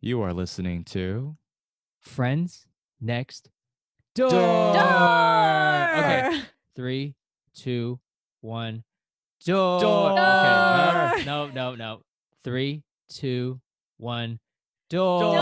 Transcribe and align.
You 0.00 0.20
are 0.22 0.34
listening 0.34 0.84
to 0.84 1.36
Friends 2.00 2.66
Next 3.00 3.48
Door. 4.14 4.28
Okay. 4.76 6.42
Three, 6.76 7.14
two, 7.54 7.98
one. 8.42 8.84
Door. 9.46 9.80
Door. 9.80 10.10
Okay. 10.12 11.24
No, 11.24 11.46
no, 11.46 11.50
no, 11.50 11.74
no. 11.76 12.02
Three, 12.44 12.82
two, 13.08 13.58
one. 13.96 14.38
Door. 14.90 15.32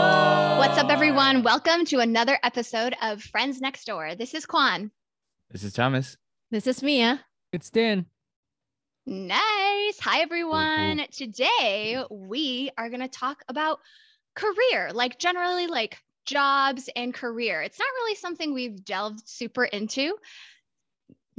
What's 0.57 0.77
up, 0.77 0.89
everyone? 0.89 1.43
Welcome 1.43 1.83
to 1.87 1.99
another 1.99 2.39
episode 2.41 2.95
of 3.01 3.21
Friends 3.21 3.59
Next 3.59 3.83
Door. 3.85 4.15
This 4.15 4.33
is 4.33 4.45
Kwan. 4.45 4.89
This 5.51 5.63
is 5.65 5.73
Thomas. 5.73 6.15
This 6.49 6.65
is 6.65 6.81
Mia. 6.81 7.25
It's 7.51 7.69
Dan. 7.69 8.05
Nice. 9.05 9.99
Hi, 9.99 10.21
everyone. 10.21 11.05
Today, 11.11 12.01
we 12.09 12.71
are 12.77 12.89
going 12.89 13.01
to 13.01 13.07
talk 13.09 13.43
about 13.49 13.79
career, 14.35 14.91
like 14.93 15.17
generally, 15.19 15.67
like 15.67 15.97
jobs 16.25 16.89
and 16.95 17.13
career. 17.13 17.61
It's 17.61 17.79
not 17.79 17.87
really 17.95 18.15
something 18.15 18.53
we've 18.53 18.83
delved 18.83 19.27
super 19.27 19.65
into. 19.65 20.15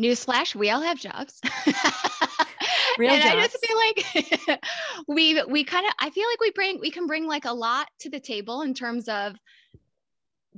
Newsflash, 0.00 0.54
we 0.54 0.70
all 0.70 0.82
have 0.82 0.98
jobs. 0.98 1.40
Real 2.98 3.12
and 3.12 3.22
I 3.22 3.42
just 3.42 3.58
feel 3.64 3.76
like 3.76 4.60
we 5.08 5.42
we 5.44 5.64
kind 5.64 5.86
of 5.86 5.92
I 5.98 6.10
feel 6.10 6.26
like 6.28 6.40
we 6.40 6.50
bring 6.50 6.80
we 6.80 6.90
can 6.90 7.06
bring 7.06 7.26
like 7.26 7.44
a 7.44 7.52
lot 7.52 7.88
to 8.00 8.10
the 8.10 8.20
table 8.20 8.62
in 8.62 8.72
terms 8.72 9.08
of 9.08 9.36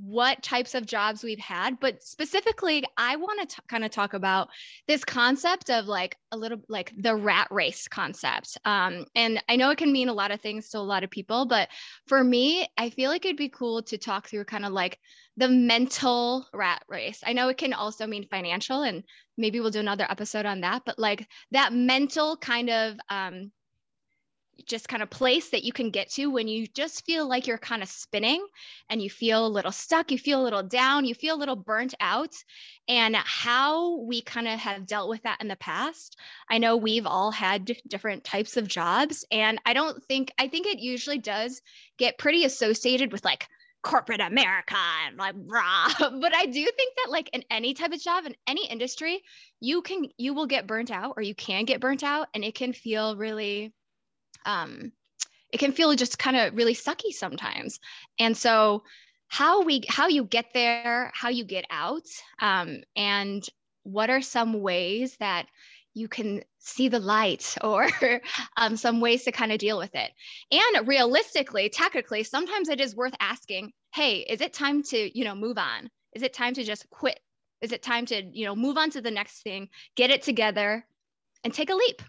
what 0.02 0.42
types 0.42 0.74
of 0.74 0.86
jobs 0.86 1.22
we've 1.22 1.38
had 1.38 1.78
but 1.80 2.02
specifically 2.02 2.84
i 2.96 3.16
want 3.16 3.48
to 3.48 3.62
kind 3.68 3.84
of 3.84 3.90
talk 3.90 4.14
about 4.14 4.48
this 4.86 5.04
concept 5.04 5.70
of 5.70 5.86
like 5.86 6.16
a 6.32 6.36
little 6.36 6.58
like 6.68 6.92
the 6.96 7.14
rat 7.14 7.48
race 7.50 7.88
concept. 7.88 8.58
Um, 8.64 9.06
and 9.14 9.42
i 9.48 9.56
know 9.56 9.70
it 9.70 9.78
can 9.78 9.92
mean 9.92 10.08
a 10.08 10.14
lot 10.14 10.30
of 10.30 10.40
things 10.40 10.70
to 10.70 10.78
a 10.78 10.80
lot 10.80 11.04
of 11.04 11.10
people 11.10 11.46
but 11.46 11.68
for 12.06 12.22
me 12.22 12.66
i 12.76 12.90
feel 12.90 13.10
like 13.10 13.24
it'd 13.24 13.36
be 13.36 13.48
cool 13.48 13.82
to 13.84 13.98
talk 13.98 14.28
through 14.28 14.44
kind 14.44 14.64
of 14.64 14.72
like 14.72 14.98
the 15.38 15.48
mental 15.48 16.46
rat 16.52 16.82
race. 16.88 17.22
I 17.24 17.32
know 17.32 17.48
it 17.48 17.58
can 17.58 17.72
also 17.72 18.08
mean 18.08 18.26
financial 18.28 18.82
and 18.82 19.04
maybe 19.36 19.60
we'll 19.60 19.70
do 19.70 19.78
another 19.78 20.06
episode 20.10 20.46
on 20.46 20.62
that 20.62 20.82
but 20.84 20.98
like 20.98 21.28
that 21.52 21.72
mental 21.72 22.36
kind 22.36 22.68
of 22.68 22.96
um, 23.08 23.52
just 24.66 24.88
kind 24.88 25.02
of 25.02 25.10
place 25.10 25.50
that 25.50 25.64
you 25.64 25.72
can 25.72 25.90
get 25.90 26.10
to 26.10 26.26
when 26.26 26.48
you 26.48 26.66
just 26.66 27.04
feel 27.04 27.28
like 27.28 27.46
you're 27.46 27.58
kind 27.58 27.82
of 27.82 27.88
spinning 27.88 28.44
and 28.90 29.00
you 29.00 29.08
feel 29.08 29.46
a 29.46 29.48
little 29.48 29.72
stuck, 29.72 30.10
you 30.10 30.18
feel 30.18 30.40
a 30.40 30.44
little 30.44 30.62
down, 30.62 31.04
you 31.04 31.14
feel 31.14 31.36
a 31.36 31.38
little 31.38 31.56
burnt 31.56 31.94
out, 32.00 32.34
and 32.88 33.14
how 33.16 33.98
we 34.00 34.22
kind 34.22 34.48
of 34.48 34.58
have 34.58 34.86
dealt 34.86 35.08
with 35.08 35.22
that 35.22 35.40
in 35.40 35.48
the 35.48 35.56
past. 35.56 36.16
I 36.50 36.58
know 36.58 36.76
we've 36.76 37.06
all 37.06 37.30
had 37.30 37.70
different 37.88 38.24
types 38.24 38.56
of 38.56 38.68
jobs, 38.68 39.24
and 39.30 39.60
I 39.64 39.74
don't 39.74 40.02
think, 40.04 40.32
I 40.38 40.48
think 40.48 40.66
it 40.66 40.80
usually 40.80 41.18
does 41.18 41.60
get 41.98 42.18
pretty 42.18 42.44
associated 42.44 43.12
with 43.12 43.24
like 43.24 43.48
corporate 43.82 44.20
America 44.20 44.76
and 45.06 45.16
like 45.16 45.34
rah. 45.46 45.88
But 45.98 46.34
I 46.34 46.46
do 46.46 46.64
think 46.64 46.96
that 46.96 47.10
like 47.10 47.30
in 47.32 47.44
any 47.50 47.74
type 47.74 47.92
of 47.92 48.00
job 48.00 48.26
in 48.26 48.34
any 48.46 48.68
industry, 48.68 49.22
you 49.60 49.82
can 49.82 50.08
you 50.16 50.34
will 50.34 50.46
get 50.46 50.66
burnt 50.66 50.90
out 50.90 51.14
or 51.16 51.22
you 51.22 51.34
can 51.34 51.64
get 51.64 51.80
burnt 51.80 52.02
out 52.02 52.28
and 52.34 52.44
it 52.44 52.54
can 52.54 52.72
feel 52.72 53.16
really 53.16 53.72
um 54.46 54.92
it 55.52 55.58
can 55.58 55.72
feel 55.72 55.94
just 55.94 56.18
kind 56.18 56.36
of 56.36 56.54
really 56.54 56.74
sucky 56.74 57.10
sometimes. 57.10 57.80
And 58.18 58.36
so 58.36 58.82
how 59.28 59.62
we 59.62 59.82
how 59.88 60.08
you 60.08 60.24
get 60.24 60.46
there, 60.54 61.10
how 61.14 61.28
you 61.28 61.44
get 61.44 61.64
out, 61.70 62.06
um, 62.40 62.82
and 62.96 63.46
what 63.82 64.10
are 64.10 64.22
some 64.22 64.60
ways 64.60 65.16
that 65.18 65.46
you 65.94 66.08
can 66.08 66.42
see 66.58 66.88
the 66.88 66.98
light 66.98 67.56
or 67.62 67.88
um, 68.56 68.76
some 68.76 69.00
ways 69.00 69.24
to 69.24 69.32
kind 69.32 69.52
of 69.52 69.58
deal 69.58 69.78
with 69.78 69.94
it 69.94 70.12
and 70.52 70.86
realistically 70.86 71.68
technically 71.70 72.22
sometimes 72.22 72.68
it 72.68 72.80
is 72.80 72.94
worth 72.94 73.14
asking 73.20 73.72
hey 73.94 74.18
is 74.18 74.40
it 74.42 74.52
time 74.52 74.82
to 74.82 75.18
you 75.18 75.24
know 75.24 75.34
move 75.34 75.56
on 75.56 75.88
is 76.12 76.22
it 76.22 76.34
time 76.34 76.52
to 76.52 76.62
just 76.62 76.88
quit 76.90 77.18
is 77.62 77.72
it 77.72 77.82
time 77.82 78.04
to 78.04 78.22
you 78.32 78.44
know 78.44 78.54
move 78.54 78.76
on 78.76 78.90
to 78.90 79.00
the 79.00 79.10
next 79.10 79.42
thing 79.42 79.68
get 79.96 80.10
it 80.10 80.22
together 80.22 80.84
and 81.42 81.54
take 81.54 81.70
a 81.70 81.74
leap 81.74 82.02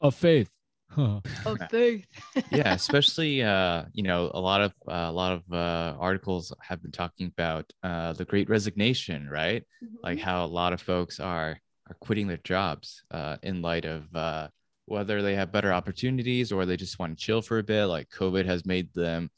Of 0.00 0.14
faith. 0.14 0.50
Huh. 0.90 1.20
of 1.46 1.58
faith 1.70 2.06
yeah, 2.50 2.72
especially 2.74 3.42
uh, 3.42 3.84
you 3.92 4.02
know, 4.02 4.30
a 4.34 4.40
lot 4.40 4.60
of 4.60 4.72
uh, 4.86 5.06
a 5.08 5.12
lot 5.12 5.32
of 5.32 5.42
uh, 5.52 5.96
articles 5.98 6.52
have 6.62 6.82
been 6.82 6.92
talking 6.92 7.26
about 7.26 7.70
uh, 7.82 8.12
the 8.12 8.24
Great 8.24 8.48
Resignation, 8.48 9.28
right? 9.28 9.64
Like 10.02 10.18
how 10.18 10.44
a 10.44 10.46
lot 10.46 10.72
of 10.72 10.80
folks 10.80 11.20
are 11.20 11.58
are 11.88 11.96
quitting 12.00 12.26
their 12.26 12.38
jobs 12.38 13.02
uh, 13.10 13.36
in 13.42 13.62
light 13.62 13.84
of 13.84 14.14
uh, 14.14 14.48
whether 14.86 15.22
they 15.22 15.34
have 15.34 15.52
better 15.52 15.72
opportunities 15.72 16.52
or 16.52 16.66
they 16.66 16.76
just 16.76 16.98
want 16.98 17.18
to 17.18 17.24
chill 17.24 17.42
for 17.42 17.58
a 17.58 17.62
bit. 17.62 17.86
Like 17.86 18.08
COVID 18.10 18.46
has 18.46 18.64
made 18.64 18.92
them 18.94 19.30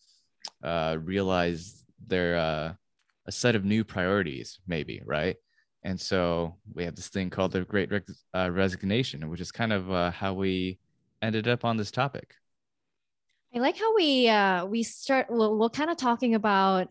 uh, 0.62 0.96
realize 1.00 1.84
their 2.06 2.36
uh, 2.36 2.72
a 3.26 3.32
set 3.32 3.54
of 3.54 3.64
new 3.64 3.84
priorities, 3.84 4.60
maybe, 4.66 5.02
right? 5.04 5.36
And 5.82 5.98
so 5.98 6.56
we 6.74 6.84
have 6.84 6.94
this 6.94 7.08
thing 7.08 7.30
called 7.30 7.52
the 7.52 7.64
Great 7.64 7.90
Res- 7.90 8.24
uh, 8.34 8.50
Resignation, 8.52 9.28
which 9.30 9.40
is 9.40 9.50
kind 9.50 9.72
of 9.72 9.90
uh, 9.90 10.10
how 10.10 10.34
we 10.34 10.78
ended 11.22 11.48
up 11.48 11.64
on 11.64 11.76
this 11.76 11.90
topic. 11.90 12.34
I 13.54 13.58
like 13.58 13.78
how 13.78 13.94
we 13.94 14.28
uh 14.28 14.66
we 14.66 14.82
start 14.82 15.26
we're, 15.28 15.54
we're 15.56 15.68
kind 15.70 15.90
of 15.90 15.96
talking 15.96 16.34
about 16.34 16.88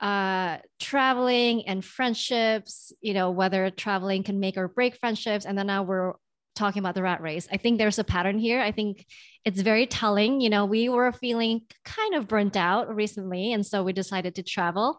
uh 0.00 0.58
traveling 0.80 1.66
and 1.66 1.84
friendships, 1.84 2.92
you 3.00 3.14
know, 3.14 3.30
whether 3.30 3.70
traveling 3.70 4.22
can 4.22 4.40
make 4.40 4.56
or 4.56 4.68
break 4.68 4.96
friendships. 4.96 5.44
And 5.44 5.58
then 5.58 5.66
now 5.66 5.82
we're 5.82 6.14
talking 6.56 6.80
about 6.80 6.94
the 6.94 7.02
rat 7.02 7.20
race. 7.20 7.46
I 7.52 7.56
think 7.56 7.78
there's 7.78 7.98
a 7.98 8.04
pattern 8.04 8.38
here. 8.38 8.60
I 8.60 8.72
think 8.72 9.06
it's 9.44 9.60
very 9.60 9.86
telling. 9.86 10.40
You 10.40 10.50
know, 10.50 10.64
we 10.66 10.88
were 10.88 11.12
feeling 11.12 11.62
kind 11.84 12.14
of 12.14 12.26
burnt 12.26 12.56
out 12.56 12.94
recently, 12.94 13.52
and 13.52 13.64
so 13.64 13.84
we 13.84 13.92
decided 13.92 14.34
to 14.36 14.42
travel. 14.42 14.98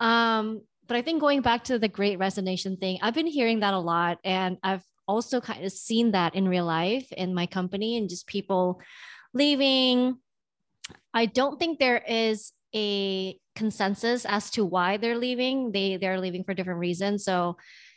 Um, 0.00 0.62
but 0.86 0.96
I 0.96 1.02
think 1.02 1.20
going 1.20 1.42
back 1.42 1.64
to 1.64 1.78
the 1.78 1.88
great 1.88 2.18
resignation 2.18 2.76
thing, 2.76 2.98
I've 3.02 3.14
been 3.14 3.26
hearing 3.26 3.60
that 3.60 3.74
a 3.74 3.78
lot. 3.78 4.18
And 4.24 4.58
I've 4.62 4.84
also 5.06 5.40
kind 5.40 5.64
of 5.64 5.72
seen 5.72 6.12
that 6.12 6.34
in 6.34 6.48
real 6.48 6.64
life 6.64 7.10
in 7.12 7.34
my 7.34 7.46
company 7.46 7.96
and 7.96 8.08
just 8.08 8.26
people 8.26 8.80
leaving. 9.32 10.18
I 11.12 11.26
don't 11.26 11.58
think 11.58 11.78
there 11.78 12.02
is 12.06 12.52
a 12.74 13.38
consensus 13.54 14.24
as 14.24 14.50
to 14.50 14.64
why 14.64 14.96
they're 14.96 15.18
leaving. 15.18 15.72
They 15.72 15.96
they're 15.96 16.20
leaving 16.20 16.44
for 16.44 16.54
different 16.54 16.80
reasons. 16.80 17.24
So 17.24 17.56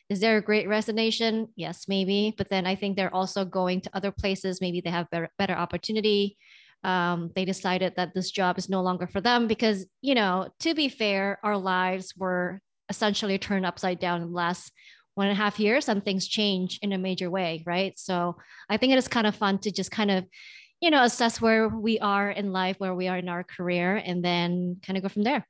is 0.09 0.19
there 0.19 0.37
a 0.37 0.41
great 0.41 0.67
resignation? 0.67 1.49
Yes, 1.55 1.87
maybe. 1.87 2.33
But 2.37 2.49
then 2.49 2.65
I 2.65 2.75
think 2.75 2.95
they're 2.95 3.13
also 3.13 3.43
going 3.43 3.81
to 3.81 3.89
other 3.93 4.11
places. 4.11 4.61
Maybe 4.61 4.79
they 4.79 4.89
have 4.89 5.09
better, 5.09 5.29
better 5.37 5.53
opportunity. 5.53 6.37
Um, 6.83 7.31
they 7.35 7.43
decided 7.43 7.93
that 7.97 8.13
this 8.13 8.31
job 8.31 8.57
is 8.57 8.69
no 8.69 8.81
longer 8.81 9.07
for 9.07 9.19
them 9.19 9.47
because, 9.47 9.85
you 10.01 10.15
know, 10.15 10.49
to 10.61 10.73
be 10.73 10.87
fair, 10.87 11.39
our 11.43 11.57
lives 11.57 12.13
were 12.15 12.61
essentially 12.89 13.37
turned 13.37 13.65
upside 13.65 13.99
down 13.99 14.21
in 14.21 14.29
the 14.29 14.35
last 14.35 14.71
one 15.17 15.25
and 15.25 15.33
a 15.33 15.41
half 15.43 15.59
years 15.59 15.89
and 15.89 16.05
things 16.05 16.27
change 16.27 16.77
in 16.83 16.93
a 16.93 16.97
major 16.97 17.27
way, 17.31 17.63
right? 17.65 17.97
So 17.97 18.37
I 18.69 18.77
think 18.77 18.93
it 18.93 18.99
is 18.99 19.07
kind 19.07 19.25
of 19.25 19.35
fun 19.35 19.57
to 19.59 19.71
just 19.71 19.89
kind 19.89 20.11
of, 20.11 20.25
you 20.79 20.91
know, 20.91 21.03
assess 21.03 21.41
where 21.41 21.67
we 21.67 21.97
are 21.97 22.29
in 22.29 22.51
life, 22.51 22.75
where 22.77 22.93
we 22.93 23.07
are 23.07 23.17
in 23.17 23.27
our 23.27 23.43
career, 23.43 23.95
and 23.95 24.23
then 24.23 24.77
kind 24.85 24.95
of 24.95 25.01
go 25.01 25.09
from 25.09 25.23
there. 25.23 25.47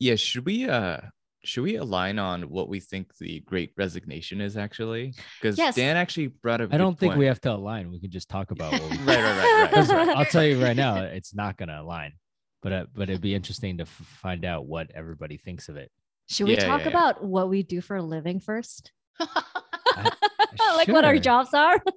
Yeah, 0.00 0.16
should 0.16 0.44
we 0.44 0.68
uh 0.68 0.98
should 1.44 1.62
we 1.62 1.76
align 1.76 2.18
on 2.18 2.42
what 2.50 2.68
we 2.68 2.80
think 2.80 3.16
the 3.18 3.38
great 3.46 3.70
resignation 3.76 4.40
is 4.40 4.56
actually? 4.56 5.14
Because 5.40 5.56
Yes. 5.56 5.76
Dan 5.76 5.96
actually 5.96 6.26
brought 6.26 6.60
up. 6.60 6.74
I 6.74 6.78
don't 6.78 6.98
think 6.98 7.14
we 7.14 7.26
have 7.26 7.40
to 7.42 7.52
align. 7.52 7.92
We 7.92 8.00
can 8.00 8.10
just 8.10 8.28
talk 8.28 8.50
about 8.50 8.72
what 8.72 8.90
we 8.90 8.96
Right, 9.04 9.06
right, 9.06 9.36
right, 9.38 9.62
right. 9.62 9.72
'Cause 9.72 9.90
I'll 9.90 10.24
tell 10.24 10.44
you 10.44 10.60
right 10.60 10.76
now, 10.76 10.96
it's 11.02 11.32
not 11.32 11.56
going 11.56 11.68
to 11.68 11.80
align. 11.80 12.14
But 12.60 12.72
uh, 12.72 12.86
but 12.92 13.08
it'd 13.08 13.20
be 13.22 13.36
interesting 13.36 13.76
to 13.78 13.82
f- 13.82 13.88
find 14.20 14.44
out 14.44 14.66
what 14.66 14.90
everybody 14.92 15.36
thinks 15.36 15.68
of 15.68 15.76
it. 15.76 15.92
Should 16.28 16.46
we 16.46 16.54
Yeah, 16.56 16.66
talk 16.66 16.80
yeah, 16.80 16.84
yeah. 16.86 16.90
about 16.90 17.24
what 17.24 17.48
we 17.48 17.62
do 17.62 17.80
for 17.80 17.96
a 17.96 18.02
living 18.02 18.40
first? 18.40 18.92
I- 19.20 20.10
like 20.76 20.88
what 20.88 21.04
our 21.04 21.18
jobs 21.18 21.54
are? 21.54 21.82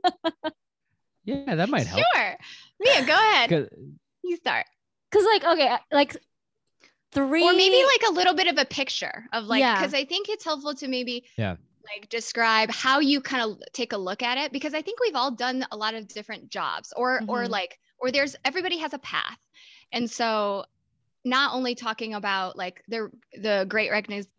Yeah, 1.24 1.54
that 1.54 1.70
might 1.70 1.86
help. 1.86 2.02
sure 2.16 2.36
mia 2.80 3.06
go 3.06 3.14
ahead. 3.14 3.70
you 4.24 4.38
start 4.38 4.66
Because 5.12 5.24
like, 5.26 5.44
okay, 5.46 5.78
like 5.92 6.18
three 7.12 7.44
or 7.44 7.54
maybe 7.54 7.76
like 7.86 8.10
a 8.10 8.12
little 8.14 8.34
bit 8.34 8.48
of 8.48 8.58
a 8.58 8.66
picture 8.66 9.26
of 9.32 9.44
like 9.46 9.60
Yeah. 9.60 9.76
because 9.80 9.94
i 9.94 10.04
think 10.04 10.30
it's 10.30 10.44
helpful 10.44 10.74
to 10.76 10.88
maybe 10.88 11.26
Yeah. 11.38 11.58
like 11.86 12.10
describe 12.10 12.72
how 12.72 13.00
you 13.02 13.22
kind 13.22 13.44
of 13.52 13.62
take 13.72 13.94
a 13.94 13.98
look 13.98 14.24
at 14.24 14.40
it 14.40 14.52
because 14.52 14.74
i 14.74 14.82
think 14.82 15.00
we've 15.00 15.16
all 15.16 15.30
done 15.30 15.64
a 15.72 15.78
lot 15.78 15.94
of 15.94 16.08
different 16.08 16.50
jobs 16.50 16.92
or 16.98 17.22
or 17.28 17.44
Mhm. 17.44 17.50
like 17.50 17.78
or 18.00 18.10
there's 18.12 18.36
everybody 18.44 18.78
has 18.78 18.94
a 18.94 19.00
path 19.00 19.38
and 19.92 20.10
so 20.10 20.66
not 21.24 21.54
only 21.54 21.76
talking 21.76 22.14
about 22.14 22.58
like 22.58 22.84
the 22.88 23.10
the 23.34 23.66
great 23.70 23.92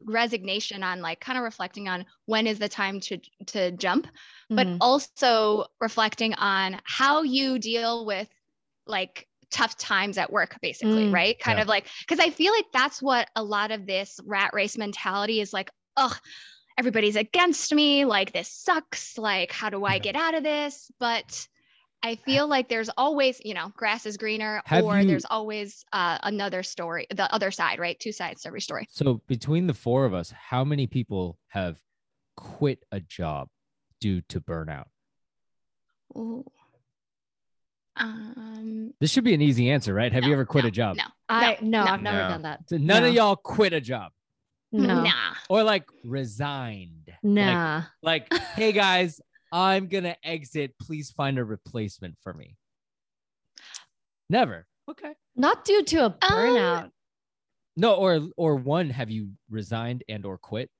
resignation 0.04 0.82
on 0.82 1.00
like 1.00 1.20
kind 1.20 1.38
of 1.38 1.44
reflecting 1.44 1.88
on 1.88 2.04
when 2.26 2.46
is 2.46 2.58
the 2.58 2.68
time 2.68 3.00
to 3.00 3.18
to 3.46 3.70
jump 3.72 4.06
but 4.50 4.66
Mhm. 4.66 4.78
also 4.80 5.66
reflecting 5.80 6.34
on 6.34 6.80
how 6.84 7.22
you 7.22 7.58
deal 7.58 8.04
with 8.04 8.28
like 8.86 9.28
tough 9.50 9.76
times 9.76 10.18
at 10.18 10.32
work 10.32 10.56
basically 10.60 11.04
Mm. 11.04 11.12
right 11.12 11.38
kind 11.38 11.58
Yeah. 11.58 11.62
of 11.62 11.68
like 11.68 11.86
because 12.00 12.18
i 12.18 12.30
feel 12.30 12.52
like 12.52 12.66
that's 12.72 13.00
what 13.02 13.28
a 13.36 13.42
lot 13.44 13.70
of 13.70 13.86
this 13.86 14.18
rat 14.24 14.50
race 14.54 14.76
mentality 14.78 15.40
is 15.40 15.52
like 15.52 15.70
oh 15.96 16.16
everybody's 16.78 17.16
against 17.16 17.72
me 17.72 18.04
like 18.04 18.32
this 18.32 18.48
sucks 18.48 19.18
like 19.18 19.52
how 19.52 19.70
do 19.70 19.84
i 19.84 19.96
Yeah. 19.96 20.00
get 20.00 20.16
out 20.16 20.34
of 20.34 20.42
this 20.42 20.90
but 20.98 21.46
I 22.04 22.16
feel 22.16 22.48
like 22.48 22.68
there's 22.68 22.90
always, 22.96 23.40
you 23.44 23.54
know, 23.54 23.72
grass 23.76 24.06
is 24.06 24.16
greener, 24.16 24.60
Have 24.64 24.84
or 24.84 24.98
you- 25.00 25.06
there's 25.06 25.24
always 25.24 25.84
uh, 25.92 26.18
another 26.22 26.62
story, 26.62 27.06
the 27.14 27.32
other 27.32 27.50
side, 27.50 27.78
right? 27.78 27.98
Two 27.98 28.10
sides 28.12 28.42
to 28.42 28.48
every 28.48 28.60
story. 28.60 28.88
So 28.90 29.20
between 29.28 29.66
the 29.68 29.74
four 29.74 30.04
of 30.04 30.12
us, 30.14 30.32
how 30.36 30.64
many 30.64 30.86
people 30.88 31.38
have 31.48 31.78
quit 32.36 32.82
a 32.90 32.98
job 33.00 33.48
due 34.00 34.20
to 34.30 34.40
burnout? 34.40 34.86
Ooh. 36.16 36.44
Um, 37.96 38.94
This 39.00 39.10
should 39.10 39.24
be 39.24 39.34
an 39.34 39.42
easy 39.42 39.70
answer, 39.70 39.92
right? 39.94 40.12
Have 40.12 40.24
you 40.24 40.32
ever 40.32 40.44
quit 40.44 40.64
no, 40.64 40.68
a 40.68 40.70
job? 40.70 40.96
no, 40.96 41.04
I 41.28 41.58
no, 41.60 41.84
no. 41.84 41.90
I've 41.92 42.02
never 42.02 42.18
No. 42.18 42.28
done 42.30 42.42
that. 42.42 42.60
So 42.68 42.78
none 42.78 43.04
of 43.04 43.12
y'all 43.14 43.36
quit 43.36 43.72
a 43.72 43.80
job 43.80 44.12
No, 44.72 45.02
nah. 45.02 45.34
or 45.48 45.62
like 45.62 45.84
resigned. 46.04 47.04
Like- 47.06 47.18
nah. 47.22 47.82
Like, 48.02 48.32
hey 48.56 48.72
guys, 48.72 49.20
I'm 49.52 49.86
gonna 49.86 50.16
exit. 50.24 50.74
Please 50.80 51.10
find 51.10 51.38
a 51.38 51.44
replacement 51.44 52.16
for 52.22 52.32
me. 52.32 52.56
Never. 54.30 54.66
Okay. 54.90 55.12
Not 55.36 55.64
due 55.64 55.84
to 55.84 55.98
a 55.98 56.06
um, 56.06 56.16
burnout. 56.22 56.90
No, 57.76 57.94
or 57.94 58.28
or 58.36 58.56
one, 58.56 58.90
have 58.90 59.10
you 59.10 59.30
resigned 59.50 60.04
and 60.08 60.24
or 60.24 60.38
quit? 60.38 60.70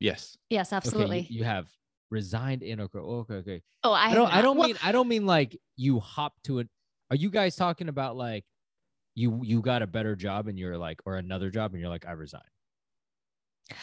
Yes. 0.00 0.36
yes, 0.50 0.70
Okay, 0.72 0.76
absolutely. 0.76 1.20
you, 1.30 1.38
you 1.38 1.44
have 1.44 1.68
resigned 2.10 2.62
and 2.62 2.80
or 2.80 2.88
quit. 2.88 3.04
Oh, 3.06 3.18
okay, 3.20 3.34
okay. 3.34 3.62
Oh, 3.84 3.92
I, 3.92 4.06
I 4.08 4.14
don't 4.14 4.34
I 4.34 4.42
don't 4.42 4.56
Well, 4.56 4.68
mean 4.68 4.76
I 4.82 4.90
don't 4.90 5.08
mean 5.08 5.26
like 5.26 5.56
you 5.76 6.00
hop 6.00 6.34
to 6.44 6.58
it. 6.58 6.68
Are 7.10 7.16
you 7.16 7.30
guys 7.30 7.56
talking 7.56 7.88
about 7.88 8.16
like 8.16 8.44
you 9.14 9.40
you 9.44 9.60
got 9.60 9.82
a 9.82 9.86
better 9.86 10.16
job 10.16 10.48
and 10.48 10.58
you're 10.58 10.78
like 10.78 11.00
or 11.04 11.16
another 11.16 11.50
job 11.50 11.72
and 11.72 11.80
you're 11.80 11.90
like 11.90 12.06
I 12.06 12.12
resign? 12.12 12.40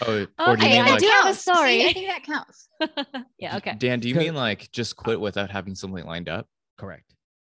Oh, 0.02 0.14
or 0.14 0.26
do 0.26 0.64
you 0.64 0.70
Okay, 0.70 0.70
mean 0.70 0.82
I 0.82 0.90
like 0.92 1.00
do 1.00 1.08
have 1.08 1.20
a 1.22 1.28
counts. 1.28 1.40
See, 1.40 1.52
story. 1.52 1.86
I 1.86 1.94
think 1.94 2.08
that 2.08 2.24
counts. 2.24 2.70
yeah, 3.40 3.58
okay. 3.58 3.76
Dan? 3.78 4.00
Do 4.00 4.10
you 4.10 4.16
mean 4.16 4.36
like 4.36 4.72
just 4.72 4.96
quit 4.96 5.20
without 5.20 5.50
having 5.50 5.76
something 5.76 6.06
lined 6.06 6.30
up? 6.30 6.48
Correct. 6.78 7.14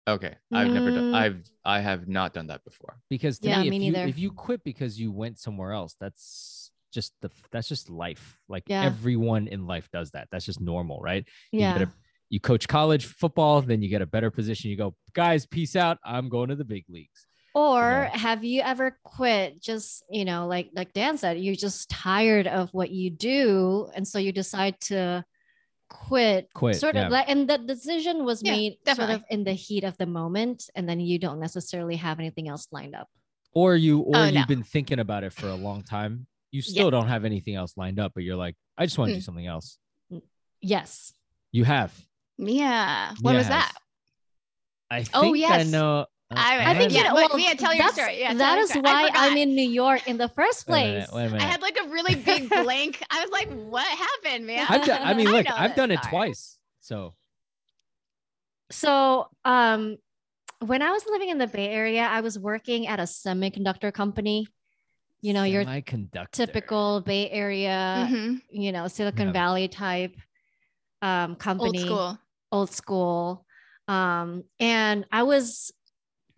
Okay, 0.08 0.36
I've 0.52 0.72
never 0.72 0.92
done. 0.92 1.12
Mm. 1.12 1.16
I've 1.16 1.44
I 1.64 1.80
have 1.80 2.08
not 2.08 2.34
done 2.34 2.48
that 2.48 2.64
before. 2.64 2.98
Because 3.10 3.40
to 3.40 3.50
Yeah, 3.50 3.62
me, 3.64 3.70
me 3.70 3.88
if 3.90 3.96
you 3.96 4.02
if 4.10 4.20
you 4.20 4.32
quit 4.32 4.64
because 4.64 5.00
you 5.00 5.12
went 5.12 5.40
somewhere 5.40 5.74
else, 5.74 5.96
that's 6.00 6.72
just 6.92 7.14
the 7.22 7.30
that's 7.52 7.68
just 7.68 7.90
life. 7.90 8.40
Like 8.50 8.64
Yeah. 8.68 8.84
everyone 8.84 9.48
in 9.48 9.68
life 9.68 9.90
does 9.94 10.12
that. 10.12 10.28
That's 10.32 10.46
just 10.46 10.60
normal, 10.62 11.00
right? 11.02 11.26
Yeah. 11.52 11.78
You, 11.80 11.86
a, 11.86 11.94
you 12.30 12.40
coach 12.40 12.68
college 12.68 13.06
football, 13.06 13.62
then 13.62 13.82
you 13.82 13.90
get 13.90 14.02
a 14.02 14.06
better 14.08 14.32
position. 14.32 14.72
You 14.72 14.78
go, 14.78 14.96
guys, 15.14 15.46
peace 15.46 15.76
out. 15.76 15.98
I'm 16.04 16.30
going 16.30 16.50
to 16.50 16.56
the 16.56 16.66
big 16.66 16.86
leagues. 16.90 17.28
Or 17.54 17.82
Yeah. 17.82 18.18
have 18.18 18.44
you 18.46 18.62
ever 18.62 18.98
quit 19.04 19.62
just, 19.62 20.04
you 20.10 20.24
know, 20.26 20.48
like 20.48 20.70
like 20.74 20.94
Dan 20.94 21.18
said, 21.18 21.40
you're 21.40 21.56
just 21.56 21.90
tired 21.90 22.48
of 22.48 22.74
what 22.74 22.92
you 22.92 23.10
do 23.10 23.90
and 23.94 24.08
so 24.08 24.20
you 24.20 24.32
decide 24.32 24.80
to 24.82 25.26
quit. 25.90 26.48
Quit, 26.54 26.78
Sort 26.78 26.96
yeah. 26.96 27.08
of 27.08 27.12
like 27.12 27.28
and 27.30 27.50
the 27.50 27.58
decision 27.58 28.24
was 28.24 28.42
Yeah, 28.42 28.54
made 28.56 28.78
sort 28.96 29.10
of 29.10 29.24
in 29.30 29.44
the 29.44 29.52
heat 29.54 29.84
of 29.84 29.98
the 29.98 30.06
moment 30.06 30.70
and 30.76 30.88
then 30.88 31.00
you 31.02 31.20
don't 31.20 31.40
necessarily 31.42 31.98
have 31.98 32.20
anything 32.20 32.48
else 32.48 32.68
lined 32.72 32.96
up. 32.96 33.10
Or 33.54 33.76
you 33.76 34.00
or 34.00 34.16
Oh, 34.16 34.24
you've 34.24 34.34
no. 34.36 34.46
been 34.46 34.64
thinking 34.64 35.00
about 35.00 35.26
it 35.26 35.34
for 35.34 35.48
a 35.48 35.56
long 35.56 35.84
time. 35.84 36.28
You 36.52 36.62
still 36.62 36.90
don't 36.92 37.08
have 37.10 37.26
anything 37.26 37.56
else 37.56 37.76
lined 37.76 38.00
up, 38.00 38.14
but 38.16 38.24
you're 38.24 38.36
like, 38.38 38.56
I 38.78 38.86
just 38.86 38.98
want 38.98 39.10
to 39.10 39.16
do 39.16 39.20
Hmm. 39.20 39.24
something 39.24 39.46
else. 39.48 39.78
Yes. 40.62 41.14
You 41.52 41.66
have. 41.66 41.94
yeah 42.38 43.14
what 43.22 43.36
was 43.36 43.48
Yes. 43.48 43.50
that? 43.50 43.74
I 44.90 45.04
think 45.04 45.10
Oh, 45.14 45.48
I 45.54 45.64
know. 45.64 46.06
I- 46.36 46.72
I 46.72 46.78
think 46.78 46.92
Yeah, 46.94 46.98
you 47.00 47.04
know, 47.06 47.14
but 47.16 47.30
well, 47.30 47.38
Mia, 47.38 47.56
tell 47.56 47.74
your 47.74 47.84
that's- 47.84 47.94
story. 47.96 48.20
Yeah, 48.20 48.30
tell 48.30 48.38
that 48.38 48.56
your 48.56 48.64
is 48.64 48.70
story. 48.70 48.84
Why 48.84 49.10
I'm 49.14 49.38
in 49.38 49.56
New 49.56 49.70
York 49.70 50.08
in 50.08 50.18
the 50.18 50.30
first 50.30 50.68
wait 50.68 50.78
a 50.78 50.82
place. 50.82 50.94
minute, 50.94 51.14
wait 51.14 51.22
a 51.26 51.30
minute. 51.30 51.42
I 51.44 51.46
had 51.48 51.62
like 51.62 51.78
a 51.84 51.88
really 51.90 52.16
big 52.16 52.50
blank. 52.50 53.04
I 53.10 53.22
was 53.22 53.30
like, 53.32 53.50
what 53.50 53.86
happened, 53.88 54.46
man? 54.48 54.66
I've 54.70 54.86
done, 54.86 55.02
I 55.04 55.14
mean, 55.14 55.30
look, 55.32 55.46
know 55.46 55.56
I've 55.56 55.76
done 55.76 55.92
it 55.92 56.00
story. 56.00 56.10
twice. 56.12 56.58
So 56.82 57.14
So, 58.70 59.28
um, 59.46 59.98
when 60.60 60.82
I 60.82 60.92
was 60.92 61.06
living 61.06 61.30
in 61.30 61.38
the 61.38 61.48
Bay 61.48 61.68
Area, 61.70 62.04
I 62.04 62.22
was 62.22 62.38
working 62.40 62.88
at 62.88 63.00
a 63.00 63.04
semiconductor 63.04 63.92
company. 63.94 64.48
You 65.22 65.34
know, 65.34 65.44
your 65.44 65.66
typical 66.32 67.02
Bay 67.02 67.30
Area, 67.30 68.08
Mhm. 68.10 68.42
you 68.50 68.72
know, 68.72 68.88
Silicon 68.88 69.28
Yeah. 69.28 69.34
Valley 69.34 69.68
type 69.68 70.16
um, 71.04 71.32
Old 71.32 71.40
company, 71.40 71.80
school. 71.80 72.18
old 72.52 72.70
school. 72.70 73.46
Um, 73.88 74.44
and 74.60 75.06
I 75.12 75.24
was 75.24 75.72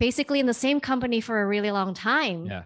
basically 0.04 0.38
in 0.38 0.44
the 0.44 0.52
same 0.52 0.80
company 0.80 1.18
for 1.18 1.40
a 1.40 1.46
really 1.46 1.70
long 1.70 1.94
time. 1.94 2.44
Yeah. 2.44 2.64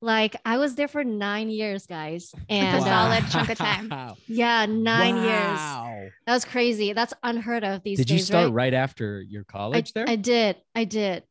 Like 0.00 0.36
I 0.44 0.58
was 0.58 0.76
there 0.76 0.86
for 0.86 1.02
nine 1.02 1.50
years, 1.50 1.84
guys. 1.84 2.32
And 2.48 2.76
a 2.76 2.80
uh, 2.80 2.84
solid 2.84 3.24
chunk 3.32 3.48
of 3.48 3.58
time. 3.58 3.88
Wow. 3.90 4.16
yeah, 4.28 4.64
nine 4.66 5.16
years. 5.16 5.58
Wow. 5.58 6.06
That 6.26 6.34
was 6.38 6.44
crazy. 6.44 6.92
That's 6.92 7.12
unheard 7.24 7.64
of 7.64 7.82
these 7.82 7.98
Did 7.98 8.06
days. 8.06 8.20
you 8.20 8.24
start 8.24 8.44
right? 8.44 8.54
right, 8.54 8.74
after 8.74 9.20
your 9.20 9.44
I, 9.48 9.52
college 9.52 9.92
there? 9.94 10.08
I 10.08 10.14
did. 10.14 10.54
I 10.76 10.84
did. 10.84 11.24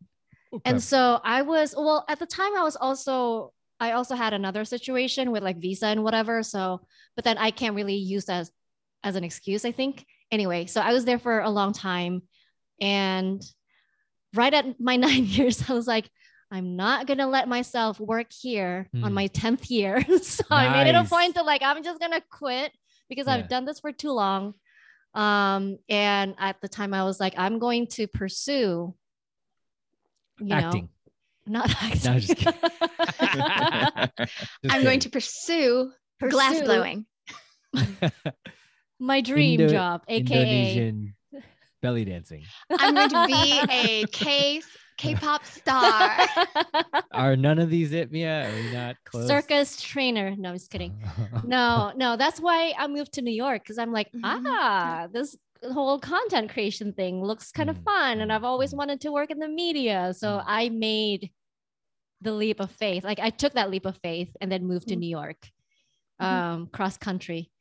Okay. 0.54 0.62
And 0.66 0.84
so 0.84 1.22
I 1.24 1.44
was 1.44 1.74
well 1.74 2.04
at 2.10 2.20
the 2.20 2.26
time 2.26 2.52
I 2.58 2.64
was 2.64 2.76
also 2.76 3.54
I 3.80 3.94
also 3.94 4.16
had 4.16 4.34
another 4.34 4.66
situation 4.66 5.32
with 5.32 5.42
like 5.42 5.58
visa 5.58 5.88
and 5.88 6.04
whatever. 6.04 6.44
So 6.44 6.82
but 7.16 7.24
then 7.24 7.38
I 7.38 7.52
can't 7.52 7.76
really 7.76 7.96
use 7.96 8.26
that 8.26 8.42
as, 8.42 8.52
as 9.06 9.16
an 9.16 9.24
excuse, 9.24 9.64
I 9.64 9.72
think. 9.72 10.06
Anyway, 10.32 10.66
so 10.66 10.82
I 10.82 10.92
was 10.92 11.06
there 11.06 11.20
for 11.20 11.40
a 11.40 11.50
long 11.50 11.72
time 11.72 12.24
and 12.82 13.42
right 14.34 14.54
at 14.54 14.80
my 14.80 14.96
9 14.98 15.26
years 15.26 15.70
I 15.70 15.74
was 15.74 15.88
like 15.88 16.10
I'm 16.52 16.76
not 16.76 17.08
going 17.08 17.18
to 17.18 17.26
let 17.26 17.48
myself 17.48 18.00
work 18.00 18.28
here 18.32 18.88
on 18.94 19.02
Hmm. 19.10 19.14
my 19.14 19.28
10th 19.30 19.72
year. 19.72 20.06
so 20.22 20.44
I 20.52 20.70
made 20.84 20.90
it 20.90 20.96
a 20.96 21.04
point 21.04 21.34
to 21.36 21.42
like 21.42 21.64
I'm 21.64 21.84
just 21.84 22.00
going 22.00 22.12
to 22.12 22.22
quit 22.30 22.72
because 23.10 23.26
Yeah. 23.26 23.34
I've 23.36 23.50
done 23.50 23.66
this 23.66 23.80
for 23.80 23.92
too 23.92 24.12
long. 24.12 24.54
Um 25.16 25.78
and 25.90 26.36
at 26.38 26.62
the 26.62 26.68
time 26.70 26.94
I 26.94 27.04
was 27.06 27.20
like 27.20 27.34
I'm 27.38 27.58
going 27.60 27.88
to 27.98 28.08
pursue 28.08 28.94
you 30.40 30.46
know, 30.48 30.88
not 31.46 31.70
acting. 31.84 32.14
No, 32.14 32.20
just 32.20 32.36
kidding. 32.38 32.54
I'm 34.70 34.84
going 34.84 35.00
to 35.02 35.10
pursue, 35.10 35.92
glass 36.20 36.62
blowing. 36.62 37.06
my 39.00 39.22
dream 39.22 39.60
Indo- 39.62 39.72
job, 39.74 40.02
aka 40.08 40.42
Indonesian 40.42 41.16
belly 41.84 42.06
dancing. 42.06 42.42
I'm 42.72 42.96
going 42.96 43.10
to 43.10 43.28
be 43.28 43.62
a 43.70 44.06
K 44.08 44.62
K-pop 44.98 45.46
star. 45.46 46.18
Are 47.12 47.36
none 47.36 47.60
of 47.60 47.70
these 47.70 47.92
it, 47.92 48.12
Mia? 48.12 48.48
Are 48.50 48.56
we 48.56 48.74
not 48.74 48.96
close? 49.06 49.28
circus 49.28 49.80
trainer. 49.82 50.36
No, 50.38 50.50
I'm 50.50 50.56
just 50.56 50.72
kidding. 50.72 50.94
No, 51.46 51.92
no, 51.98 52.16
that's 52.16 52.40
why 52.40 52.74
I 52.78 52.88
moved 52.88 53.14
to 53.14 53.22
New 53.22 53.34
York 53.34 53.64
because 53.64 53.78
I'm 53.78 53.92
like, 53.92 54.08
Mhm. 54.16 54.24
ah, 54.24 55.08
this 55.12 55.36
whole 55.74 56.00
content 56.00 56.50
creation 56.54 56.94
thing 56.94 57.22
looks 57.22 57.52
kind 57.52 57.70
of 57.70 57.78
Mm, 57.80 57.84
fun, 57.84 58.22
and 58.22 58.32
mm, 58.32 58.34
I've 58.36 58.46
always 58.46 58.74
mm. 58.74 58.78
wanted 58.78 59.02
to 59.02 59.12
work 59.12 59.30
in 59.30 59.40
the 59.40 59.50
media, 59.50 60.14
so. 60.16 60.42
I 60.46 60.70
made 60.70 61.32
the 62.22 62.32
leap 62.32 62.62
of 62.62 62.72
faith. 62.72 63.04
Like 63.04 63.20
I 63.20 63.30
took 63.30 63.54
that 63.54 63.70
leap 63.70 63.86
of 63.86 63.98
faith 63.98 64.32
and 64.40 64.50
then 64.50 64.66
moved 64.66 64.88
to. 64.88 64.96
New 64.96 65.10
York, 65.10 65.50
Mhm. 66.22 66.26
um, 66.26 66.68
cross 66.68 66.98
country. 66.98 67.52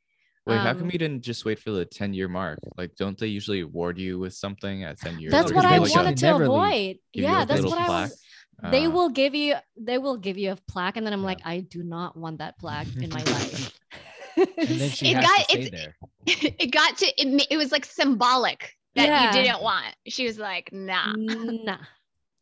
Wait, 0.45 0.57
how 0.57 0.71
Um, 0.71 0.79
come 0.79 0.91
you 0.91 0.99
didn't 0.99 1.21
just 1.21 1.45
wait 1.45 1.57
for 1.59 1.71
the 1.71 1.85
10 1.85 2.13
year 2.13 2.27
mark? 2.27 2.59
Like, 2.77 2.95
don't 2.95 3.17
they 3.17 3.27
usually 3.27 3.61
award 3.61 3.97
you 3.97 4.19
with 4.19 4.33
something 4.33 4.83
at 4.83 4.99
10 4.99 5.19
years? 5.19 5.31
That's 5.31 5.53
what 5.53 5.65
I 5.65 5.77
like, 5.77 5.95
wanted 5.95 6.17
to 6.17 6.25
never 6.25 6.43
avoid. 6.43 6.97
you 7.13 7.23
Yeah, 7.23 7.45
that's 7.45 7.61
little 7.61 7.71
what 7.77 7.81
I 7.81 7.85
plaque? 7.85 8.09
was. 8.09 8.71
they 8.71 8.85
Uh, 8.85 8.89
will 8.91 9.09
give 9.09 9.33
you 9.35 9.55
they 9.77 9.97
will 9.97 10.15
give 10.17 10.37
you 10.37 10.51
a 10.51 10.55
plaque 10.71 10.95
and 10.95 11.05
then 11.05 11.11
i'm 11.11 11.21
Yeah. 11.21 11.25
like 11.25 11.41
i 11.43 11.59
do 11.61 11.81
not 11.83 12.15
want 12.15 12.37
that 12.37 12.57
plaque 12.59 12.87
in 12.95 13.09
my 13.09 13.21
life 13.23 13.77
and 14.37 14.79
then 14.79 14.89
she 14.97 15.07
It 15.11 15.15
got- 15.21 15.49
to 15.49 15.65
stay 15.65 15.87
it 16.59 16.71
got 16.71 16.97
to 16.97 17.05
it, 17.21 17.47
it 17.49 17.57
was 17.57 17.71
like 17.71 17.83
symbolic 17.83 18.73
that 18.95 19.07
Yeah. 19.07 19.25
you 19.25 19.31
didn't 19.43 19.61
want. 19.63 19.95
She 20.07 20.25
was 20.27 20.37
like, 20.37 20.71
nah. 20.71 21.13
nah 21.17 21.77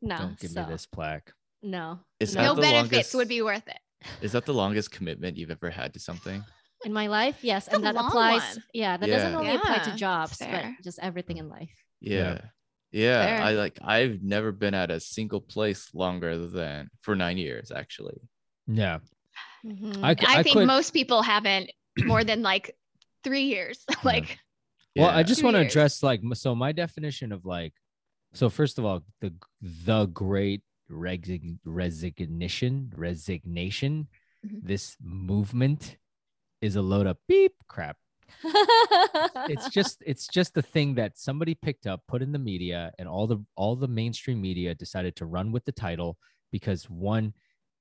no 0.01 0.17
Don't 0.17 0.39
give 0.39 0.51
so, 0.51 0.63
me 0.63 0.67
this 0.69 0.85
plaque. 0.85 1.31
no 1.63 1.99
Is 2.19 2.35
no. 2.35 2.41
that 2.41 2.47
No 2.55 2.61
benefits 2.61 2.91
longest- 2.91 3.15
would 3.15 3.27
be 3.29 3.41
worth 3.41 3.67
it. 3.67 3.79
Is 4.21 4.33
that 4.33 4.45
the 4.45 4.53
longest 4.53 4.91
commitment 4.91 5.37
you've 5.37 5.49
ever 5.51 5.69
had 5.69 5.93
to 5.93 5.99
something? 5.99 6.43
In 6.85 6.91
my 6.93 7.07
life 7.07 7.37
yes 7.43 7.67
It's 7.67 7.73
a 7.73 7.75
and 7.77 7.85
that 7.85 7.95
applies 7.95 8.41
one. 8.55 8.63
yeah 8.73 8.97
that 8.97 9.07
doesn't 9.07 9.31
Yeah. 9.31 9.37
only 9.39 9.55
apply 9.55 9.79
to 9.79 9.95
jobs 9.95 10.37
but 10.39 10.65
just 10.83 10.99
everything 11.01 11.37
in 11.37 11.47
life 11.49 11.73
Yeah. 12.01 12.17
Yeah. 12.33 12.41
Yeah. 12.91 13.25
Fair. 13.25 13.41
I 13.43 13.51
like 13.53 13.77
I've 13.81 14.21
never 14.21 14.51
been 14.51 14.73
at 14.73 14.89
a 14.91 14.99
single 14.99 15.39
place 15.41 15.93
longer 15.93 16.37
than 16.37 16.89
for 17.03 17.15
nine 17.15 17.37
years, 17.37 17.71
actually. 17.71 18.19
Yeah. 18.67 18.99
Mhm. 19.65 20.03
I, 20.03 20.09
I, 20.09 20.39
I 20.39 20.43
think 20.43 20.55
quit- 20.57 20.67
most 20.67 20.91
people 20.91 21.21
haven't 21.21 21.71
more 22.11 22.23
than 22.25 22.41
like 22.41 22.75
three 23.23 23.43
years. 23.43 23.85
like 24.03 24.37
Well, 24.95 25.09
I 25.09 25.23
just 25.23 25.41
want 25.43 25.55
to 25.55 25.61
address 25.61 26.03
like 26.03 26.19
so 26.33 26.53
my 26.55 26.71
definition 26.73 27.31
of 27.31 27.45
like 27.45 27.73
so 28.33 28.49
first 28.49 28.75
of 28.79 28.83
all 28.83 29.03
the 29.21 29.31
the 29.61 30.07
great 30.07 30.61
resign, 30.89 31.59
resignation 31.63 32.91
resignation 32.95 34.07
Mhm. 34.45 34.59
this 34.67 34.97
movement 34.99 35.95
is 36.61 36.75
a 36.75 36.81
load 36.81 37.07
of 37.07 37.17
beep 37.27 37.53
crap. 37.67 37.97
It's 38.43 39.69
just 39.73 40.01
it's 40.05 40.27
just 40.27 40.53
the 40.53 40.61
thing 40.61 40.95
that 40.95 41.17
somebody 41.17 41.55
picked 41.55 41.87
up, 41.87 42.01
put 42.07 42.21
in 42.21 42.31
the 42.31 42.39
media, 42.39 42.91
and 42.97 43.07
all 43.07 43.27
the 43.27 43.43
all 43.55 43.75
the 43.75 43.87
mainstream 43.87 44.41
media 44.41 44.73
decided 44.75 45.15
to 45.17 45.25
run 45.25 45.51
with 45.51 45.65
the 45.65 45.71
title 45.71 46.17
because 46.51 46.89
one, 46.89 47.33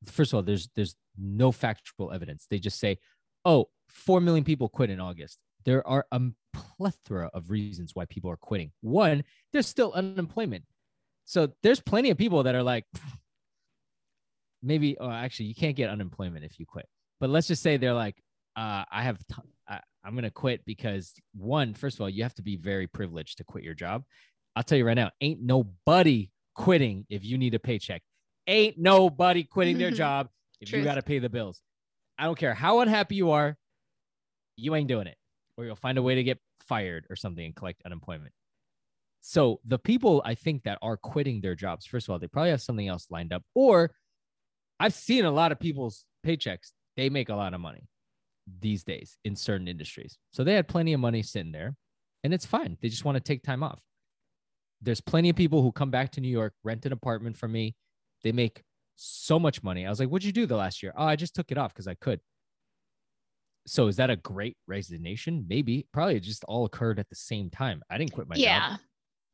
first 0.05 0.33
of 0.33 0.39
all, 0.39 0.43
there's 0.43 0.69
there's 0.75 0.97
no 1.19 1.53
factual 1.53 2.13
evidence. 2.13 2.47
They 2.51 2.59
just 2.59 2.79
say, 2.79 2.99
oh, 3.45 3.69
four 3.89 4.21
million 4.21 4.45
people 4.45 4.69
quit 4.69 4.91
in 4.91 5.01
August. 5.01 5.39
There 5.65 5.87
are 5.87 6.07
a 6.11 6.21
plethora 6.53 7.31
of 7.35 7.51
reasons 7.51 7.95
why 7.95 8.07
people 8.07 8.31
are 8.31 8.37
quitting. 8.37 8.73
One, 8.81 9.25
there's 9.53 9.67
still 9.67 9.93
unemployment. 9.93 10.65
So 11.27 11.53
there's 11.63 11.81
plenty 11.81 12.11
of 12.11 12.19
people 12.19 12.45
that 12.45 12.55
are 12.55 12.63
like, 12.63 12.87
maybe, 14.63 14.97
oh, 14.99 15.11
actually, 15.11 15.47
you 15.47 15.55
can't 15.55 15.77
get 15.77 15.91
unemployment 15.91 16.45
if 16.45 16.59
you 16.59 16.67
quit. 16.67 16.87
But 17.21 17.31
let's 17.31 17.47
just 17.47 17.63
say 17.63 17.77
they're 17.77 17.95
like, 17.95 18.17
uh, 18.57 18.85
I 18.91 19.03
have, 19.03 19.19
t- 19.19 19.43
I, 19.69 19.81
I'm 20.05 20.13
going 20.13 20.25
to 20.25 20.31
quit 20.31 20.65
because 20.65 21.13
one, 21.35 21.75
first 21.75 21.97
of 21.97 22.03
all, 22.03 22.11
you 22.11 22.23
have 22.23 22.35
to 22.35 22.43
be 22.43 22.57
very 22.57 22.87
privileged 22.87 23.39
to 23.39 23.45
quit 23.45 23.65
your 23.65 23.75
job. 23.75 24.05
I'll 24.57 24.63
tell 24.63 24.79
you 24.79 24.87
right 24.87 24.95
now, 24.95 25.11
ain't 25.21 25.41
nobody 25.41 26.31
quitting 26.55 27.07
if 27.09 27.25
you 27.25 27.39
need 27.39 27.55
a 27.55 27.59
paycheck. 27.59 28.03
Ain't 28.47 28.79
nobody 28.79 29.45
quitting 29.45 29.79
their 29.79 29.91
job 30.03 30.29
if 30.61 30.69
Truth. 30.69 30.81
you 30.81 30.85
got 30.85 30.97
to 30.97 31.03
pay 31.03 31.19
the 31.19 31.29
bills. 31.29 31.61
I 32.19 32.25
don't 32.25 32.39
care 32.39 32.55
how 32.55 32.81
unhappy 32.81 33.15
you 33.15 33.31
are, 33.31 33.57
you 34.57 34.75
ain't 34.75 34.89
doing 34.89 35.07
it, 35.07 35.17
or 35.57 35.65
you'll 35.65 35.77
find 35.77 35.97
a 35.97 36.03
way 36.03 36.17
to 36.17 36.23
get 36.23 36.39
fired 36.69 37.07
or 37.09 37.17
something 37.17 37.45
and 37.45 37.57
collect 37.57 37.83
unemployment. 37.87 38.33
So 39.23 39.61
the 39.65 39.79
people 39.79 40.23
I 40.25 40.35
think 40.35 40.65
that 40.65 40.79
are 40.83 40.97
quitting 40.97 41.41
their 41.41 41.55
jobs, 41.55 41.87
first 41.87 42.09
of 42.09 42.13
all, 42.13 42.19
they 42.19 42.27
probably 42.27 42.51
have 42.51 42.63
something 42.63 42.89
else 42.89 43.07
lined 43.11 43.33
up, 43.33 43.43
or 43.55 43.93
I've 44.79 44.95
seen 44.95 45.25
a 45.25 45.31
lot 45.31 45.53
of 45.53 45.61
people's 45.61 46.05
paychecks. 46.27 46.73
They 46.97 47.11
make 47.11 47.29
a 47.29 47.35
lot 47.35 47.55
of 47.55 47.61
money 47.61 47.87
these 48.61 48.85
days 48.85 49.19
in 49.25 49.37
certain 49.37 49.69
industries. 49.69 50.19
So 50.33 50.45
they 50.45 50.55
had 50.55 50.69
plenty 50.69 50.93
of 50.93 51.01
money 51.01 51.23
sitting 51.23 51.53
there 51.53 51.77
and 52.25 52.35
it's 52.35 52.47
fine. 52.47 52.77
They 52.81 52.89
just 52.89 53.05
want 53.05 53.17
to 53.17 53.21
take 53.23 53.43
time 53.43 53.63
off. 53.63 53.81
There's 54.83 55.01
plenty 55.01 55.29
of 55.29 55.37
people 55.37 55.63
who 55.63 55.73
come 55.73 55.91
back 55.91 56.11
to 56.13 56.21
New 56.21 56.29
York, 56.29 56.55
rent 56.65 56.87
an 56.87 56.93
apartment 56.93 57.37
from 57.37 57.53
me. 57.53 57.77
They 58.23 58.33
make 58.33 58.63
so 58.97 59.39
much 59.39 59.63
money. 59.63 59.87
I 59.87 59.91
was 59.91 60.01
like, 60.01 60.09
what'd 60.09 60.25
you 60.27 60.33
do 60.33 60.47
the 60.47 60.57
last 60.57 60.83
year? 60.83 60.93
Oh, 60.97 61.05
I 61.05 61.17
just 61.17 61.35
took 61.35 61.51
it 61.53 61.59
off 61.59 61.73
because 61.73 61.87
I 61.87 61.95
could. 61.95 62.21
So 63.67 63.89
is 63.89 63.97
that 63.97 64.11
a 64.11 64.17
great 64.17 64.57
resignation? 64.67 65.45
Maybe. 65.49 65.87
Probably 65.93 66.17
it 66.17 66.21
just 66.21 66.45
all 66.45 66.65
occurred 66.65 66.99
at 66.99 67.09
the 67.09 67.15
same 67.15 67.51
time. 67.51 67.83
I 67.91 67.99
didn't 67.99 68.13
quit 68.13 68.29
my 68.29 68.37
yeah. 68.37 68.71
job. 68.71 68.81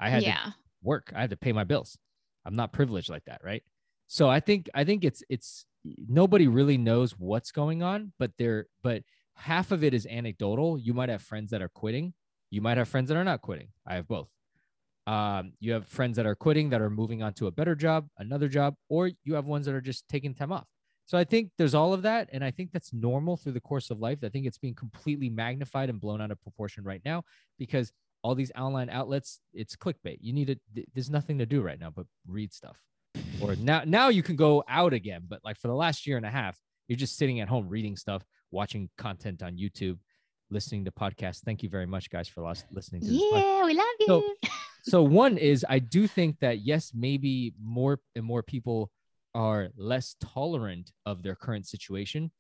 I 0.01 0.11
had 0.11 0.21
to 0.23 0.29
Yeah. 0.29 0.51
work. 0.83 1.13
I 1.15 1.21
had 1.21 1.31
to 1.31 1.37
pay 1.37 1.53
my 1.53 1.65
bills. 1.65 1.97
I'm 2.45 2.57
not 2.57 2.73
privileged 2.73 3.09
like 3.09 3.25
that, 3.27 3.41
right? 3.45 3.63
So 4.09 4.29
I 4.29 4.41
think 4.41 4.69
I 4.75 4.85
think 4.85 5.05
it's 5.05 5.23
it's 5.29 5.65
nobody 6.09 6.49
really 6.49 6.79
knows 6.79 7.13
what's 7.19 7.51
going 7.53 7.83
on, 7.83 8.13
but 8.19 8.33
they're 8.39 8.67
but 8.83 9.03
half 9.35 9.73
of 9.73 9.85
it 9.85 9.95
is 9.95 10.07
anecdotal. 10.07 10.79
You 10.79 10.95
might 10.95 11.09
have 11.09 11.23
friends 11.23 11.51
that 11.51 11.63
are 11.63 11.69
quitting. 11.69 12.15
You 12.51 12.61
might 12.61 12.79
have 12.79 12.89
friends 12.89 13.09
that 13.09 13.17
are 13.17 13.25
not 13.25 13.43
quitting. 13.43 13.69
I 13.87 13.97
have 13.97 14.09
both. 14.09 14.29
Um, 15.07 15.53
you 15.61 15.73
have 15.73 15.87
friends 15.87 16.17
that 16.17 16.27
are 16.27 16.35
quitting 16.35 16.71
that 16.71 16.81
are 16.81 16.91
moving 16.91 17.23
on 17.23 17.33
to 17.35 17.47
a 17.47 17.53
better 17.53 17.75
job, 17.75 18.09
another 18.19 18.49
job, 18.49 18.75
or 18.89 19.11
you 19.25 19.35
have 19.35 19.45
ones 19.45 19.67
that 19.67 19.75
are 19.75 19.81
just 19.81 20.09
taking 20.09 20.35
time 20.35 20.53
off. 20.53 20.67
So 21.07 21.17
I 21.17 21.23
think 21.23 21.53
there's 21.57 21.75
all 21.75 21.93
of 21.93 22.03
that, 22.03 22.29
and 22.33 22.43
I 22.43 22.51
think 22.51 22.73
that's 22.73 22.93
normal 22.93 23.37
through 23.37 23.53
the 23.53 23.61
course 23.61 23.91
of 23.91 24.01
life. 24.01 24.19
I 24.25 24.29
think 24.29 24.47
it's 24.47 24.59
being 24.59 24.75
completely 24.75 25.31
magnified 25.31 25.89
and 25.89 26.01
blown 26.01 26.21
out 26.21 26.33
of 26.33 26.43
proportion 26.43 26.83
right 26.83 27.01
now 27.05 27.23
because 27.59 27.93
all 28.23 28.35
these 28.35 28.51
online 28.59 28.91
outlets, 28.91 29.41
it's 29.55 29.77
clickbait. 29.77 30.19
You 30.21 30.33
need 30.33 30.49
to. 30.49 30.85
There's 30.93 31.11
nothing 31.11 31.39
to 31.39 31.47
do 31.47 31.63
right 31.63 31.79
now 31.79 31.91
but 31.91 32.07
read 32.27 32.53
stuff. 32.53 32.77
Or 33.41 33.55
now, 33.57 33.83
now 33.85 34.09
you 34.09 34.23
can 34.23 34.37
go 34.37 34.65
out 34.69 34.93
again, 34.93 35.23
but 35.29 35.41
like 35.45 35.59
for 35.59 35.69
the 35.69 35.75
last 35.75 36.07
year 36.07 36.17
and 36.17 36.27
a 36.27 36.31
half, 36.31 36.59
you're 36.89 36.97
just 36.97 37.17
sitting 37.17 37.41
at 37.41 37.49
home 37.49 37.69
reading 37.69 37.97
stuff, 37.97 38.23
watching 38.51 38.89
content 38.97 39.43
on 39.43 39.57
YouTube, 39.57 39.99
listening 40.51 40.85
to 40.85 40.91
podcasts. 40.91 41.41
Thank 41.45 41.63
you 41.63 41.69
very 41.69 41.87
much, 41.87 42.09
guys, 42.11 42.29
for 42.29 42.43
listening 42.73 43.03
to 43.03 43.09
podcast 43.09 43.43
Yeah, 43.43 43.65
we 43.67 43.75
love 43.75 43.87
you. 44.01 44.07
So- 44.07 44.49
so 44.85 45.03
one 45.03 45.37
is 45.37 45.67
I 45.69 45.81
do 45.81 46.07
think 46.07 46.39
that 46.41 46.61
yes, 46.61 46.93
maybe 46.95 47.53
more 47.63 47.99
and 48.15 48.25
more 48.25 48.43
people 48.43 48.91
are 49.35 49.69
less 49.77 50.17
tolerant 50.21 50.93
of 51.05 51.23
their 51.23 51.35
current 51.35 51.67
situation 51.67 52.31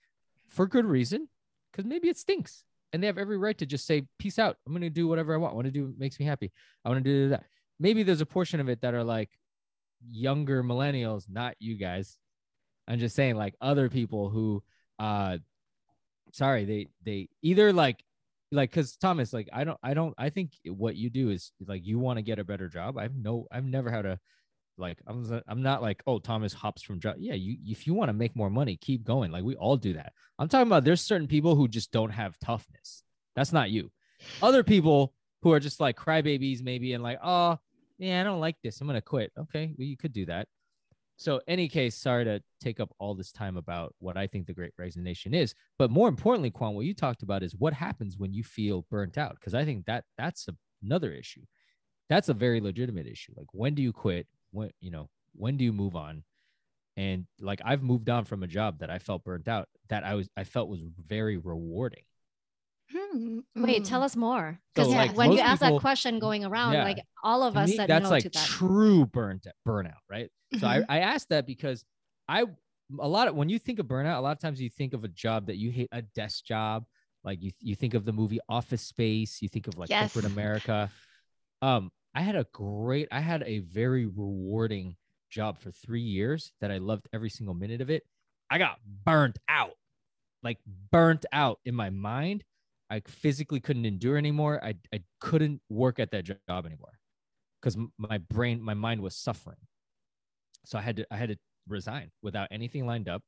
for 0.48 0.66
good 0.66 0.86
reason, 0.86 1.28
because 1.72 1.84
maybe 1.84 2.08
it 2.08 2.16
stinks 2.16 2.64
and 2.92 3.02
they 3.02 3.06
have 3.08 3.18
every 3.18 3.36
right 3.36 3.58
to 3.58 3.66
just 3.66 3.84
say, 3.84 4.06
peace 4.18 4.38
out. 4.38 4.56
I'm 4.66 4.72
gonna 4.72 4.88
do 4.88 5.08
whatever 5.08 5.34
I 5.34 5.36
want. 5.36 5.52
I 5.52 5.56
want 5.56 5.66
to 5.66 5.72
do 5.72 5.86
what 5.86 5.98
makes 5.98 6.18
me 6.20 6.24
happy. 6.24 6.52
I 6.84 6.88
want 6.88 7.04
to 7.04 7.10
do 7.10 7.28
that. 7.30 7.44
Maybe 7.80 8.02
there's 8.04 8.20
a 8.22 8.26
portion 8.26 8.60
of 8.60 8.68
it 8.70 8.80
that 8.80 8.94
are 8.94 9.04
like 9.04 9.28
younger 10.08 10.62
millennials, 10.62 11.24
not 11.28 11.54
you 11.58 11.76
guys. 11.76 12.18
I'm 12.88 12.98
just 12.98 13.16
saying, 13.16 13.36
like 13.36 13.54
other 13.60 13.88
people 13.88 14.30
who 14.30 14.62
uh 14.98 15.38
sorry, 16.32 16.64
they 16.64 16.88
they 17.04 17.28
either 17.42 17.72
like 17.72 18.02
like 18.52 18.70
because 18.70 18.96
thomas 18.96 19.32
like 19.32 19.48
i 19.52 19.64
don't 19.64 19.78
i 19.82 19.92
don't 19.92 20.14
i 20.18 20.30
think 20.30 20.52
what 20.66 20.94
you 20.94 21.10
do 21.10 21.30
is 21.30 21.50
like 21.66 21.84
you 21.84 21.98
want 21.98 22.16
to 22.16 22.22
get 22.22 22.38
a 22.38 22.44
better 22.44 22.68
job. 22.68 22.96
I've 22.98 23.16
no 23.16 23.46
i've 23.50 23.64
never 23.64 23.90
had 23.90 24.06
a 24.06 24.18
like 24.78 24.98
i'm 25.06 25.42
i'm 25.48 25.62
not 25.62 25.82
like 25.82 26.02
oh 26.06 26.18
thomas 26.18 26.52
hops 26.52 26.82
from 26.82 27.00
job. 27.00 27.16
Yeah 27.18 27.34
you 27.34 27.56
if 27.66 27.86
you 27.86 27.94
want 27.94 28.08
to 28.08 28.12
make 28.12 28.36
more 28.36 28.50
money 28.50 28.76
keep 28.76 29.04
going. 29.04 29.32
Like 29.32 29.44
we 29.44 29.56
all 29.56 29.76
do 29.76 29.94
that. 29.94 30.12
I'm 30.38 30.48
talking 30.48 30.66
about 30.66 30.84
there's 30.84 31.00
certain 31.00 31.26
people 31.26 31.56
who 31.56 31.66
just 31.66 31.90
don't 31.90 32.10
have 32.10 32.38
toughness. 32.38 33.02
That's 33.34 33.52
not 33.52 33.70
you. 33.70 33.90
Other 34.42 34.62
people 34.62 35.12
who 35.42 35.52
are 35.52 35.60
just 35.60 35.80
like 35.80 35.96
crybabies 35.96 36.62
maybe 36.62 36.92
and 36.92 37.02
like 37.02 37.18
oh 37.22 37.58
yeah 37.98 38.20
i 38.20 38.24
don't 38.24 38.40
like 38.40 38.56
this. 38.62 38.80
I'm 38.80 38.86
gonna 38.86 39.00
quit. 39.00 39.32
Okay 39.38 39.72
well 39.76 39.86
you 39.86 39.96
could 39.96 40.12
do 40.12 40.26
that. 40.26 40.48
So 41.16 41.40
any 41.48 41.68
case 41.68 41.96
sorry 41.96 42.24
to 42.24 42.42
take 42.60 42.78
up 42.80 42.90
all 42.98 43.14
this 43.14 43.32
time 43.32 43.56
about 43.56 43.94
what 43.98 44.16
i 44.16 44.26
think 44.26 44.46
the 44.46 44.52
great 44.52 44.72
resignation 44.78 45.34
is 45.34 45.54
but 45.78 45.90
more 45.90 46.08
importantly 46.08 46.50
Kwan 46.50 46.74
what 46.74 46.86
you 46.86 46.94
talked 46.94 47.22
about 47.22 47.42
is 47.42 47.54
what 47.56 47.72
happens 47.72 48.18
when 48.18 48.32
you 48.32 48.44
feel 48.44 48.86
burnt 48.90 49.16
out 49.16 49.34
because 49.34 49.54
i 49.54 49.64
think 49.64 49.86
that 49.86 50.04
that's 50.18 50.48
a, 50.48 50.54
another 50.82 51.12
issue. 51.12 51.42
That's 52.08 52.28
a 52.28 52.34
very 52.34 52.60
legitimate 52.60 53.06
issue. 53.06 53.32
Like 53.36 53.48
when 53.52 53.74
do 53.74 53.82
you 53.82 53.92
quit? 53.92 54.26
When 54.52 54.70
you 54.80 54.90
know 54.90 55.08
when 55.34 55.56
do 55.56 55.64
you 55.64 55.72
move 55.72 55.96
on? 55.96 56.22
And 56.96 57.26
like 57.40 57.60
i've 57.64 57.82
moved 57.82 58.08
on 58.08 58.24
from 58.24 58.42
a 58.42 58.46
job 58.46 58.78
that 58.78 58.90
i 58.90 58.98
felt 58.98 59.24
burnt 59.24 59.48
out 59.48 59.68
that 59.90 60.02
i 60.02 60.14
was 60.14 60.30
i 60.36 60.44
felt 60.44 60.70
was 60.70 60.80
very 61.06 61.36
rewarding 61.36 62.04
Hmm, 62.92 63.40
Wait, 63.56 63.84
tell 63.84 64.02
us 64.02 64.14
more. 64.16 64.60
So, 64.76 64.82
Because 64.84 64.94
like, 64.94 65.16
when 65.16 65.32
you 65.32 65.40
ask 65.40 65.60
people- 65.60 65.76
that 65.78 65.80
question 65.80 66.18
going 66.18 66.44
around, 66.44 66.74
Yeah. 66.74 66.84
like 66.84 66.98
all 67.24 67.42
of 67.42 67.56
us 67.56 67.70
me, 67.70 67.76
said 67.76 67.88
that's 67.90 68.04
no 68.04 68.10
like 68.10 68.22
to 68.22 68.28
that. 68.30 68.46
true 68.46 69.06
burnt 69.06 69.46
burnout 69.66 69.94
right 70.08 70.30
so 70.60 70.66
I, 70.68 70.78
Mhm. 70.80 70.84
I 70.88 70.98
asked 71.00 71.30
that 71.30 71.44
because 71.46 71.84
i 72.28 72.44
a 73.00 73.08
lot 73.08 73.26
of 73.26 73.34
when 73.34 73.48
you 73.48 73.58
think 73.58 73.80
of 73.80 73.86
burnout 73.86 74.16
a 74.18 74.20
lot 74.20 74.30
of 74.30 74.38
times 74.38 74.60
you 74.60 74.70
think 74.70 74.92
of 74.94 75.02
a 75.02 75.08
job 75.08 75.46
that 75.46 75.56
you 75.56 75.72
hate 75.72 75.88
a 75.90 76.02
desk 76.02 76.44
job 76.44 76.86
like 77.24 77.42
you, 77.42 77.50
you 77.58 77.74
think 77.74 77.94
of 77.94 78.04
the 78.04 78.12
movie 78.12 78.38
office 78.48 78.82
space 78.82 79.42
you 79.42 79.48
think 79.48 79.66
of 79.66 79.76
like 79.76 79.90
corporate 79.90 80.24
america 80.24 80.88
um 81.62 81.90
i 82.14 82.20
had 82.20 82.36
a 82.36 82.44
great 82.52 83.08
i 83.10 83.18
had 83.18 83.42
a 83.42 83.58
very 83.60 84.06
rewarding 84.06 84.96
job 85.30 85.58
for 85.58 85.72
three 85.72 86.02
years 86.02 86.52
that 86.60 86.70
i 86.70 86.78
loved 86.78 87.08
every 87.12 87.30
single 87.30 87.54
minute 87.54 87.80
of 87.80 87.90
it 87.90 88.04
i 88.50 88.58
got 88.58 88.78
burnt 89.04 89.38
out 89.48 89.74
like 90.44 90.58
burnt 90.92 91.26
out 91.32 91.58
in 91.64 91.74
my 91.74 91.90
mind 91.90 92.44
i 92.90 93.00
physically 93.00 93.60
couldn't 93.60 93.84
endure 93.84 94.16
anymore. 94.16 94.62
I, 94.62 94.74
I 94.92 95.02
couldn't 95.20 95.60
work 95.68 95.98
at 95.98 96.10
that 96.12 96.24
job 96.24 96.66
anymore 96.66 96.98
because 97.60 97.76
my 97.98 98.18
brain 98.18 98.62
my 98.62 98.74
mind 98.74 99.02
was 99.02 99.16
suffering. 99.16 99.58
So 100.64 100.78
i 100.78 100.82
had 100.82 100.96
to 100.96 101.06
i 101.10 101.16
had 101.16 101.30
to 101.30 101.38
resign 101.68 102.10
without 102.22 102.48
anything 102.50 102.86
lined 102.86 103.08
up. 103.08 103.22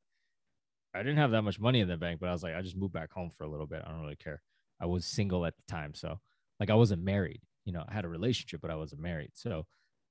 I 0.95 0.99
didn't 0.99 1.17
have 1.17 1.31
that 1.31 1.43
much 1.43 1.59
money 1.59 1.81
in 1.81 1.87
the 1.87 1.97
bank 1.97 2.19
but 2.19 2.29
i 2.29 2.31
was 2.31 2.43
like 2.43 2.55
i 2.55 2.61
just 2.61 2.77
moved 2.77 2.93
back 2.93 3.11
home 3.11 3.29
for 3.29 3.43
a 3.43 3.49
little 3.49 3.67
bit. 3.67 3.83
I 3.85 3.91
don't 3.91 4.01
really 4.01 4.15
care. 4.15 4.41
I 4.81 4.85
was 4.85 5.05
single 5.05 5.45
at 5.45 5.55
the 5.55 5.63
time 5.67 5.93
so 5.93 6.19
like 6.59 6.69
i 6.69 6.75
wasn't 6.75 7.03
married 7.03 7.41
you 7.65 7.73
know 7.73 7.83
i 7.87 7.93
had 7.93 8.05
a 8.05 8.09
relationship 8.09 8.61
but 8.61 8.71
i 8.71 8.75
wasn't 8.75 9.01
married. 9.01 9.31
So 9.33 9.65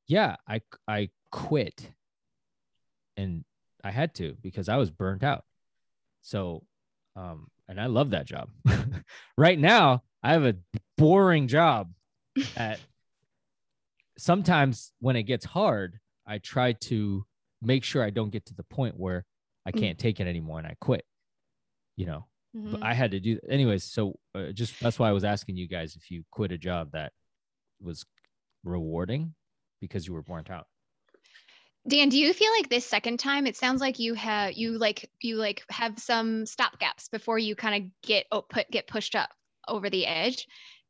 yeah 0.06 0.36
i 0.48 0.60
i 0.86 1.08
quit. 1.30 1.92
And 3.16 3.44
i 3.82 3.90
had 3.90 4.14
to 4.16 4.36
because 4.42 4.68
i 4.68 4.76
was 4.76 4.90
burnt 4.90 5.22
out. 5.24 5.44
So 6.22 6.64
um 7.16 7.48
and 7.68 7.80
i 7.80 7.86
love 7.86 8.10
that 8.10 8.26
job 8.26 8.48
right 9.36 9.58
now 9.58 10.02
i 10.22 10.32
have 10.32 10.44
a 10.44 10.56
boring 10.96 11.48
job 11.48 11.92
that 12.56 12.80
sometimes 14.16 14.92
when 15.00 15.16
it 15.16 15.24
gets 15.24 15.44
hard 15.44 15.98
i 16.26 16.38
try 16.38 16.72
to 16.72 17.24
make 17.62 17.84
sure 17.84 18.02
i 18.02 18.10
don't 18.10 18.30
get 18.30 18.44
to 18.46 18.54
the 18.54 18.62
point 18.64 18.94
where 18.98 19.24
i 19.66 19.70
Mm. 19.72 19.80
can't 19.80 19.98
take 19.98 20.18
it 20.20 20.26
anymore 20.26 20.58
and 20.58 20.66
i 20.66 20.74
quit 20.80 21.04
you 21.96 22.06
know 22.06 22.26
Mhm. 22.56 22.70
but 22.72 22.82
I 22.82 22.94
had 22.94 23.10
to 23.10 23.20
do 23.20 23.38
anyways. 23.46 23.84
So 23.84 24.18
uh, 24.34 24.52
just 24.52 24.80
that's 24.80 24.98
why 24.98 25.10
I 25.10 25.12
was 25.12 25.22
asking 25.22 25.58
you 25.58 25.68
guys 25.68 25.96
if 25.96 26.10
you 26.10 26.24
quit 26.30 26.50
a 26.50 26.56
job 26.56 26.92
that 26.92 27.12
was 27.78 28.06
rewarding 28.64 29.34
because 29.82 30.06
you 30.06 30.14
were 30.14 30.22
burnt 30.22 30.48
out. 30.50 30.66
Dan, 31.86 32.08
do 32.10 32.18
you 32.18 32.32
feel 32.34 32.50
like 32.52 32.68
this 32.68 32.86
second 32.86 33.18
time 33.18 33.46
it 33.46 33.56
sounds 33.56 33.80
like 33.80 33.98
you 33.98 34.14
have 34.14 34.52
you 34.52 34.78
like 34.78 35.10
you 35.22 35.36
like 35.36 35.62
have 35.70 35.98
some 35.98 36.44
stop 36.44 36.78
gaps 36.78 37.08
before 37.08 37.38
you 37.38 37.54
kind 37.56 37.82
of 37.84 37.90
get 38.02 38.26
oh, 38.30 38.42
put 38.42 38.70
get 38.70 38.86
pushed 38.86 39.14
up 39.14 39.30
over 39.66 39.88
the 39.88 40.06
edge? 40.06 40.46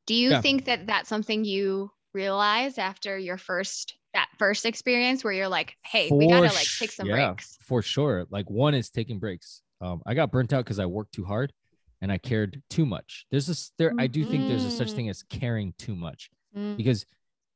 Do 0.06 0.14
you 0.14 0.30
Yeah. 0.30 0.40
think 0.40 0.64
that 0.64 0.86
that's 0.86 1.08
something 1.08 1.44
you 1.44 1.90
realize 2.14 2.78
after 2.78 3.16
your 3.18 3.36
first 3.38 3.96
that 4.14 4.28
first 4.38 4.64
experience 4.66 5.22
where 5.22 5.32
you're 5.32 5.48
like, 5.48 5.76
hey, 5.84 6.12
we 6.12 6.26
gotta 6.26 6.52
like 6.52 6.68
take 6.78 6.90
some 6.90 7.06
yeah, 7.06 7.30
breaks? 7.30 7.58
for 7.60 7.82
sure. 7.82 8.26
Like 8.30 8.48
one 8.50 8.74
is 8.74 8.90
taking 8.90 9.18
breaks. 9.18 9.62
Um, 9.80 10.02
I 10.06 10.14
got 10.14 10.32
burnt 10.32 10.52
out 10.52 10.64
because 10.64 10.78
I 10.78 10.86
worked 10.86 11.12
too 11.12 11.24
hard 11.24 11.52
and 12.00 12.10
I 12.10 12.18
cared 12.18 12.62
too 12.70 12.86
much. 12.86 13.26
There's 13.30 13.46
this 13.46 13.72
there. 13.78 13.94
I 13.98 14.06
do 14.06 14.24
think 14.24 14.46
there's 14.48 14.64
a 14.64 14.70
such 14.70 14.88
Mhm. 14.88 14.94
thing 14.94 15.08
as 15.08 15.22
caring 15.22 15.74
too 15.78 15.94
much 15.94 16.30
Mm. 16.54 16.76
because 16.76 17.06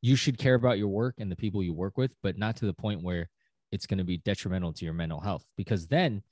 you 0.02 0.16
should 0.16 0.36
care 0.36 0.54
about 0.54 0.78
your 0.78 0.88
work 0.88 1.14
and 1.18 1.30
the 1.30 1.36
people 1.36 1.62
you 1.62 1.72
work 1.72 1.96
with, 1.96 2.12
but 2.22 2.36
not 2.36 2.56
to 2.56 2.66
the 2.66 2.74
point 2.74 3.02
where 3.02 3.30
it's 3.70 3.86
going 3.86 3.98
to 3.98 4.04
be 4.04 4.18
detrimental 4.18 4.72
to 4.74 4.84
your 4.84 4.92
mental 4.92 5.20
health. 5.20 5.44
Because 5.56 5.86
then, 5.86 6.22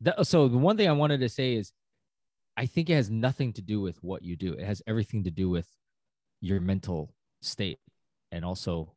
that, 0.00 0.26
so 0.26 0.48
the 0.48 0.56
one 0.56 0.76
thing 0.76 0.88
I 0.88 0.92
wanted 0.92 1.20
to 1.20 1.28
say 1.28 1.54
is, 1.54 1.72
I 2.56 2.66
think 2.66 2.88
it 2.88 2.94
has 2.94 3.10
nothing 3.10 3.52
to 3.54 3.62
do 3.62 3.80
with 3.80 4.02
what 4.02 4.22
you 4.22 4.36
do. 4.36 4.52
It 4.52 4.64
has 4.64 4.80
everything 4.86 5.24
to 5.24 5.30
do 5.30 5.50
with 5.50 5.66
your 6.40 6.60
mental 6.60 7.12
state 7.42 7.80
and 8.30 8.44
also 8.44 8.94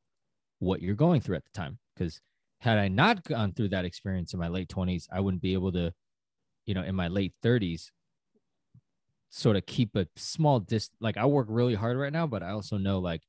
what 0.60 0.82
you're 0.82 0.96
going 0.96 1.22
through 1.22 1.38
at 1.38 1.44
the 1.46 1.60
time. 1.60 1.80
Because 1.96 2.22
had 2.60 2.78
I 2.78 2.88
not 2.88 3.24
gone 3.24 3.52
through 3.52 3.70
that 3.70 3.86
experience 3.86 4.32
in 4.32 4.40
my 4.40 4.48
late 4.48 4.70
20s, 4.70 5.08
I 5.12 5.22
wouldn't 5.22 5.42
be 5.42 5.54
able 5.54 5.72
to, 5.72 5.92
you 6.68 6.76
know, 6.76 6.84
in 6.84 6.94
my 6.94 7.08
late 7.08 7.34
30s, 7.44 7.90
sort 9.30 9.56
of 9.56 9.66
keep 9.66 9.96
a 9.96 10.08
small 10.16 10.60
dis 10.60 10.92
like 11.00 11.18
I 11.18 11.26
work 11.26 11.48
really 11.50 11.76
hard 11.76 11.98
right 11.98 12.14
now, 12.14 12.28
but 12.28 12.44
I 12.44 12.52
also 12.52 12.78
know 12.78 13.00
like, 13.00 13.24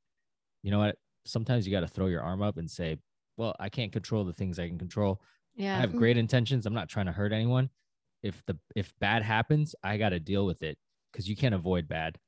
you 0.68 0.72
know 0.72 0.80
what, 0.80 0.98
sometimes 1.24 1.66
you 1.66 1.72
got 1.72 1.80
to 1.80 1.88
throw 1.88 2.08
your 2.08 2.20
arm 2.20 2.42
up 2.42 2.58
and 2.58 2.70
say, 2.70 2.98
well, 3.38 3.56
I 3.58 3.70
can't 3.70 3.90
control 3.90 4.22
the 4.26 4.34
things 4.34 4.58
I 4.58 4.68
can 4.68 4.78
control. 4.78 5.22
Yeah. 5.56 5.78
I 5.78 5.80
have 5.80 5.96
great 5.96 6.18
intentions. 6.18 6.66
I'm 6.66 6.74
not 6.74 6.90
trying 6.90 7.06
to 7.06 7.12
hurt 7.12 7.32
anyone. 7.32 7.70
If 8.22 8.44
the 8.44 8.58
if 8.76 8.92
bad 8.98 9.22
happens, 9.22 9.74
I 9.82 9.96
got 9.96 10.10
to 10.10 10.20
deal 10.20 10.44
with 10.44 10.62
it 10.62 10.76
because 11.10 11.26
you 11.26 11.36
can't 11.36 11.54
avoid 11.54 11.88
bad, 11.88 12.18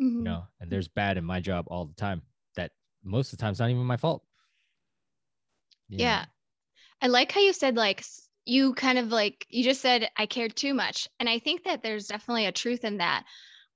Mhm. 0.00 0.12
you 0.12 0.22
know. 0.22 0.46
And 0.58 0.70
there's 0.70 0.88
bad 0.88 1.18
in 1.18 1.24
my 1.26 1.38
job 1.38 1.66
all 1.68 1.84
the 1.84 1.92
time. 1.92 2.22
That 2.54 2.72
most 3.04 3.34
of 3.34 3.38
the 3.38 3.42
time 3.42 3.50
it's 3.50 3.60
not 3.60 3.68
even 3.68 3.82
my 3.84 3.98
fault. 3.98 4.24
Know? 5.90 5.98
Yeah. 5.98 6.24
I 7.02 7.08
like 7.08 7.30
how 7.30 7.40
you 7.40 7.52
said 7.52 7.76
like 7.76 8.02
you 8.46 8.72
kind 8.72 8.96
of 8.96 9.08
like 9.08 9.46
you 9.50 9.62
just 9.64 9.82
said 9.82 10.08
I 10.16 10.24
cared 10.24 10.56
too 10.56 10.72
much. 10.72 11.08
And 11.20 11.28
I 11.28 11.40
think 11.40 11.64
that 11.64 11.82
there's 11.82 12.06
definitely 12.06 12.46
a 12.46 12.52
truth 12.52 12.84
in 12.84 12.96
that. 12.98 13.26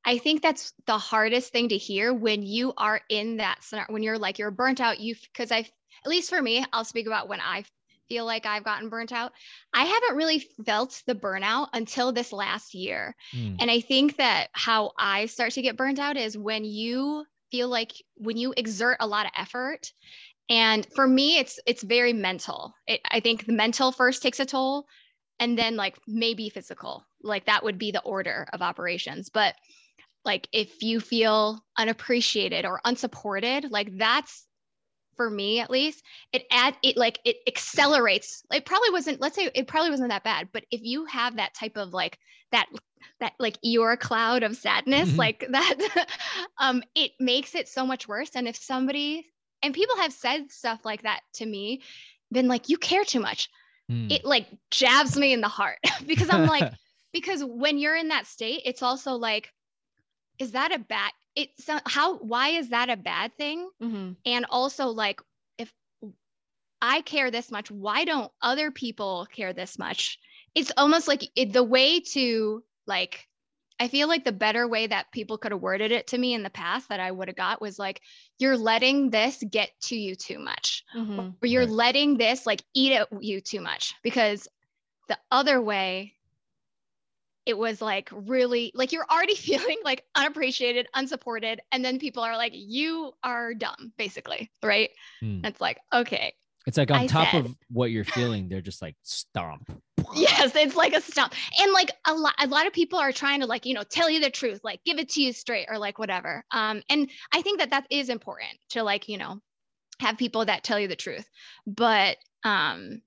I 0.04 0.19
think 0.19 0.42
that's 0.42 0.73
the 0.87 0.99
hardest 0.99 1.52
thing 1.52 1.69
to 1.69 1.76
hear 1.76 2.12
when 2.12 2.42
you 2.42 2.73
are 2.76 3.00
in 3.09 3.37
that 3.37 3.62
scenario 3.62 3.92
when 3.92 4.02
you're 4.02 4.19
like 4.19 4.38
you're 4.38 4.50
burnt 4.50 4.80
out 4.80 5.00
you 5.00 5.14
because 5.33 5.52
I 5.52 5.59
at 5.59 6.09
least 6.11 6.30
for 6.30 6.40
me, 6.40 6.64
I'll 6.73 6.85
speak 6.85 7.07
about 7.07 7.28
when 7.28 7.40
I 7.40 7.64
feel 8.09 8.25
like 8.25 8.47
I've 8.47 8.64
gotten 8.64 8.88
burnt 8.88 9.12
out. 9.12 9.33
I 9.73 9.85
haven't 9.85 10.16
really 10.16 10.45
felt 10.66 11.02
the 11.07 11.14
burnout 11.14 11.69
until 11.73 12.12
this 12.12 12.33
last 12.33 12.75
year. 12.75 13.14
Mm, 13.35 13.57
And 13.61 13.71
I 13.71 13.80
think 13.80 14.16
that 14.16 14.49
how 14.52 14.92
I 14.99 15.26
start 15.26 15.52
to 15.52 15.62
get 15.62 15.76
burnt 15.76 15.99
out 15.99 16.16
is 16.16 16.37
when 16.37 16.64
you 16.64 17.25
feel 17.50 17.69
like 17.69 17.92
when 18.16 18.37
you 18.37 18.54
exert 18.57 18.97
a 19.00 19.07
lot 19.07 19.26
of 19.26 19.33
effort. 19.37 19.92
And 20.49 20.87
for 20.95 21.07
me, 21.07 21.38
it's 21.38 21.61
it's 21.66 21.83
very 21.83 22.12
mental. 22.12 22.75
It, 22.87 23.00
I 23.09 23.21
think 23.21 23.47
the 23.47 23.52
mental 23.52 23.92
first 23.92 24.23
takes 24.23 24.40
a 24.40 24.47
toll, 24.47 24.87
and 25.38 25.57
then 25.59 25.76
like 25.76 25.97
maybe 26.09 26.49
physical. 26.50 27.04
Like 27.23 27.47
that 27.47 27.62
would 27.64 27.78
be 27.78 27.92
the 27.92 28.02
order 28.02 28.49
of 28.52 28.62
operations. 28.62 29.28
But 29.28 29.54
like 30.25 30.49
if 30.53 30.83
you 30.83 31.00
feel 31.00 31.65
unappreciated 31.77 32.65
or 32.65 32.81
unsupported, 32.85 33.71
like 33.71 33.97
that's 33.97 34.47
for 35.17 35.29
me 35.29 35.61
at 35.61 35.71
least 35.71 36.03
it 36.33 36.45
add 36.50 36.75
it 36.83 36.97
like 36.97 37.19
it 37.27 37.37
accelerates 37.47 38.43
it 38.50 38.65
probably 38.65 38.89
wasn't 38.89 39.21
let's 39.21 39.37
say 39.37 39.50
it 39.55 39.69
probably 39.69 39.91
wasn't 39.91 40.09
that 40.09 40.25
bad 40.25 40.49
but 40.50 40.65
if 40.71 40.81
you 40.83 41.05
have 41.05 41.37
that 41.37 41.53
type 41.53 41.77
of 41.77 41.93
like 41.93 42.19
that 42.53 42.65
that 43.21 43.35
like 43.39 43.59
your 43.61 43.99
cloud 43.99 44.43
of 44.43 44.57
sadness 44.57 45.11
Mhm. 45.11 45.19
like 45.19 45.45
that 45.50 46.07
um 46.59 46.83
it 46.95 47.11
makes 47.21 47.55
it 47.55 47.69
so 47.69 47.85
much 47.85 48.09
worse 48.09 48.31
and 48.35 48.49
if 48.49 48.57
somebody 48.57 49.27
and 49.62 49.75
people 49.75 49.97
have 49.99 50.12
said 50.12 50.50
stuff 50.50 50.87
like 50.87 51.03
that 51.03 51.21
to 51.35 51.45
me 51.45 51.83
been 52.33 52.49
like 52.49 52.71
you 52.71 52.79
care 52.79 53.05
too 53.05 53.21
much 53.21 53.50
mm. 53.93 54.11
it 54.11 54.25
like 54.25 54.47
jabs 54.71 55.19
me 55.19 55.35
in 55.35 55.43
the 55.43 55.49
heart 55.49 55.81
because 56.07 56.31
i'm 56.31 56.47
like 56.47 56.73
because 57.12 57.45
when 57.45 57.79
you're 57.79 57.97
in 57.97 58.09
that 58.09 58.27
state 58.27 58.62
it's 58.65 58.83
also 58.83 59.12
like 59.12 59.53
is 60.41 60.53
that 60.53 60.75
a 60.75 60.81
bad 60.81 61.13
it's 61.37 61.69
how 61.87 62.19
why 62.19 62.51
is 62.51 62.71
that 62.71 62.91
a 62.91 62.97
bad 62.97 63.37
thing 63.37 63.71
Mhm. 63.81 64.17
and 64.27 64.47
also 64.51 64.89
like 64.89 65.21
if 65.59 65.73
i 66.83 67.01
care 67.03 67.31
this 67.31 67.51
much 67.51 67.71
why 67.71 68.05
don't 68.05 68.33
other 68.43 68.71
people 68.71 69.27
care 69.33 69.53
this 69.53 69.79
much 69.79 70.19
it's 70.55 70.73
almost 70.77 71.07
like 71.09 71.23
it, 71.37 71.53
the 71.53 71.63
way 71.63 72.01
to 72.01 72.65
like 72.87 73.29
i 73.79 73.89
feel 73.89 74.09
like 74.09 74.25
the 74.25 74.33
better 74.33 74.67
way 74.67 74.87
that 74.87 75.13
people 75.13 75.39
could 75.39 75.53
have 75.53 75.61
worded 75.61 75.93
it 75.93 76.09
to 76.09 76.19
me 76.19 76.35
in 76.35 76.43
the 76.43 76.51
past 76.51 76.89
that 76.89 77.01
i 77.01 77.11
would 77.11 77.29
have 77.29 77.37
got 77.37 77.61
was 77.61 77.79
like 77.79 78.01
you're 78.39 78.57
letting 78.57 79.11
this 79.11 79.43
get 79.51 79.71
to 79.83 79.97
you 79.97 80.17
too 80.17 80.39
much 80.39 80.85
Mhm. 80.97 81.37
or 81.43 81.47
you're 81.47 81.67
Right. 81.67 81.71
letting 81.71 82.17
this 82.19 82.47
like 82.47 82.65
eat 82.75 82.93
at 82.93 83.09
you 83.21 83.41
too 83.41 83.61
much 83.61 83.95
because 84.03 84.49
the 85.09 85.19
other 85.31 85.61
way 85.61 86.15
it 87.50 87.58
was 87.58 87.82
like 87.82 88.08
really 88.13 88.71
like 88.75 88.93
you're 88.93 89.06
already 89.10 89.34
feeling 89.49 89.78
like 89.84 90.04
unappreciated 90.15 90.86
unsupported 90.95 91.60
and 91.73 91.84
then 91.84 91.99
people 91.99 92.23
are 92.23 92.36
like 92.36 92.52
you 92.54 93.13
are 93.25 93.52
dumb 93.54 93.93
basically 93.99 94.50
right? 94.63 94.91
Hmm. 95.21 95.45
it's 95.45 95.60
like 95.60 95.78
okay. 95.93 96.32
It's 96.67 96.76
like 96.76 96.91
on 96.91 96.99
I 96.99 97.06
top 97.06 97.28
said- 97.32 97.47
of 97.47 97.56
what 97.71 97.91
you're 97.91 98.04
feeling, 98.04 98.49
they're 98.49 98.60
just 98.60 98.82
like 98.82 98.95
stomp. 99.02 99.69
yes 100.15 100.54
it's 100.54 100.76
like 100.76 100.93
a 100.95 101.00
stump 101.00 101.32
and 101.60 101.73
like 101.73 101.91
a 102.06 102.15
lot 102.15 102.34
a 102.39 102.47
lot 102.47 102.67
of 102.67 102.73
people 102.73 102.99
are 102.99 103.13
trying 103.13 103.41
to 103.41 103.47
like 103.47 103.65
you 103.67 103.75
know 103.75 103.82
tell 103.82 104.08
you 104.10 104.21
the 104.21 104.30
truth 104.30 104.60
like 104.65 104.80
give 104.84 104.99
it 104.99 105.08
to 105.10 105.23
you 105.23 105.32
straight 105.32 105.67
or 105.71 105.78
like 105.78 105.99
whatever. 105.99 106.45
Um 106.52 106.82
and 106.89 107.10
i 107.32 107.43
think 107.43 107.58
that 107.60 107.71
that 107.71 107.86
is 107.91 108.08
important 108.08 108.58
to 108.71 108.82
like 108.82 109.08
you 109.08 109.19
know 109.19 109.41
have 110.00 110.17
people 110.17 110.45
that 110.47 110.65
tell 110.65 110.78
you 110.80 110.89
the 110.89 110.97
truth. 110.97 111.26
But 111.67 112.17
um 112.45 113.02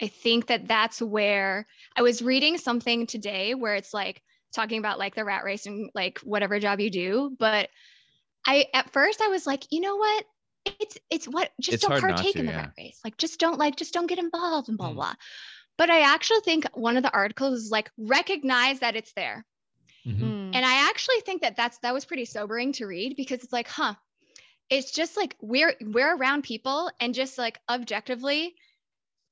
i 0.00 0.06
think 0.06 0.46
that 0.46 0.66
that's 0.68 1.00
where 1.00 1.66
i 1.96 2.02
was 2.02 2.22
reading 2.22 2.58
something 2.58 3.06
today 3.06 3.54
where 3.54 3.74
it's 3.74 3.94
like 3.94 4.22
talking 4.52 4.78
about 4.78 4.98
like 4.98 5.14
the 5.14 5.24
rat 5.24 5.44
race 5.44 5.66
and 5.66 5.90
like 5.94 6.18
whatever 6.20 6.58
job 6.60 6.80
you 6.80 6.90
do 6.90 7.34
but 7.38 7.68
i 8.46 8.66
at 8.74 8.90
first 8.90 9.20
i 9.20 9.28
was 9.28 9.46
like 9.46 9.64
you 9.70 9.80
know 9.80 9.96
what 9.96 10.24
it's 10.80 10.98
it's 11.10 11.26
what 11.26 11.50
just 11.60 11.74
It's 11.74 11.86
don't 11.86 12.00
partake 12.00 12.32
to, 12.34 12.38
in 12.40 12.46
the 12.46 12.52
yeah. 12.52 12.58
rat 12.58 12.72
race 12.78 13.00
like 13.04 13.16
just 13.16 13.38
don't 13.40 13.58
like 13.58 13.76
just 13.76 13.92
don't 13.94 14.06
get 14.06 14.18
involved 14.18 14.68
and 14.68 14.78
blah 14.78 14.90
Mm. 14.90 14.94
blah 14.94 15.14
but 15.76 15.90
i 15.90 16.00
actually 16.00 16.40
think 16.40 16.66
one 16.74 16.96
of 16.96 17.02
the 17.02 17.12
articles 17.12 17.60
is 17.60 17.70
like 17.70 17.90
recognize 17.98 18.80
that 18.80 18.96
it's 18.96 19.12
there 19.14 19.44
Mhm. 20.06 20.20
Mm. 20.20 20.50
and 20.54 20.64
I 20.66 20.88
actually 20.90 21.20
think 21.24 21.40
that 21.42 21.56
that's 21.56 21.78
that 21.78 21.94
was 21.94 22.04
pretty 22.04 22.26
sobering 22.26 22.72
to 22.72 22.86
read 22.86 23.16
because 23.16 23.42
it's 23.42 23.52
like, 23.54 23.68
huh, 23.68 23.94
it's 24.68 24.90
just 24.90 25.16
like 25.16 25.34
we're 25.40 25.74
we're 25.80 26.14
around 26.14 26.42
people 26.42 26.90
and 27.00 27.14
just 27.14 27.38
like 27.38 27.58
objectively, 27.70 28.54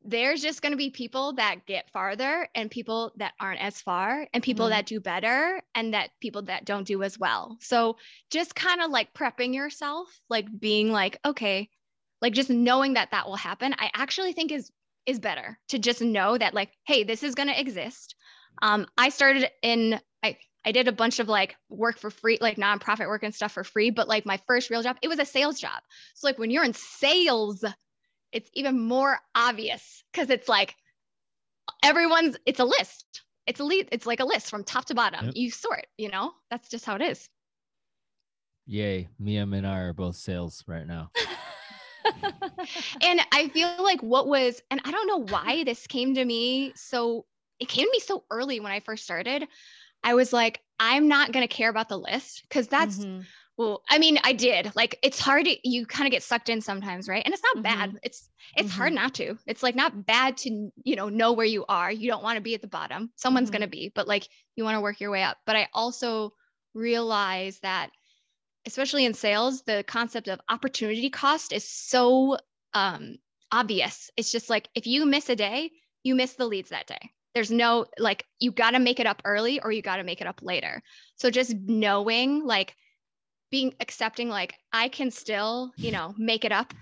there's 0.04 0.42
just 0.42 0.62
going 0.62 0.72
to 0.72 0.76
be 0.76 0.90
people 0.90 1.34
that 1.34 1.66
get 1.66 1.90
farther 1.90 2.48
and 2.54 2.70
people 2.70 3.12
that 3.16 3.34
aren't 3.40 3.60
as 3.60 3.80
far 3.80 4.26
and 4.32 4.42
people 4.42 4.66
Mhm. 4.66 4.70
that 4.70 4.86
do 4.86 5.00
better 5.00 5.62
and 5.74 5.94
that 5.94 6.10
people 6.20 6.42
that 6.42 6.64
don't 6.64 6.86
do 6.86 7.02
as 7.02 7.18
well. 7.18 7.56
So 7.60 7.98
just 8.30 8.54
kind 8.54 8.80
of 8.80 8.90
like 8.90 9.14
prepping 9.14 9.54
yourself, 9.54 10.08
like 10.28 10.46
being 10.58 10.90
like, 10.90 11.18
okay, 11.24 11.70
like 12.20 12.32
just 12.34 12.50
knowing 12.50 12.94
that 12.94 13.10
that 13.12 13.26
will 13.26 13.36
happen, 13.36 13.74
I 13.78 13.90
actually 13.94 14.32
think 14.32 14.52
is 14.52 14.70
is 15.06 15.18
better 15.18 15.58
to 15.68 15.78
just 15.80 16.00
know 16.00 16.38
that 16.38 16.54
like, 16.54 16.70
hey, 16.86 17.02
this 17.04 17.24
is 17.24 17.34
going 17.34 17.48
to 17.48 17.60
exist. 17.60 18.14
Um, 18.62 18.86
I 18.96 19.08
started 19.08 19.50
in 19.62 20.00
I 20.22 20.38
I 20.64 20.72
did 20.72 20.86
a 20.88 20.92
bunch 20.92 21.18
of 21.18 21.28
like 21.28 21.56
work 21.68 21.98
for 21.98 22.10
free, 22.10 22.38
like 22.40 22.56
nonprofit 22.56 23.08
work 23.08 23.24
and 23.24 23.34
stuff 23.34 23.52
for 23.52 23.64
free. 23.64 23.90
But 23.90 24.08
like 24.08 24.26
my 24.26 24.36
first 24.46 24.70
real 24.70 24.82
job, 24.82 24.96
it 25.02 25.08
was 25.08 25.18
a 25.18 25.24
sales 25.24 25.60
job. 25.60 25.82
So 26.14 26.26
like 26.28 26.38
when 26.38 26.50
you're 26.50 26.64
in 26.64 26.74
sales, 26.74 27.64
it's 28.32 28.50
even 28.54 28.80
more 28.80 29.18
obvious 29.34 30.02
because 30.12 30.30
it's 30.30 30.48
like 30.48 30.76
everyone's 31.82 32.36
it's 32.46 32.60
a 32.60 32.64
list. 32.64 33.22
It's 33.46 33.60
a 33.60 33.64
lead, 33.64 33.88
it's 33.92 34.06
like 34.06 34.20
a 34.20 34.24
list 34.24 34.50
from 34.50 34.64
top 34.64 34.84
to 34.86 34.94
bottom. 34.94 35.26
Yep. 35.26 35.34
You 35.36 35.50
sort, 35.50 35.86
you 35.98 36.08
know, 36.08 36.32
that's 36.50 36.68
just 36.68 36.84
how 36.84 36.94
it 36.96 37.02
is. 37.02 37.28
Yay. 38.66 39.08
Mia 39.18 39.42
and 39.42 39.66
I 39.66 39.80
are 39.80 39.92
both 39.92 40.16
sales 40.16 40.62
right 40.68 40.86
now. 40.86 41.10
and 43.02 43.20
I 43.32 43.48
feel 43.48 43.74
like 43.82 44.00
what 44.02 44.28
was, 44.28 44.62
and 44.70 44.80
I 44.84 44.90
don't 44.92 45.08
know 45.08 45.24
why 45.24 45.64
this 45.64 45.86
came 45.86 46.14
to 46.14 46.24
me 46.24 46.72
so, 46.76 47.26
it 47.58 47.68
came 47.68 47.86
to 47.86 47.90
me 47.92 47.98
so 47.98 48.24
early 48.30 48.60
when 48.60 48.72
I 48.72 48.80
first 48.80 49.04
started. 49.04 49.48
I 50.04 50.14
was 50.14 50.32
like, 50.32 50.60
I'm 50.78 51.08
not 51.08 51.32
going 51.32 51.46
to 51.46 51.52
care 51.54 51.70
about 51.70 51.88
the 51.88 51.98
list 51.98 52.42
because 52.42 52.68
that's, 52.68 52.98
Mhm. 52.98 53.24
Well, 53.56 53.82
I 53.88 53.98
mean, 53.98 54.18
I 54.24 54.32
did. 54.32 54.72
Like, 54.74 54.98
it's 55.02 55.20
hard 55.20 55.44
to, 55.44 55.68
you 55.68 55.86
kind 55.86 56.06
of 56.06 56.10
get 56.10 56.22
sucked 56.22 56.48
in 56.48 56.60
sometimes, 56.60 57.08
right? 57.08 57.22
And 57.24 57.34
it's 57.34 57.42
not 57.54 57.62
bad. 57.62 57.98
It's, 58.02 58.28
it's 58.56 58.72
hard 58.72 58.92
not 58.92 59.14
to. 59.14 59.36
It's 59.46 59.62
like 59.62 59.74
not 59.76 60.06
bad 60.06 60.38
to, 60.38 60.70
you 60.84 60.96
know, 60.96 61.08
know 61.08 61.32
where 61.32 61.46
you 61.46 61.64
are. 61.68 61.92
You 61.92 62.10
don't 62.10 62.22
want 62.22 62.36
to 62.36 62.42
be 62.42 62.54
at 62.54 62.62
the 62.62 62.66
bottom. 62.68 63.10
Someone's 63.16 63.50
Mhm. 63.50 63.52
going 63.52 63.62
to 63.62 63.68
be, 63.68 63.92
but 63.94 64.08
like 64.08 64.26
you 64.56 64.64
want 64.64 64.76
to 64.76 64.80
work 64.80 65.00
your 65.00 65.10
way 65.10 65.22
up. 65.22 65.36
But 65.46 65.56
I 65.56 65.68
also 65.74 66.32
realize 66.74 67.58
that 67.60 67.90
especially 68.66 69.04
in 69.04 69.14
sales, 69.14 69.62
the 69.62 69.84
concept 69.86 70.28
of 70.28 70.40
opportunity 70.48 71.10
cost 71.10 71.52
is 71.52 71.68
so 71.68 72.36
um, 72.74 73.16
obvious. 73.50 74.10
It's 74.16 74.30
just 74.32 74.48
like 74.48 74.68
if 74.74 74.86
you 74.86 75.04
miss 75.04 75.28
a 75.28 75.36
day, 75.36 75.70
you 76.02 76.14
miss 76.14 76.34
the 76.34 76.46
leads 76.46 76.70
that 76.70 76.86
day. 76.86 77.10
There's 77.34 77.50
no 77.50 77.86
like 77.98 78.26
you 78.38 78.52
got 78.52 78.72
to 78.72 78.78
make 78.78 79.00
it 79.00 79.06
up 79.06 79.22
early 79.24 79.60
or 79.60 79.72
you 79.72 79.82
got 79.82 79.96
to 79.96 80.04
make 80.04 80.20
it 80.20 80.26
up 80.26 80.40
later. 80.42 80.82
So 81.16 81.30
just 81.30 81.54
knowing 81.54 82.44
like 82.44 82.76
being 83.52 83.74
accepting 83.78 84.28
like 84.30 84.54
I 84.72 84.88
can 84.88 85.10
still, 85.12 85.70
you 85.76 85.92
know, 85.92 86.14
make 86.18 86.44
it 86.44 86.50
up 86.50 86.72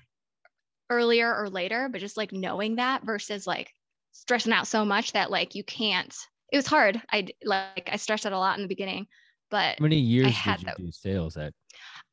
earlier 0.88 1.37
or 1.37 1.50
later, 1.50 1.88
but 1.90 2.00
just 2.00 2.16
like 2.16 2.33
knowing 2.33 2.76
that 2.76 3.04
versus 3.04 3.46
like 3.46 3.70
stressing 4.12 4.52
out 4.52 4.66
so 4.68 4.85
much 4.85 5.12
that 5.12 5.30
like 5.30 5.54
you 5.54 5.64
can't. 5.64 6.14
It 6.52 6.56
was 6.56 6.66
hard. 6.66 7.00
i 7.12 7.26
like 7.44 7.90
I 7.92 7.96
stressed 7.96 8.24
out 8.24 8.33
a 8.33 8.38
lot 8.38 8.56
in 8.56 8.62
the 8.62 8.68
beginning, 8.68 9.09
but 9.50 9.78
How 9.78 9.83
many 9.83 9.98
years 9.98 10.28
had 10.33 10.59
did 10.59 10.62
you 10.62 10.66
that- 10.66 10.76
do 10.78 10.90
sales 10.92 11.37
at? 11.37 11.52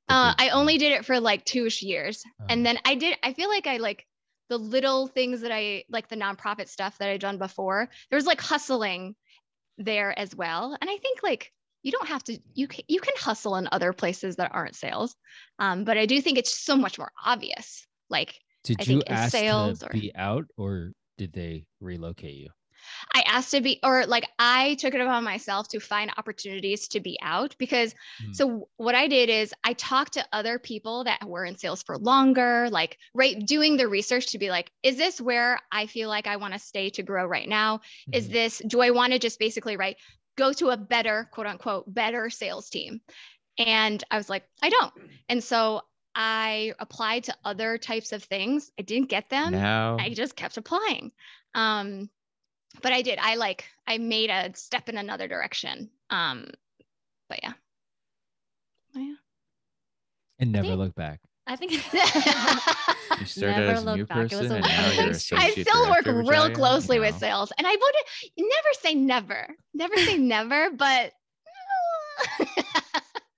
uh, 0.09 0.33
I 0.37 0.49
only 0.49 0.77
did 0.77 0.93
it 0.93 1.05
for 1.05 1.19
like 1.19 1.43
two-ish 1.45 1.83
years. 1.83 2.23
Uh-huh. 2.25 2.47
And 2.49 2.65
then 2.65 2.79
I 2.85 2.95
did, 2.95 3.17
I 3.23 3.33
feel 3.33 3.49
like 3.49 3.67
I 3.67 3.77
like 3.77 4.05
the 4.49 4.57
little 4.57 5.07
things 5.07 5.41
that 5.41 5.51
I 5.51 5.83
like 5.89 6.07
the 6.07 6.15
nonprofit 6.15 6.69
stuff 6.69 6.97
that 6.97 7.09
I'd 7.09 7.19
done 7.21 7.37
before. 7.37 7.89
There 8.09 8.17
was 8.17 8.25
like 8.25 8.41
hustling 8.41 9.15
there 9.77 10.17
as 10.17 10.33
well. 10.35 10.75
And 10.79 10.89
I 10.89 10.97
think 10.97 11.19
like 11.21 11.51
you 11.87 11.91
don't 11.91 12.07
have 12.09 12.23
to 12.25 12.37
you 12.53 12.67
can 12.67 12.83
you 12.87 12.99
can 12.99 13.13
hustle 13.17 13.55
in 13.55 13.67
other 13.71 13.93
places 13.93 14.35
that 14.35 14.51
aren't 14.53 14.75
sales. 14.75 15.15
Um, 15.59 15.83
but 15.85 15.97
I 15.97 16.05
do 16.05 16.21
think 16.21 16.37
it's 16.37 16.53
so 16.69 16.75
much 16.75 16.99
more 16.99 17.11
obvious. 17.25 17.87
Like 18.09 18.35
Did 18.63 18.79
I 18.81 18.91
you 18.91 19.03
ask 19.07 19.31
sales 19.31 19.79
to 19.79 19.87
or- 19.87 19.93
be 20.01 20.11
out 20.15 20.45
or 20.57 20.91
did 21.17 21.31
they 21.33 21.65
relocate 21.79 22.35
you? 22.35 22.49
I 23.13 23.21
asked 23.25 23.51
to 23.51 23.61
be, 23.61 23.79
or 23.83 24.05
like 24.05 24.25
I 24.39 24.75
took 24.75 24.93
it 24.93 25.01
upon 25.01 25.23
myself 25.23 25.67
to 25.69 25.79
find 25.79 26.11
opportunities 26.17 26.87
to 26.89 26.99
be 26.99 27.17
out 27.21 27.55
because 27.57 27.93
Hmm. 28.19 28.31
so 28.33 28.69
what 28.77 28.95
I 28.95 29.07
did 29.07 29.29
is 29.29 29.53
I 29.63 29.73
talked 29.73 30.13
to 30.13 30.25
other 30.31 30.59
people 30.59 31.03
that 31.05 31.27
were 31.27 31.45
in 31.45 31.57
sales 31.57 31.83
for 31.83 31.97
longer, 31.97 32.69
like 32.69 32.97
right 33.13 33.35
doing 33.45 33.77
the 33.77 33.87
research 33.87 34.27
to 34.27 34.37
be 34.37 34.49
like, 34.49 34.71
is 34.83 34.97
this 34.97 35.19
where 35.19 35.59
I 35.71 35.87
feel 35.87 36.09
like 36.09 36.27
I 36.27 36.37
want 36.37 36.53
to 36.53 36.59
stay 36.59 36.89
to 36.91 37.03
grow 37.03 37.25
right 37.25 37.47
now? 37.49 37.81
Is 38.11 38.27
Mhm. 38.27 38.31
this, 38.31 38.61
do 38.67 38.81
I 38.81 38.91
want 38.91 39.13
to 39.13 39.19
just 39.19 39.39
basically, 39.39 39.77
right, 39.77 39.97
go 40.37 40.53
to 40.53 40.69
a 40.69 40.77
better, 40.77 41.27
quote 41.31 41.47
unquote, 41.47 41.93
better 41.93 42.29
sales 42.29 42.69
team? 42.69 43.01
And 43.57 44.03
I 44.09 44.17
was 44.17 44.29
like, 44.29 44.43
I 44.61 44.69
don't. 44.69 44.93
And 45.27 45.43
so 45.43 45.81
I 46.15 46.73
applied 46.79 47.25
to 47.25 47.35
other 47.43 47.77
types 47.77 48.11
of 48.11 48.23
things. 48.23 48.71
I 48.79 48.83
didn't 48.83 49.09
get 49.09 49.29
them. 49.29 49.51
now 49.51 49.97
I 49.99 50.09
just 50.09 50.35
kept 50.35 50.57
applying. 50.57 51.11
Um, 51.53 52.09
but 52.81 52.93
I 52.93 53.01
did. 53.01 53.19
I 53.19 53.35
like 53.35 53.65
I 53.85 53.97
made 53.97 54.29
a 54.29 54.51
step 54.55 54.89
in 54.89 54.97
another 54.97 55.27
direction. 55.27 55.89
Um, 56.09 56.47
but 57.29 57.39
yeah. 57.43 57.53
Oh, 58.95 58.99
yeah. 58.99 59.15
and 60.39 60.51
never 60.51 60.75
look 60.75 60.95
back. 60.95 61.19
I 61.47 61.55
think 61.55 61.71
you 61.71 61.79
started 63.25 63.55
Never 63.57 63.71
as 63.71 63.83
a 63.83 63.85
new 63.93 63.99
look 64.01 64.09
back. 64.09 64.31
It 64.31 64.35
was 64.35 64.47
person 64.47 64.51
a 64.51 64.55
and 64.55 64.67
now 64.67 64.91
you're 64.91 65.13
I 65.39 65.49
still 65.51 65.89
work 65.89 66.05
real 66.05 66.25
Vijaya, 66.25 66.53
closely 66.53 66.99
with 66.99 67.17
sales, 67.17 67.51
and 67.57 67.65
I 67.65 67.71
would 67.71 67.95
never 68.37 68.73
say 68.81 68.93
never. 68.95 69.47
Never 69.73 69.95
say 69.97 70.17
never, 70.17 70.71
but 70.71 71.13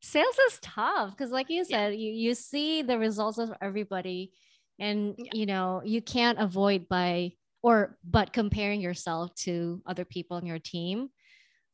sales 0.02 0.38
is 0.48 0.60
tough 0.62 1.12
because 1.12 1.32
like 1.32 1.50
you 1.50 1.64
Yeah. 1.68 1.78
said 1.90 1.96
you 1.96 2.12
you 2.12 2.34
see 2.34 2.82
the 2.82 2.98
results 2.98 3.38
of 3.38 3.52
everybody 3.62 4.32
and 4.80 5.14
Yeah. 5.18 5.32
you 5.34 5.46
know 5.46 5.82
you 5.86 6.02
can't 6.02 6.40
avoid 6.40 6.88
by 6.90 7.34
or 7.62 7.98
but 8.04 8.34
comparing 8.34 8.82
yourself 8.82 9.36
to 9.36 9.82
other 9.86 10.06
people 10.06 10.38
in 10.38 10.46
your 10.48 10.58
team 10.60 11.10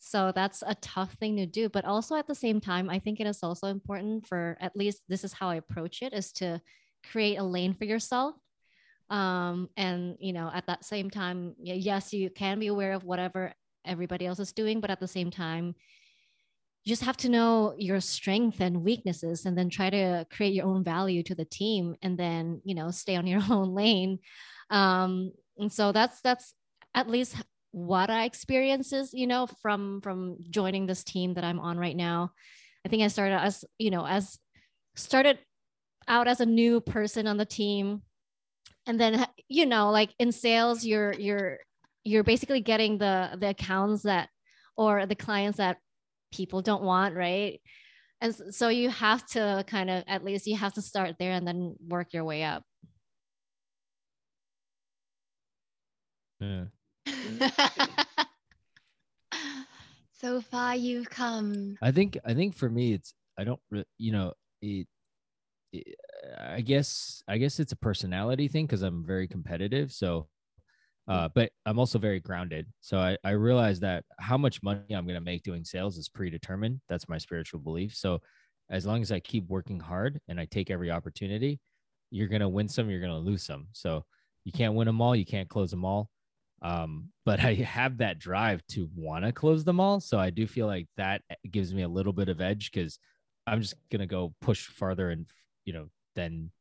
so 0.08 0.32
that's 0.36 0.62
a 0.68 0.76
tough 0.76 1.14
thing 1.14 1.36
to 1.36 1.48
do 1.48 1.68
but 1.68 1.84
also 1.84 2.16
at 2.16 2.28
the 2.28 2.36
same 2.36 2.62
time 2.62 2.92
i 2.92 3.00
think 3.00 3.20
it 3.20 3.26
is 3.26 3.42
also 3.42 3.68
important 3.68 4.26
for 4.28 4.56
at 4.62 4.76
least 4.76 5.02
this 5.10 5.24
is 5.24 5.34
how 5.34 5.50
i 5.50 5.56
approach 5.56 6.04
it 6.04 6.14
is 6.14 6.32
to 6.32 6.62
create 7.12 7.38
a 7.38 7.44
lane 7.44 7.74
for 7.74 7.86
yourself. 7.86 8.36
Um 9.10 9.70
and 9.78 10.16
you 10.20 10.34
know 10.34 10.50
at 10.54 10.68
that 10.68 10.86
same 10.86 11.10
time 11.10 11.56
yes 11.60 12.14
you 12.14 12.30
can 12.30 12.60
be 12.60 12.68
aware 12.68 12.94
of 12.94 13.04
whatever 13.04 13.54
everybody 13.84 14.26
else 14.26 14.40
is 14.40 14.52
doing 14.52 14.80
but 14.80 14.90
at 14.90 15.00
the 15.00 15.08
same 15.08 15.30
time 15.30 15.76
you 16.84 16.90
just 16.90 17.04
have 17.04 17.18
to 17.18 17.30
know 17.30 17.76
your 17.78 18.00
strength 18.00 18.62
and 18.62 18.84
weaknesses 18.84 19.46
and 19.46 19.56
then 19.58 19.70
try 19.70 19.90
to 19.92 20.26
create 20.32 20.54
your 20.54 20.66
own 20.66 20.84
value 20.84 21.22
to 21.24 21.36
the 21.36 21.46
team 21.46 21.96
and 22.02 22.18
then 22.18 22.62
you 22.64 22.76
know 22.76 22.90
stay 22.92 23.16
on 23.16 23.28
your 23.28 23.42
own 23.50 23.74
lane. 23.74 24.20
Um 24.70 25.32
and 25.58 25.72
so 25.72 25.92
that's 25.92 26.22
that's 26.22 26.54
at 26.94 27.10
least 27.10 27.36
what 27.76 28.10
i 28.10 28.24
experiences 28.24 29.10
you 29.14 29.28
know 29.28 29.46
from 29.62 30.00
from 30.00 30.38
joining 30.50 30.86
this 30.86 31.04
team 31.04 31.34
that 31.34 31.44
i'm 31.44 31.60
on 31.60 31.78
right 31.78 31.98
now. 31.98 32.32
I 32.86 32.90
think 32.90 33.04
i 33.04 33.08
started 33.08 33.36
as 33.36 33.66
you 33.78 33.92
know 33.92 34.08
as 34.08 34.40
started 34.96 35.40
out 36.08 36.30
as 36.30 36.40
a 36.40 36.46
new 36.46 36.80
person 36.80 37.28
on 37.28 37.36
the 37.36 37.46
team. 37.46 38.02
And 38.88 38.98
then 38.98 39.28
you 39.50 39.66
know 39.66 39.92
like 39.92 40.12
in 40.20 40.32
sales 40.32 40.86
you're 40.86 41.14
you're 41.16 41.58
you're 42.06 42.24
basically 42.24 42.62
getting 42.62 42.98
the 42.98 43.36
the 43.38 43.50
accounts 43.50 44.04
that 44.04 44.30
or 44.78 45.06
the 45.06 45.16
clients 45.16 45.58
that 45.58 45.78
people 46.32 46.62
don't 46.62 46.84
want 46.84 47.14
right? 47.14 47.60
And 48.22 48.34
so 48.52 48.70
you 48.70 48.90
have 48.90 49.26
to 49.32 49.66
kind 49.68 49.90
of 49.90 50.06
at 50.08 50.24
least 50.24 50.48
you 50.48 50.56
have 50.56 50.76
to 50.76 50.82
start 50.82 51.16
there 51.20 51.34
and 51.34 51.46
then 51.46 51.76
work 51.86 52.14
your 52.14 52.24
way 52.24 52.44
up. 52.46 52.64
Yeah. 56.40 56.66
so 60.20 60.42
far 60.42 60.76
you've 60.76 61.10
come. 61.10 61.78
I 61.82 61.92
think 61.92 62.18
I 62.26 62.34
think 62.34 62.56
for 62.56 62.70
me 62.70 62.94
it's 62.94 63.14
I 63.38 63.44
don't 63.44 63.60
re- 63.70 63.86
you 63.98 64.12
know 64.12 64.34
it, 64.62 64.88
it 65.72 65.96
I 66.40 66.62
guess 66.62 67.24
I 67.28 67.38
guess 67.38 67.60
it's 67.60 67.74
a 67.74 67.78
personality 67.78 68.48
thing 68.48 68.66
because 68.66 68.82
I'm 68.82 69.06
very 69.06 69.28
competitive 69.28 69.92
so 69.92 70.28
uh 71.08 71.30
but 71.36 71.52
I'm 71.66 71.78
also 71.80 72.00
very 72.00 72.20
grounded. 72.20 72.68
So 72.82 72.98
I 72.98 73.18
I 73.24 73.32
realize 73.32 73.80
that 73.82 74.04
how 74.20 74.38
much 74.38 74.64
money 74.64 74.82
I'm 74.92 75.06
going 75.06 75.16
to 75.16 75.22
make 75.22 75.44
doing 75.44 75.64
sales 75.64 75.98
is 75.98 76.10
predetermined. 76.10 76.82
That's 76.90 77.10
my 77.10 77.18
spiritual 77.18 77.60
belief. 77.60 77.96
So 77.96 78.22
as 78.72 78.86
long 78.86 79.02
as 79.02 79.12
I 79.12 79.20
keep 79.20 79.48
working 79.48 79.80
hard 79.80 80.20
and 80.28 80.40
I 80.40 80.46
take 80.46 80.72
every 80.72 80.90
opportunity 80.90 81.60
you're 82.12 82.28
going 82.28 82.42
to 82.42 82.50
win 82.50 82.68
some 82.68 82.90
you're 82.90 83.02
going 83.02 83.12
to 83.12 83.18
lose 83.18 83.44
some. 83.44 83.68
So 83.74 84.06
you 84.44 84.52
can't 84.52 84.74
win 84.74 84.88
them 84.88 85.02
all 85.02 85.16
you 85.16 85.26
can't 85.26 85.50
close 85.50 85.70
them 85.72 85.86
all 85.86 86.10
um 86.66 87.10
but 87.26 87.40
i 87.46 87.54
have 87.54 88.00
that 88.00 88.20
drive 88.20 88.66
to 88.68 88.90
want 88.96 89.24
to 89.24 89.32
close 89.32 89.64
them 89.64 89.80
all. 89.80 90.00
So 90.00 90.18
i 90.18 90.30
do 90.30 90.48
feel 90.48 90.68
like 90.68 90.88
that 90.98 91.22
gives 91.50 91.74
me 91.74 91.84
a 91.84 91.88
little 91.88 92.14
bit 92.14 92.28
of 92.28 92.42
edge 92.42 92.72
because 92.72 93.00
i'm 93.48 93.62
just 93.62 93.76
gonna 93.92 94.08
go 94.08 94.34
push 94.42 94.68
farther 94.68 95.10
and 95.12 95.28
you 95.64 95.74
know 95.74 95.88
than 96.16 96.52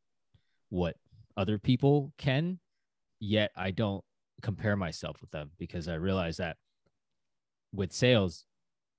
what 0.69 0.97
other 1.37 1.59
people 1.59 2.13
can. 2.19 2.61
Yet 3.21 3.51
i 3.57 3.71
don't 3.71 4.05
compare 4.43 4.77
myself 4.77 5.21
with 5.23 5.31
them 5.31 5.51
because 5.59 5.89
i 5.89 5.95
realize 5.95 6.37
that 6.37 6.57
with 7.73 7.93
sales 7.93 8.45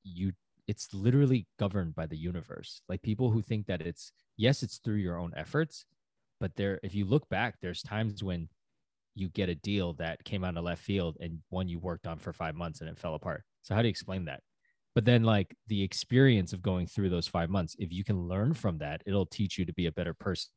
you 0.04 0.34
it's 0.68 0.92
literally 0.94 1.46
governed 1.60 1.94
by 1.94 2.08
the 2.08 2.18
universe. 2.18 2.82
Like 2.90 3.04
people 3.04 3.30
who 3.30 3.44
think 3.44 3.68
that 3.68 3.82
it's 3.82 4.12
yes 4.38 4.64
it's 4.64 4.80
through 4.80 4.96
your 4.96 5.20
own 5.20 5.34
efforts 5.38 5.86
but 6.40 6.56
there 6.56 6.80
if 6.84 6.96
you 6.96 7.06
look 7.06 7.30
back 7.30 7.56
there's 7.62 7.82
times 7.82 8.24
when 8.24 8.50
you 9.16 9.30
get 9.30 9.50
a 9.50 9.56
deal 9.56 9.94
that 9.94 10.24
came 10.26 10.44
out 10.44 10.58
of 10.58 10.64
left 10.64 10.84
field 10.84 11.18
and 11.20 11.40
one 11.50 11.68
you 11.68 11.80
worked 11.80 12.06
on 12.06 12.20
for 12.20 12.34
five 12.34 12.54
months 12.56 12.82
and 12.82 12.90
it 12.90 13.00
fell 13.00 13.16
apart. 13.16 13.44
So 13.62 13.74
how 13.74 13.82
do 13.82 13.88
you 13.88 13.92
explain 13.92 14.26
that? 14.26 14.42
But 14.94 15.06
then 15.06 15.24
like 15.24 15.56
the 15.68 15.82
experience 15.84 16.54
of 16.54 16.62
going 16.62 16.86
through 16.88 17.10
those 17.10 17.28
five 17.28 17.50
months, 17.50 17.76
if 17.80 17.92
you 17.92 18.04
can 18.04 18.28
learn 18.28 18.54
from 18.54 18.78
that, 18.80 19.02
it'll 19.06 19.26
teach 19.26 19.58
you 19.58 19.66
to 19.66 19.74
be 19.74 19.88
a 19.88 19.92
better 19.92 20.14
person 20.14 20.50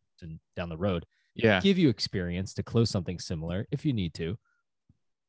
down 0.56 0.68
the 0.68 0.76
road. 0.76 1.06
Yeah. 1.34 1.60
Give 1.60 1.78
you 1.78 1.88
experience 1.88 2.52
to 2.54 2.62
close 2.62 2.90
something 2.90 3.18
similar 3.20 3.66
if 3.70 3.84
you 3.86 3.92
need 3.92 4.12
to, 4.14 4.36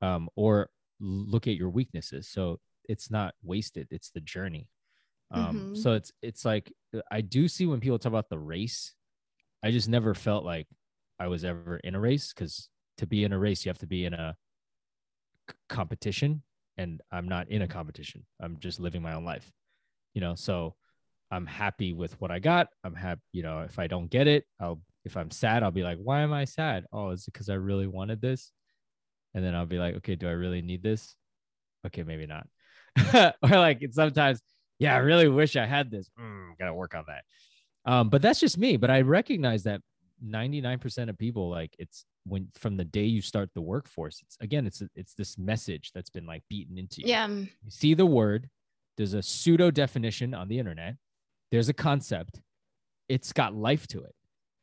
um, 0.01 0.29
or 0.35 0.69
look 0.99 1.47
at 1.47 1.55
your 1.55 1.69
weaknesses. 1.69 2.27
So 2.27 2.59
it's 2.85 3.11
not 3.11 3.35
wasted. 3.43 3.87
It's 3.91 4.09
the 4.09 4.21
journey. 4.21 4.67
Um, 5.31 5.73
Mhm. 5.73 5.77
So 5.77 5.93
it's 5.93 6.11
it's 6.23 6.43
like 6.45 6.73
I 7.11 7.21
do 7.21 7.47
see 7.47 7.67
when 7.67 7.79
people 7.79 7.99
talk 7.99 8.09
about 8.09 8.29
the 8.29 8.39
race, 8.39 8.95
I 9.61 9.69
just 9.71 9.87
never 9.87 10.15
felt 10.15 10.43
like 10.43 10.67
I 11.19 11.27
was 11.27 11.43
ever 11.43 11.77
in 11.77 11.93
a 11.93 11.99
race 11.99 12.33
because 12.33 12.69
to 12.99 13.07
be 13.07 13.23
in 13.23 13.33
a 13.33 13.39
race, 13.39 13.65
you 13.65 13.69
have 13.69 13.79
to 13.79 13.88
be 13.88 14.05
in 14.05 14.13
a 14.13 14.35
c- 15.49 15.55
competition, 15.67 16.43
and 16.77 17.01
I'm 17.12 17.27
not 17.27 17.49
in 17.49 17.62
a 17.62 17.67
competition. 17.67 18.25
I'm 18.41 18.57
just 18.59 18.79
living 18.79 19.01
my 19.01 19.13
own 19.13 19.25
life, 19.25 19.51
you 20.13 20.21
know. 20.21 20.35
So 20.35 20.75
I'm 21.31 21.45
happy 21.45 21.93
with 21.93 22.19
what 22.21 22.31
I 22.31 22.39
got. 22.39 22.67
I'm 22.83 22.95
happy, 22.95 23.21
you 23.31 23.43
know. 23.43 23.62
If 23.62 23.79
I 23.79 23.88
don't 23.88 24.09
get 24.09 24.27
it, 24.27 24.45
I'll. 24.59 24.81
If 25.05 25.15
I'm 25.15 25.31
sad, 25.31 25.63
I'll 25.63 25.71
be 25.71 25.83
like, 25.83 25.97
"Why 25.97 26.21
am 26.21 26.33
I 26.33 26.45
sad? 26.45 26.85
Oh, 26.91 27.12
is 27.12 27.27
it 27.27 27.33
because 27.33 27.49
I 27.49 27.55
really 27.55 27.88
wanted 27.88 28.21
this?" 28.21 28.51
And 29.33 29.43
then 29.43 29.55
I'll 29.55 29.65
be 29.65 29.79
like, 29.79 29.95
"Okay, 29.97 30.15
do 30.15 30.27
I 30.27 30.31
really 30.31 30.62
need 30.62 30.83
this? 30.83 31.15
Okay, 31.88 32.03
maybe 32.03 32.27
not." 32.27 32.47
or 33.41 33.49
like 33.49 33.81
sometimes, 33.91 34.41
yeah, 34.77 34.93
I 34.93 34.99
really 34.99 35.29
wish 35.29 35.55
I 35.55 35.65
had 35.65 35.89
this. 35.89 36.09
Mm, 36.19 36.57
gotta 36.59 36.73
work 36.73 36.95
on 36.95 37.05
that. 37.07 37.23
Um, 37.89 38.09
but 38.09 38.21
that's 38.21 38.41
just 38.41 38.57
me. 38.57 38.75
But 38.75 38.89
I 38.91 39.01
recognize 39.01 39.63
that 39.63 39.81
99% 40.21 41.09
of 41.09 41.17
people 41.17 41.49
like 41.49 41.73
it's 41.79 42.05
when 42.29 42.47
from 42.53 42.77
the 42.77 42.85
day 42.85 43.03
you 43.03 43.21
start 43.21 43.49
the 43.53 43.61
workforce 43.61 44.21
it's 44.25 44.37
again 44.39 44.65
it's 44.65 44.81
it's 44.95 45.13
this 45.13 45.37
message 45.37 45.91
that's 45.93 46.09
been 46.09 46.25
like 46.25 46.43
beaten 46.49 46.77
into 46.77 47.01
you. 47.01 47.07
Yeah. 47.07 47.27
you 47.27 47.47
see 47.69 47.93
the 47.93 48.05
word 48.05 48.49
there's 48.97 49.13
a 49.13 49.23
pseudo 49.23 49.71
definition 49.71 50.33
on 50.33 50.47
the 50.47 50.59
internet 50.59 50.95
there's 51.51 51.69
a 51.69 51.73
concept 51.73 52.41
it's 53.07 53.33
got 53.33 53.55
life 53.55 53.87
to 53.87 54.03
it. 54.03 54.13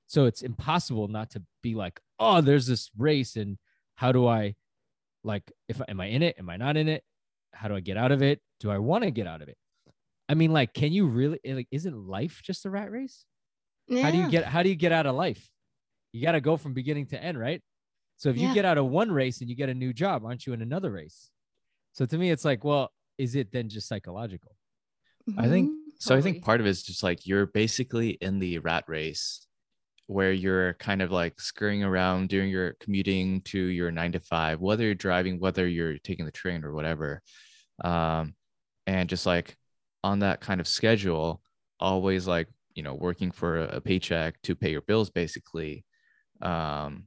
So 0.07 0.27
it's 0.27 0.43
impossible 0.43 1.09
not 1.09 1.31
to 1.31 1.43
be 1.63 1.75
like 1.75 2.01
oh 2.19 2.41
there's 2.41 2.67
this 2.67 2.91
race 2.97 3.37
and 3.37 3.59
how 3.97 4.13
do 4.13 4.27
i 4.27 4.55
like 5.25 5.51
if 5.69 5.81
am 5.89 6.01
i 6.01 6.07
in 6.07 6.23
it? 6.23 6.37
Am 6.39 6.49
i 6.49 6.57
not 6.57 6.77
in 6.77 6.89
it? 6.89 7.03
How 7.53 7.69
do 7.69 7.75
i 7.75 7.81
get 7.81 7.97
out 7.97 8.13
of 8.13 8.23
it? 8.23 8.41
Do 8.61 8.71
i 8.71 8.79
want 8.79 9.05
to 9.05 9.11
get 9.11 9.27
out 9.27 9.43
of 9.43 9.49
it? 9.49 9.59
I 10.29 10.35
mean 10.35 10.53
like 10.53 10.73
can 10.73 10.93
you 10.93 11.07
really 11.07 11.41
eh, 11.45 11.55
like 11.55 11.69
isn't 11.73 11.97
life 12.07 12.41
just 12.45 12.65
a 12.65 12.71
rat 12.71 12.91
race? 12.91 13.25
Yeah. 13.89 14.03
how 14.03 14.11
do 14.11 14.19
you 14.19 14.29
get 14.29 14.45
how 14.45 14.63
do 14.63 14.69
you 14.69 14.75
get 14.75 14.93
out 14.93 15.07
of 15.07 15.15
life 15.15 15.49
you 16.17 16.23
got 16.23 16.33
to 16.33 16.41
go 16.41 16.57
from 16.57 16.73
beginning 16.73 17.07
to 17.07 17.23
end 17.23 17.39
right? 17.39 17.63
So 18.17 18.31
if 18.31 18.37
you 18.39 18.55
get 18.55 18.65
out 18.65 18.79
of 18.79 18.87
one 18.87 19.11
race 19.13 19.41
and 19.41 19.51
you 19.51 19.57
get 19.57 19.69
a 19.69 19.75
new 19.75 19.93
job 19.93 20.25
aren't 20.25 20.47
you 20.47 20.53
in 20.55 20.63
another 20.63 20.91
race? 20.91 21.31
So 21.93 22.07
to 22.07 22.17
me 22.19 22.31
it's 22.31 22.45
like 22.45 22.65
well 22.65 22.91
is 23.19 23.35
it 23.35 23.53
then 23.53 23.69
just 23.69 23.89
psychological? 23.89 24.53
I 25.39 25.49
think- 25.49 25.71
Mhm. 25.71 25.75
So 25.99 26.15
I 26.15 26.21
think 26.25 26.45
part 26.45 26.61
of 26.61 26.67
it 26.67 26.71
is 26.71 26.83
just 26.83 27.03
like 27.03 27.27
you're 27.27 27.47
basically 27.47 28.11
in 28.21 28.39
the 28.39 28.59
rat 28.59 28.85
race 28.87 29.47
where 30.09 30.31
you're 30.33 30.75
kind 30.75 31.01
of 31.03 31.11
like 31.11 31.41
scurrying 31.41 31.83
around 31.83 32.29
doing 32.29 32.51
your 32.51 32.75
commuting 32.81 33.41
to 33.43 33.59
your 33.59 33.91
nine 33.91 34.13
to 34.13 34.21
five, 34.21 34.61
whether 34.61 34.85
you're 34.85 34.95
driving, 34.95 35.41
whether 35.41 35.67
you're 35.67 35.99
taking 35.99 36.27
the 36.27 36.31
train 36.31 36.65
or 36.65 36.73
whatever. 36.75 37.23
Um, 37.83 38.35
and 38.87 39.09
just 39.09 39.25
like 39.27 39.57
on 40.05 40.19
that 40.21 40.41
kind 40.41 40.61
of 40.61 40.69
schedule 40.69 41.41
always 41.81 42.27
like 42.27 42.49
you 42.75 42.83
know 42.83 42.95
working 42.95 43.31
for 43.31 43.59
a 43.61 43.81
paycheck 43.81 44.41
to 44.43 44.55
pay 44.55 44.71
your 44.71 44.83
bills 44.83 45.09
basically 45.11 45.85
um 46.43 47.05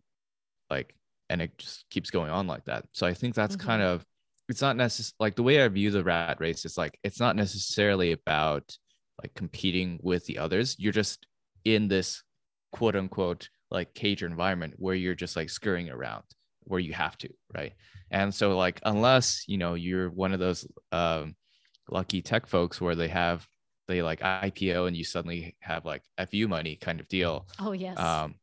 like 0.70 0.94
and 1.30 1.42
it 1.42 1.58
just 1.58 1.86
keeps 1.90 2.10
going 2.10 2.32
on 2.32 2.48
like 2.48 2.66
that. 2.66 2.86
So 2.92 3.06
i 3.08 3.14
think 3.14 3.36
that's 3.36 3.56
mm-hmm. 3.56 3.68
kind 3.68 3.82
of 3.82 4.06
it's 4.48 4.62
not 4.62 4.76
necessarily 4.76 5.16
like 5.20 5.36
the 5.36 5.44
way 5.44 5.64
i 5.64 5.68
view 5.68 5.92
the 5.92 6.04
rat 6.04 6.38
race 6.40 6.66
is 6.66 6.78
like 6.78 6.98
it's 7.04 7.20
not 7.20 7.36
necessarily 7.36 8.12
about 8.14 8.76
like 9.22 9.34
competing 9.36 10.00
with 10.02 10.26
the 10.26 10.38
others. 10.38 10.76
You're 10.80 10.94
just 10.94 11.26
in 11.66 11.88
this 11.88 12.24
quote 12.72 12.96
unquote 12.96 13.50
like 13.70 13.94
cage 13.94 14.24
environment 14.24 14.76
where 14.78 14.96
you're 14.96 15.16
just 15.16 15.36
like 15.36 15.50
scurrying 15.50 15.90
around 15.90 16.24
where 16.64 16.80
you 16.80 16.94
have 16.94 17.18
to 17.18 17.30
right? 17.54 17.74
And 18.12 18.34
so 18.34 18.58
like 18.58 18.80
unless 18.84 19.44
you 19.48 19.58
know 19.58 19.76
you're 19.76 20.10
one 20.10 20.34
of 20.34 20.40
those 20.40 20.68
um 20.92 21.36
lucky 21.90 22.22
tech 22.22 22.48
folks 22.48 22.80
where 22.80 22.96
they 22.96 23.08
have 23.08 23.48
they 23.88 24.02
like 24.04 24.20
ipo 24.20 24.88
and 24.88 24.96
you 24.96 25.04
suddenly 25.04 25.56
have 25.60 25.84
like 25.86 26.04
fu 26.30 26.48
money 26.48 26.76
kind 26.76 27.00
of 27.00 27.08
deal 27.08 27.48
oh 27.60 27.72
yes. 27.72 27.98
um 27.98 28.36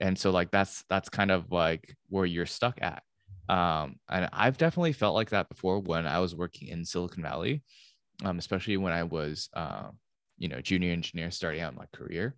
and 0.00 0.18
so 0.18 0.30
like 0.30 0.50
that's 0.50 0.84
that's 0.88 1.08
kind 1.08 1.30
of 1.30 1.50
like 1.50 1.96
where 2.08 2.26
you're 2.26 2.46
stuck 2.46 2.78
at. 2.80 3.02
Um 3.48 3.96
and 4.08 4.28
i've 4.32 4.58
definitely 4.58 4.92
felt 4.92 5.14
like 5.14 5.30
that 5.30 5.48
before 5.48 5.78
when 5.78 6.04
i 6.04 6.18
was 6.18 6.34
working 6.34 6.66
in 6.66 6.84
silicon 6.84 7.22
valley 7.22 7.62
um 8.24 8.38
especially 8.38 8.76
when 8.76 8.92
i 8.92 9.04
was 9.04 9.48
uh, 9.54 9.88
you 10.36 10.48
know 10.48 10.60
junior 10.60 10.92
engineer 10.92 11.30
starting 11.30 11.60
out 11.60 11.76
my 11.76 11.86
career. 11.94 12.34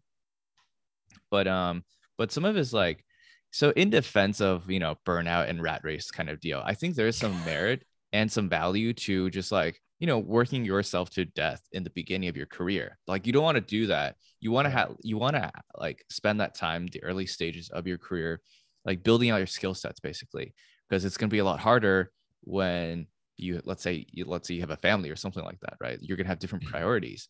But 1.31 1.47
um 1.49 1.85
but 2.17 2.33
some 2.33 2.45
of 2.45 2.57
it's 2.57 2.73
like 2.73 3.05
so 3.51 3.71
in 3.71 3.91
defense 3.91 4.41
of 4.41 4.71
you 4.71 4.79
know 4.81 4.97
burnout 5.07 5.49
and 5.49 5.63
rat 5.63 5.81
race 5.85 6.11
kind 6.11 6.29
of 6.29 6.41
deal 6.41 6.63
i 6.65 6.75
think 6.75 6.95
there 6.95 7.09
is 7.09 7.17
some 7.17 7.45
merit 7.45 7.85
and 8.13 8.31
some 8.31 8.49
value 8.49 8.93
to 8.93 9.31
just 9.31 9.51
like 9.53 9.81
you 9.99 10.07
know 10.07 10.19
working 10.19 10.65
yourself 10.65 11.11
to 11.11 11.25
death 11.25 11.61
in 11.73 11.85
the 11.85 11.91
beginning 11.91 12.29
of 12.29 12.37
your 12.37 12.47
career. 12.47 12.99
Like 13.07 13.27
you 13.27 13.33
don't 13.33 13.43
want 13.43 13.57
to 13.57 13.61
do 13.61 13.89
that. 13.89 14.17
You 14.41 14.53
want 14.53 14.67
to 14.67 14.71
have 14.71 14.95
you 15.03 15.19
want 15.19 15.37
to 15.37 15.51
like 15.77 16.05
spend 16.11 16.41
that 16.41 16.55
time 16.55 16.87
the 16.87 17.03
early 17.03 17.27
stages 17.27 17.69
of 17.71 17.87
your 17.87 17.99
career 17.99 18.41
like 18.85 19.03
building 19.03 19.31
out 19.31 19.39
your 19.39 19.47
skill 19.47 19.75
sets 19.75 20.01
basically 20.01 20.55
because 20.89 21.05
it's 21.05 21.17
going 21.17 21.29
to 21.29 21.35
be 21.35 21.41
a 21.41 21.45
lot 21.45 21.61
harder 21.61 22.11
when 22.43 23.07
you 23.37 23.61
let's 23.65 23.83
say 23.83 24.07
you, 24.11 24.25
let's 24.25 24.49
say 24.49 24.55
you 24.55 24.61
have 24.61 24.71
a 24.71 24.77
family 24.77 25.11
or 25.11 25.17
something 25.17 25.45
like 25.45 25.61
that 25.61 25.75
right? 25.81 25.99
You're 26.01 26.17
going 26.17 26.27
to 26.27 26.31
have 26.31 26.39
different 26.39 26.65
mm-hmm. 26.65 26.73
priorities. 26.73 27.29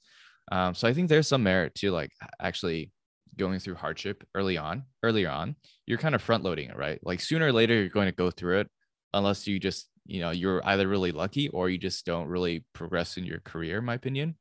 Um, 0.51 0.75
so 0.75 0.89
i 0.89 0.95
think 0.95 1.11
there's 1.11 1.29
some 1.29 1.43
merit 1.43 1.75
to 1.75 1.91
like 1.91 2.11
actually 2.41 2.91
going 3.37 3.59
through 3.59 3.75
hardship 3.75 4.25
early 4.35 4.57
on 4.57 4.85
earlier 5.03 5.31
on. 5.31 5.57
You're 5.87 5.99
kind 5.99 6.15
of 6.15 6.23
front 6.23 6.45
loading 6.45 6.71
it 6.71 6.77
right? 6.77 6.99
Like 7.03 7.21
sooner 7.21 7.47
or 7.47 7.53
later 7.53 7.75
you're 7.75 7.89
going 7.89 8.09
to 8.09 8.13
go 8.13 8.31
through 8.31 8.61
it 8.61 8.69
unless 9.15 9.47
you 9.47 9.59
just 9.59 9.89
you 10.09 10.21
know 10.21 10.31
you're 10.31 10.67
either 10.67 10.89
really 10.89 11.13
lucky 11.13 11.49
or 11.51 11.69
you 11.69 11.79
just 11.79 12.05
don't 12.05 12.27
really 12.27 12.65
progress 12.73 13.17
in 13.17 13.25
your 13.25 13.41
career 13.41 13.79
in 13.79 13.85
my 13.85 13.95
opinion. 13.95 14.35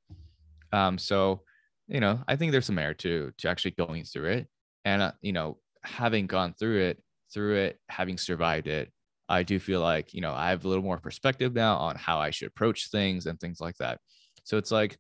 Um 0.74 0.98
so 0.98 1.42
you 1.88 2.00
know 2.00 2.20
i 2.28 2.36
think 2.36 2.52
there's 2.52 2.66
some 2.66 2.76
merit 2.76 2.98
to 3.00 3.32
to 3.38 3.48
actually 3.48 3.72
going 3.72 4.04
through 4.04 4.30
it. 4.30 4.48
And 4.86 5.02
uh, 5.02 5.12
you 5.22 5.34
know 5.34 5.60
having 5.84 6.26
gone 6.26 6.56
through 6.58 6.82
it 6.82 7.04
through 7.34 7.56
it 7.58 7.80
having 7.90 8.18
survived 8.18 8.68
it 8.68 8.92
i 9.30 9.44
do 9.44 9.60
feel 9.60 9.82
like 9.82 10.14
you 10.14 10.22
know 10.22 10.34
i 10.34 10.50
have 10.50 10.66
a 10.66 10.68
little 10.68 10.84
more 10.84 10.98
perspective 10.98 11.54
now 11.54 11.76
on 11.78 11.96
how 11.96 12.20
i 12.20 12.30
should 12.30 12.48
approach 12.48 12.90
things 12.90 13.26
and 13.26 13.40
things 13.40 13.60
like 13.62 13.76
that. 13.78 14.00
So 14.44 14.58
it's 14.58 14.72
like 14.72 14.98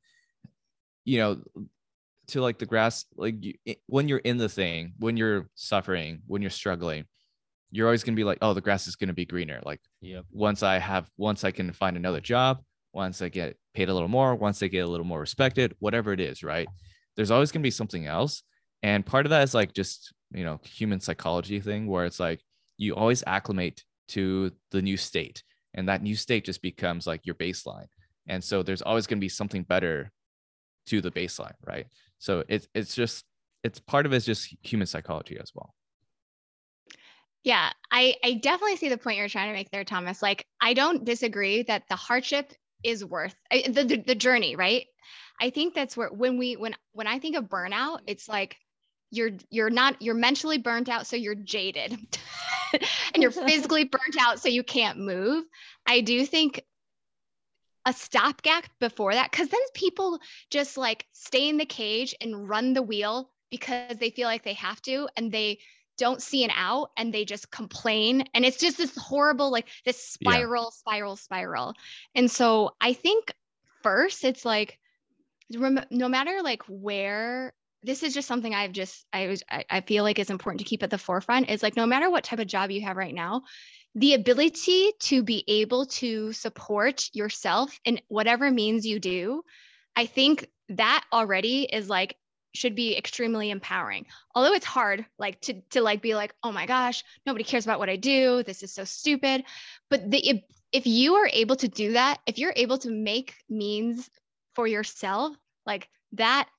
you 1.05 1.19
know 1.19 1.41
to 2.27 2.41
like 2.41 2.59
the 2.59 2.65
grass 2.65 3.05
like 3.15 3.35
you, 3.39 3.53
when 3.87 4.09
you're 4.09 4.19
in 4.19 4.37
the 4.37 4.49
thing 4.49 4.93
when 4.99 5.15
you're 5.15 5.49
suffering 5.55 6.21
when 6.27 6.41
you're 6.41 6.51
struggling 6.51 7.05
you're 7.71 7.87
always 7.87 8.03
going 8.03 8.15
to 8.15 8.19
be 8.19 8.23
like, 8.23 8.37
oh, 8.41 8.53
the 8.53 8.61
grass 8.61 8.87
is 8.87 8.95
going 8.95 9.09
to 9.09 9.13
be 9.13 9.25
greener. 9.25 9.59
Like 9.63 9.81
yep. 10.01 10.25
once 10.31 10.63
I 10.63 10.77
have, 10.77 11.09
once 11.17 11.43
I 11.43 11.51
can 11.51 11.71
find 11.73 11.97
another 11.97 12.21
job, 12.21 12.61
once 12.93 13.21
I 13.21 13.29
get 13.29 13.57
paid 13.73 13.89
a 13.89 13.93
little 13.93 14.07
more, 14.07 14.35
once 14.35 14.63
I 14.63 14.67
get 14.67 14.85
a 14.85 14.87
little 14.87 15.05
more 15.05 15.19
respected, 15.19 15.75
whatever 15.79 16.13
it 16.13 16.19
is, 16.19 16.43
right? 16.43 16.67
There's 17.15 17.31
always 17.31 17.51
going 17.51 17.61
to 17.61 17.67
be 17.67 17.71
something 17.71 18.05
else. 18.05 18.43
And 18.83 19.05
part 19.05 19.25
of 19.25 19.31
that 19.31 19.43
is 19.43 19.53
like 19.53 19.73
just, 19.73 20.13
you 20.31 20.43
know, 20.43 20.59
human 20.63 20.99
psychology 20.99 21.59
thing 21.59 21.87
where 21.87 22.05
it's 22.05 22.19
like 22.19 22.41
you 22.77 22.95
always 22.95 23.23
acclimate 23.27 23.83
to 24.09 24.51
the 24.71 24.81
new 24.81 24.97
state. 24.97 25.43
And 25.73 25.89
that 25.89 26.01
new 26.01 26.15
state 26.15 26.45
just 26.45 26.61
becomes 26.61 27.05
like 27.05 27.25
your 27.25 27.35
baseline. 27.35 27.87
And 28.27 28.43
so 28.43 28.63
there's 28.63 28.81
always 28.81 29.07
going 29.07 29.19
to 29.19 29.25
be 29.25 29.29
something 29.29 29.63
better 29.63 30.11
to 30.87 31.01
the 31.01 31.11
baseline, 31.11 31.53
right? 31.65 31.87
So 32.19 32.43
it's 32.47 32.67
it's 32.73 32.95
just 32.95 33.25
it's 33.63 33.79
part 33.79 34.05
of 34.05 34.13
it 34.13 34.17
is 34.17 34.25
just 34.25 34.55
human 34.63 34.87
psychology 34.87 35.37
as 35.39 35.51
well. 35.53 35.73
Yeah, 37.43 37.71
I, 37.91 38.15
I 38.23 38.33
definitely 38.33 38.77
see 38.77 38.89
the 38.89 38.97
point 38.97 39.17
you're 39.17 39.29
trying 39.29 39.49
to 39.49 39.53
make 39.53 39.71
there, 39.71 39.85
Thomas. 39.85 40.21
Like, 40.21 40.45
I 40.59 40.73
don't 40.73 41.05
disagree 41.05 41.63
that 41.63 41.83
the 41.89 41.95
hardship 41.95 42.51
is 42.83 43.05
worth 43.05 43.35
eh, 43.51 43.69
the, 43.71 43.83
the, 43.83 43.97
the 43.97 44.15
journey, 44.15 44.55
right? 44.55 44.85
I 45.39 45.49
think 45.49 45.73
that's 45.73 45.95
where 45.95 46.09
when 46.09 46.37
we 46.37 46.55
when 46.55 46.75
when 46.93 47.07
I 47.07 47.19
think 47.19 47.35
of 47.35 47.45
burnout, 47.45 47.99
it's 48.07 48.27
like 48.27 48.57
you're 49.11 49.31
you're 49.49 49.69
not 49.69 50.01
you're 50.01 50.15
mentally 50.15 50.57
burnt 50.57 50.89
out, 50.89 51.07
so 51.07 51.15
you're 51.15 51.35
jaded, 51.35 51.91
and 53.13 53.21
you're 53.21 53.31
physically 53.47 53.85
burnt 53.85 54.17
out, 54.19 54.39
so 54.39 54.49
you 54.49 54.63
can't 54.63 54.97
move. 54.99 55.45
I 55.85 56.01
do 56.01 56.25
think 56.25 56.61
a 57.85 57.93
stopgap 57.93 58.65
before 58.79 59.13
that, 59.13 59.31
because 59.31 59.47
then 59.47 59.61
people 59.73 60.19
just 60.49 60.75
like 60.75 61.05
stay 61.13 61.47
in 61.47 61.57
the 61.57 61.65
cage 61.65 62.15
and 62.19 62.49
run 62.49 62.73
the 62.73 62.81
wheel 62.81 63.31
because 63.49 63.97
they 63.97 64.09
feel 64.09 64.27
like 64.27 64.43
they 64.43 64.53
have 64.53 64.81
to, 64.81 65.07
and 65.15 65.31
they 65.31 65.59
don't 65.97 66.21
see 66.21 66.43
an 66.43 66.51
out 66.55 66.91
and 66.97 67.13
they 67.13 67.25
just 67.25 67.51
complain 67.51 68.23
and 68.33 68.45
it's 68.45 68.57
just 68.57 68.77
this 68.77 68.95
horrible 68.95 69.51
like 69.51 69.67
this 69.85 70.01
spiral 70.01 70.63
yeah. 70.65 70.69
spiral 70.77 71.15
spiral 71.15 71.73
and 72.15 72.29
so 72.29 72.71
i 72.79 72.93
think 72.93 73.33
first 73.83 74.23
it's 74.23 74.45
like 74.45 74.79
no 75.49 76.09
matter 76.09 76.41
like 76.43 76.61
where 76.67 77.53
this 77.83 78.03
is 78.03 78.13
just 78.13 78.27
something 78.27 78.53
i've 78.53 78.71
just 78.71 79.05
i 79.13 79.27
was 79.27 79.43
i 79.49 79.81
feel 79.81 80.03
like 80.03 80.19
is 80.19 80.29
important 80.29 80.59
to 80.59 80.65
keep 80.65 80.83
at 80.83 80.89
the 80.89 80.97
forefront 80.97 81.49
is 81.49 81.63
like 81.63 81.75
no 81.75 81.85
matter 81.85 82.09
what 82.09 82.23
type 82.23 82.39
of 82.39 82.47
job 82.47 82.71
you 82.71 82.81
have 82.81 82.97
right 82.97 83.13
now 83.13 83.43
the 83.95 84.13
ability 84.13 84.91
to 84.99 85.23
be 85.23 85.43
able 85.47 85.85
to 85.85 86.31
support 86.33 87.09
yourself 87.13 87.79
in 87.85 87.99
whatever 88.07 88.51
means 88.51 88.85
you 88.85 88.99
do 88.99 89.41
i 89.95 90.05
think 90.05 90.47
that 90.69 91.03
already 91.13 91.63
is 91.63 91.89
like 91.89 92.15
should 92.53 92.75
be 92.75 92.97
extremely 92.97 93.51
empowering. 93.51 94.05
Although 94.33 94.53
it's 94.53 94.65
hard 94.65 95.05
like 95.17 95.39
to 95.41 95.61
to 95.71 95.81
like 95.81 96.01
be 96.01 96.15
like 96.15 96.33
oh 96.43 96.51
my 96.51 96.65
gosh 96.65 97.03
nobody 97.25 97.43
cares 97.43 97.65
about 97.65 97.79
what 97.79 97.89
i 97.89 97.95
do. 97.95 98.43
This 98.43 98.63
is 98.63 98.73
so 98.73 98.83
stupid. 98.83 99.43
But 99.89 100.09
the 100.09 100.17
if, 100.17 100.41
if 100.71 100.87
you 100.87 101.15
are 101.15 101.29
able 101.31 101.55
to 101.57 101.67
do 101.67 101.93
that 101.93 102.19
if 102.25 102.37
you're 102.37 102.53
able 102.55 102.77
to 102.79 102.89
make 102.89 103.35
means 103.49 104.09
for 104.55 104.67
yourself 104.67 105.35
like 105.65 105.89
that 106.13 106.49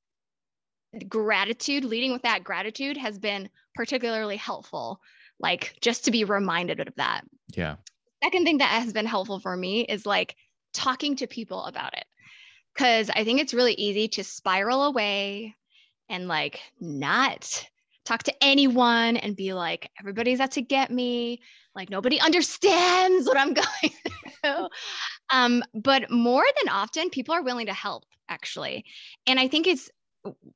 gratitude 1.08 1.84
leading 1.84 2.12
with 2.12 2.22
that 2.22 2.44
gratitude 2.44 2.96
has 2.96 3.18
been 3.18 3.50
particularly 3.74 4.36
helpful 4.36 5.00
like 5.40 5.76
just 5.80 6.04
to 6.04 6.10
be 6.10 6.24
reminded 6.24 6.80
of 6.80 6.94
that. 6.96 7.22
Yeah. 7.54 7.76
Second 8.22 8.44
thing 8.44 8.58
that 8.58 8.82
has 8.82 8.92
been 8.92 9.06
helpful 9.06 9.38
for 9.38 9.56
me 9.56 9.82
is 9.82 10.04
like 10.04 10.34
talking 10.72 11.16
to 11.16 11.26
people 11.26 11.64
about 11.64 11.94
it. 11.94 12.04
Because 12.74 13.10
I 13.10 13.24
think 13.24 13.40
it's 13.40 13.54
really 13.54 13.74
easy 13.74 14.08
to 14.08 14.24
spiral 14.24 14.84
away 14.84 15.56
and 16.08 16.28
like 16.28 16.60
not 16.80 17.66
talk 18.08 18.22
to 18.24 18.34
anyone 18.42 19.16
and 19.18 19.36
be 19.36 19.52
like, 19.52 19.90
everybody's 20.00 20.40
out 20.40 20.52
to 20.52 20.62
get 20.62 20.90
me. 20.90 21.40
Like 21.74 21.90
nobody 21.90 22.18
understands 22.20 23.26
what 23.26 23.36
I'm 23.36 23.54
going 23.54 23.92
through. 24.42 24.68
um, 25.30 25.62
but 25.74 26.10
more 26.10 26.44
than 26.60 26.72
often, 26.72 27.10
people 27.10 27.34
are 27.34 27.42
willing 27.42 27.66
to 27.66 27.74
help 27.74 28.04
actually. 28.28 28.84
And 29.26 29.38
I 29.38 29.48
think 29.48 29.66
it's, 29.66 29.90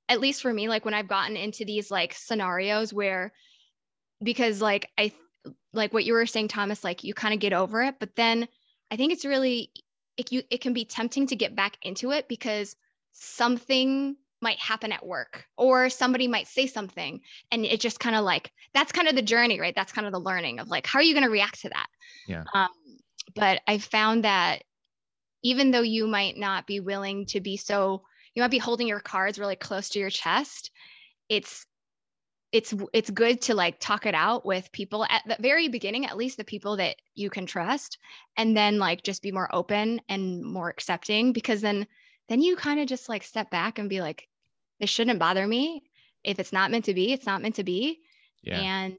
at 0.09 0.21
least 0.21 0.43
for 0.43 0.53
me, 0.53 0.69
like 0.69 0.85
when 0.85 0.95
I've 0.95 1.09
gotten 1.09 1.37
into 1.37 1.65
these 1.65 1.91
like 1.91 2.15
scenarios 2.15 2.93
where, 2.93 3.33
because 4.23 4.61
like 4.61 4.91
I, 4.99 5.13
like 5.73 5.93
what 5.93 6.05
you 6.05 6.15
were 6.15 6.27
saying, 6.27 6.49
Thomas, 6.49 6.83
like 6.83 7.05
you 7.05 7.15
kind 7.15 7.35
of 7.35 7.41
get 7.41 7.53
over 7.53 7.83
it, 7.83 7.97
but 8.01 8.17
then 8.17 8.49
I 8.91 8.97
think 8.97 9.13
it's 9.13 9.25
really, 9.25 9.71
it, 10.17 10.33
you, 10.33 10.43
it 10.51 10.61
can 10.61 10.73
be 10.73 10.85
tempting 10.85 11.29
to 11.29 11.37
get 11.37 11.57
back 11.57 11.79
into 11.83 12.11
it 12.11 12.29
because 12.29 12.77
something 13.13 14.17
might 14.43 14.59
happen 14.59 14.93
at 14.93 15.07
work 15.07 15.45
or 15.57 15.89
somebody 15.89 16.27
might 16.27 16.49
say 16.49 16.67
something 16.67 17.21
and 17.51 17.65
it 17.65 17.81
just 17.81 18.01
kind 18.01 18.17
of 18.17 18.25
like 18.25 18.51
that's 18.75 18.93
kind 18.93 19.09
of 19.09 19.15
the 19.15 19.23
journey 19.23 19.61
right? 19.61 19.75
That's 19.75 19.93
kind 19.93 20.07
of 20.07 20.13
the 20.13 20.21
learning 20.21 20.59
of 20.59 20.69
like 20.69 20.87
how 20.87 20.99
are 20.99 21.03
you 21.03 21.15
going 21.15 21.25
to 21.25 21.31
react 21.31 21.63
to 21.63 21.69
that? 21.69 21.87
Yeah. 22.27 22.45
Um, 22.53 22.69
but 23.35 23.61
i 23.67 23.79
found 23.79 24.25
that 24.25 24.63
even 25.43 25.71
though 25.71 25.83
you 25.83 26.07
might 26.07 26.37
not 26.37 26.67
be 26.67 26.81
willing 26.81 27.27
to 27.27 27.41
be 27.41 27.57
so 27.57 28.03
you 28.35 28.43
might 28.43 28.51
be 28.51 28.59
holding 28.59 28.89
your 28.89 29.01
cards 29.01 29.39
really 29.39 29.57
close 29.57 29.91
to 29.91 29.99
your 29.99 30.11
chest 30.11 30.71
it's 31.29 31.67
it's 32.51 32.75
it's 32.93 33.11
good 33.11 33.41
to 33.41 33.55
like 33.55 33.81
talk 33.81 34.05
it 34.05 34.15
out 34.15 34.45
with 34.45 34.71
people 34.73 35.05
at 35.09 35.23
the 35.27 35.37
very 35.41 35.69
beginning 35.69 36.05
at 36.05 36.17
least 36.17 36.37
the 36.37 36.45
people 36.45 36.77
that 36.77 36.97
you 37.15 37.31
can 37.31 37.47
trust 37.47 37.99
and 38.37 38.57
then 38.57 38.79
like 38.79 39.03
just 39.03 39.23
be 39.23 39.33
more 39.33 39.49
open 39.55 40.01
and 40.09 40.45
more 40.45 40.69
accepting 40.69 41.33
because 41.33 41.61
then 41.61 41.87
then 42.29 42.41
you 42.41 42.57
kind 42.57 42.81
of 42.81 42.87
just 42.87 43.09
like 43.09 43.23
step 43.23 43.51
back 43.51 43.79
and 43.79 43.89
be 43.89 44.01
like 44.01 44.29
this 44.83 44.91
shouldn't 44.91 45.19
bother 45.21 45.47
me. 45.47 45.85
If 46.25 46.39
it's 46.39 46.53
not 46.53 46.71
meant 46.71 46.85
to 46.87 46.95
be, 46.95 47.13
it's 47.13 47.25
not 47.25 47.41
meant 47.41 47.55
to 47.55 47.65
be. 47.65 48.01
Yeah. 48.43 48.61
And 48.61 48.97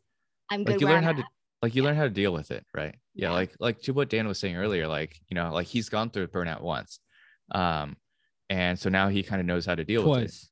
I'm 0.50 0.63
good. 0.63 0.74
Like 0.74 0.82
you 0.82 0.88
learn 0.88 0.98
I'm 0.98 1.04
how 1.04 1.10
at. 1.12 1.17
to 1.17 1.24
like 1.62 1.76
you 1.76 1.84
yeah. 1.84 1.88
learn 1.89 1.98
how 1.98 2.04
to 2.04 2.10
deal 2.10 2.34
with 2.34 2.52
it, 2.52 2.65
right? 2.74 2.96
Yeah, 3.13 3.28
yeah, 3.30 3.34
like 3.34 3.52
like 3.60 3.82
to 3.84 3.91
what 3.93 4.10
Dan 4.10 4.28
was 4.28 4.39
saying 4.39 4.56
earlier, 4.56 4.88
like, 4.88 5.15
you 5.30 5.36
know, 5.36 5.54
like 5.54 5.67
he's 5.67 5.89
gone 5.89 6.10
through 6.10 6.28
burnout 6.28 6.62
once. 6.62 7.00
Um, 7.52 7.98
and 8.50 8.80
so 8.80 8.89
now 8.89 9.10
he 9.10 9.24
kind 9.24 9.39
of 9.41 9.46
knows 9.46 9.65
how 9.65 9.76
to 9.76 9.84
deal 9.84 10.04
with 10.10 10.19
it. 10.19 10.22
Twice. 10.22 10.50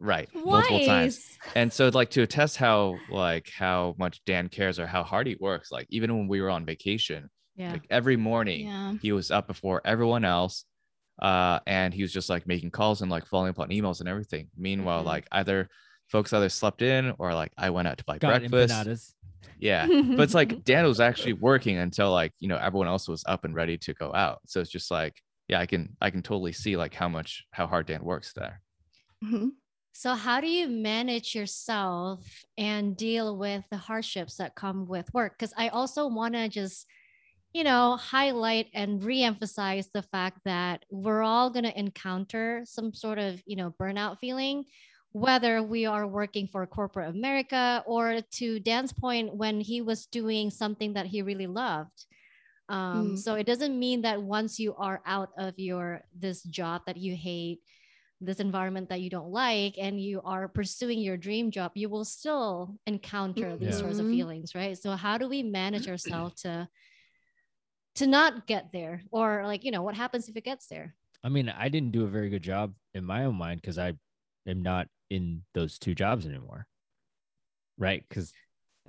Right. 0.00 0.28
Multiple 0.34 0.84
times. 0.86 1.16
Twice. 1.18 1.38
And 1.54 1.72
so 1.72 1.88
like 1.88 2.10
to 2.10 2.22
attest 2.22 2.56
how 2.56 2.96
like 3.10 3.50
how 3.54 3.94
much 3.98 4.22
Dan 4.24 4.48
cares 4.48 4.78
or 4.78 4.86
how 4.86 5.02
hard 5.02 5.26
he 5.26 5.36
works, 5.38 5.70
like 5.70 5.86
even 5.90 6.16
when 6.16 6.28
we 6.28 6.40
were 6.40 6.50
on 6.50 6.64
vacation, 6.64 7.28
Yeah. 7.56 7.72
like 7.72 7.84
every 7.90 8.16
morning 8.16 8.66
Yeah. 8.68 8.94
he 9.02 9.12
was 9.12 9.30
up 9.30 9.46
before 9.46 9.82
everyone 9.84 10.24
else. 10.24 10.64
Uh, 11.22 11.60
and 11.66 11.94
he 11.94 12.02
was 12.02 12.12
just 12.12 12.28
like 12.28 12.46
making 12.46 12.70
calls 12.70 13.00
and 13.00 13.10
like 13.10 13.24
following 13.26 13.50
up 13.50 13.58
on 13.60 13.68
emails 13.70 14.00
and 14.00 14.08
everything. 14.08 14.48
Meanwhile, 14.56 15.02
Mhm. 15.04 15.06
like 15.06 15.26
either 15.32 15.68
folks 16.08 16.32
either 16.32 16.48
slept 16.50 16.82
in 16.82 17.14
or 17.18 17.32
like 17.32 17.52
I 17.56 17.70
went 17.70 17.88
out 17.88 17.96
to 17.98 18.04
buy 18.04 18.18
Got 18.18 18.40
breakfast. 18.40 18.74
empanadas. 18.74 19.14
Yeah. 19.58 19.86
But 19.86 20.20
it's 20.20 20.34
like 20.34 20.64
Dan 20.64 20.84
was 20.84 21.00
actually 21.00 21.34
working 21.34 21.76
until 21.78 22.10
like, 22.10 22.32
you 22.40 22.48
know, 22.48 22.56
everyone 22.58 22.88
else 22.88 23.08
was 23.08 23.22
up 23.26 23.44
and 23.44 23.54
ready 23.54 23.78
to 23.78 23.94
go 23.94 24.12
out. 24.12 24.40
So 24.46 24.60
it's 24.60 24.70
just 24.70 24.90
like, 24.90 25.14
yeah, 25.48 25.60
I 25.60 25.66
can 25.66 25.96
I 26.00 26.10
can 26.10 26.22
totally 26.22 26.52
see 26.52 26.76
like 26.76 26.92
how 26.94 27.08
much 27.08 27.44
how 27.52 27.66
hard 27.68 27.86
Dan 27.86 28.02
works 28.04 28.32
there. 28.34 28.60
Mhm. 29.24 29.50
So, 29.94 30.14
how 30.14 30.40
do 30.40 30.48
you 30.48 30.68
manage 30.68 31.34
yourself 31.34 32.26
and 32.56 32.96
deal 32.96 33.36
with 33.36 33.62
the 33.70 33.76
hardships 33.76 34.36
that 34.36 34.54
come 34.54 34.86
with 34.86 35.12
work? 35.12 35.34
Because 35.38 35.52
I 35.56 35.68
also 35.68 36.06
want 36.08 36.32
to 36.34 36.48
just, 36.48 36.86
you 37.52 37.64
know, 37.64 37.96
highlight 37.96 38.68
and 38.74 39.02
re-emphasize 39.04 39.88
the 39.92 40.02
fact 40.02 40.38
that 40.44 40.84
we're 40.90 41.22
all 41.22 41.50
going 41.50 41.64
to 41.64 41.78
encounter 41.78 42.62
some 42.64 42.94
sort 42.94 43.18
of, 43.18 43.42
you 43.46 43.56
know, 43.56 43.74
burnout 43.80 44.18
feeling, 44.18 44.64
whether 45.12 45.62
we 45.62 45.84
are 45.84 46.06
working 46.06 46.46
for 46.46 46.66
corporate 46.66 47.10
America 47.14 47.82
or 47.86 48.20
to 48.32 48.58
Dan's 48.60 48.92
point 48.92 49.34
when 49.34 49.60
he 49.60 49.82
was 49.82 50.06
doing 50.06 50.50
something 50.50 50.94
that 50.94 51.06
he 51.06 51.22
really 51.22 51.46
loved. 51.46 52.06
Um, 52.68 53.14
Mm. 53.14 53.18
So 53.18 53.34
it 53.34 53.46
doesn't 53.46 53.78
mean 53.78 54.02
that 54.02 54.22
once 54.22 54.58
you 54.58 54.74
are 54.76 55.02
out 55.04 55.30
of 55.36 55.58
your 55.58 56.02
this 56.18 56.42
job 56.44 56.82
that 56.86 56.96
you 56.96 57.14
hate, 57.14 57.60
this 58.20 58.38
environment 58.40 58.88
that 58.88 59.00
you 59.00 59.10
don't 59.10 59.30
like 59.30 59.74
and 59.78 60.00
you 60.00 60.22
are 60.24 60.48
pursuing 60.48 61.00
your 61.00 61.16
dream 61.16 61.50
job 61.50 61.72
you 61.74 61.88
will 61.88 62.04
still 62.04 62.76
encounter 62.86 63.56
these 63.56 63.78
sorts 63.78 63.98
of 63.98 64.06
feelings 64.06 64.54
right 64.54 64.78
so 64.78 64.92
how 64.92 65.18
do 65.18 65.28
we 65.28 65.42
manage 65.42 65.88
ourselves 65.88 66.42
to 66.42 66.68
to 67.96 68.06
not 68.06 68.46
get 68.46 68.72
there 68.72 69.02
or 69.10 69.42
like 69.46 69.64
you 69.64 69.70
know 69.70 69.82
what 69.82 69.94
happens 69.94 70.28
if 70.28 70.36
it 70.36 70.44
gets 70.44 70.66
there 70.66 70.94
I 71.24 71.28
mean, 71.28 71.48
I 71.48 71.68
didn't 71.68 71.92
do 71.92 72.02
a 72.02 72.08
very 72.08 72.30
good 72.30 72.42
job 72.42 72.74
in 72.94 73.04
my 73.04 73.24
own 73.26 73.36
mind 73.36 73.60
because 73.60 73.78
I 73.78 73.92
am 74.44 74.60
not 74.62 74.88
in 75.08 75.42
those 75.54 75.78
two 75.78 75.94
jobs 75.94 76.26
anymore. 76.26 76.66
Right? 77.78 78.04
Because 78.08 78.32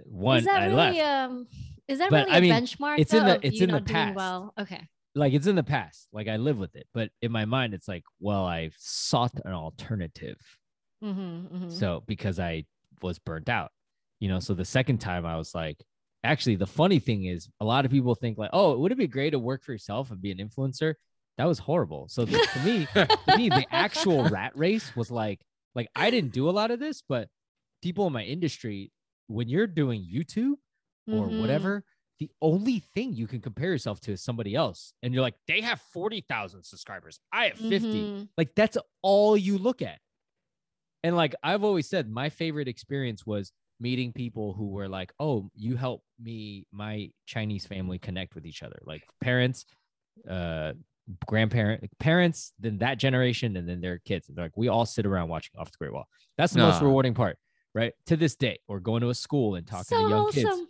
one, 0.05 0.39
is 0.39 0.45
that 0.45 0.61
I 0.63 0.65
really 0.65 0.75
left. 0.75 0.99
um 0.99 1.47
is 1.87 1.99
that 1.99 2.09
But, 2.09 2.25
really 2.25 2.31
I 2.31 2.37
a 2.37 2.41
mean, 2.41 2.53
benchmark 2.53 2.97
it's 2.99 3.13
in 3.13 3.25
the- 3.25 3.39
it's 3.45 3.61
in 3.61 3.69
the 3.69 3.81
past. 3.81 4.15
well 4.15 4.51
okay 4.59 4.87
like 5.15 5.33
it's 5.33 5.45
in 5.45 5.55
the 5.55 5.63
past. 5.63 6.07
Like 6.11 6.27
I 6.27 6.37
live 6.37 6.57
with 6.57 6.75
it. 6.75 6.87
But 6.91 7.11
in 7.21 7.31
my 7.31 7.45
mind, 7.45 7.75
it's 7.75 7.87
like, 7.87 8.03
well, 8.19 8.45
I 8.45 8.71
sought 8.79 9.33
an 9.45 9.53
alternative. 9.53 10.39
mm-hmm, 11.03 11.55
mm-hmm. 11.55 11.69
So 11.69 12.01
because 12.07 12.39
I 12.39 12.65
was 13.03 13.19
burnt 13.19 13.47
out, 13.47 13.69
you 14.19 14.27
know. 14.27 14.39
So 14.39 14.55
the 14.55 14.65
second 14.65 14.97
time 14.99 15.23
I 15.23 15.37
was 15.37 15.53
like, 15.53 15.77
actually, 16.23 16.55
the 16.55 16.67
funny 16.67 16.99
thing 16.99 17.25
is, 17.25 17.49
a 17.59 17.65
lot 17.65 17.85
of 17.85 17.91
people 17.91 18.15
think 18.15 18.37
like, 18.37 18.51
oh, 18.53 18.73
it 18.73 18.79
would 18.79 18.91
it 18.91 18.97
be 18.97 19.07
great 19.07 19.31
to 19.31 19.39
work 19.39 19.63
for 19.63 19.71
yourself 19.71 20.11
and 20.11 20.21
be 20.21 20.31
an 20.31 20.37
influencer? 20.37 20.95
That 21.37 21.45
was 21.45 21.59
horrible. 21.59 22.07
So 22.09 22.25
the, 22.25 22.37
to 22.53 22.59
me, 22.59 22.87
to 22.93 23.37
me, 23.37 23.49
the 23.49 23.65
actual 23.71 24.23
rat 24.29 24.51
race 24.55 24.95
was 24.95 25.09
like, 25.11 25.41
like 25.75 25.87
I 25.95 26.11
didn't 26.11 26.31
do 26.33 26.49
a 26.49 26.51
lot 26.51 26.71
of 26.71 26.79
this, 26.79 27.01
but 27.07 27.29
people 27.81 28.07
in 28.07 28.13
my 28.13 28.23
industry, 28.23 28.91
when 29.27 29.47
you're 29.49 29.67
doing 29.67 30.01
YouTube 30.01 30.55
or 31.11 31.27
Mhm. 31.27 31.39
whatever, 31.39 31.83
the 32.19 32.29
only 32.41 32.79
thing 32.79 33.13
you 33.13 33.25
can 33.27 33.41
compare 33.41 33.71
yourself 33.71 33.99
to 34.01 34.11
is 34.13 34.23
somebody 34.23 34.53
else. 34.55 34.93
And 35.01 35.13
you're 35.13 35.23
like, 35.23 35.35
they 35.47 35.61
have 35.61 35.81
40,000 35.91 36.63
subscribers. 36.63 37.19
I 37.31 37.45
have 37.45 37.57
50. 37.57 38.03
Mhm. 38.03 38.29
Like 38.37 38.53
that's 38.55 38.77
all 39.01 39.35
you 39.35 39.57
look 39.57 39.81
at. 39.81 39.99
And 41.03 41.15
like 41.15 41.35
I've 41.43 41.63
always 41.63 41.89
said, 41.89 42.09
my 42.09 42.29
favorite 42.29 42.67
experience 42.67 43.25
was 43.25 43.51
meeting 43.79 44.13
people 44.13 44.53
who 44.53 44.69
were 44.69 44.87
like, 44.87 45.11
"Oh, 45.19 45.49
you 45.55 45.75
help 45.75 46.03
me, 46.19 46.65
my 46.71 47.09
Chinese 47.25 47.65
family 47.65 47.99
connect 47.99 48.35
with 48.35 48.45
each 48.45 48.63
other, 48.63 48.79
like 48.85 49.03
parents, 49.21 49.65
uh, 50.29 50.73
grandparent, 51.25 51.89
parents, 51.99 52.53
then 52.59 52.77
that 52.77 52.97
generation, 52.97 53.57
and 53.57 53.67
then 53.67 53.81
their 53.81 53.99
kids. 53.99 54.29
And 54.29 54.37
they're 54.37 54.45
like, 54.45 54.55
we 54.57 54.69
all 54.69 54.85
sit 54.85 55.05
around 55.05 55.27
watching 55.29 55.59
Off 55.59 55.71
the 55.71 55.77
Great 55.77 55.91
Wall. 55.93 56.07
That's 56.37 56.53
the 56.53 56.59
most 56.59 56.81
rewarding 56.81 57.13
part, 57.13 57.37
right? 57.73 57.93
To 58.05 58.15
this 58.15 58.35
day, 58.35 58.59
or 58.67 58.79
going 58.79 59.01
to 59.01 59.09
a 59.09 59.15
school 59.15 59.55
and 59.55 59.67
talking 59.67 59.83
so 59.97 59.97
to 59.97 60.09
young 60.09 60.25
kids 60.31 60.49
wholesome. 60.49 60.67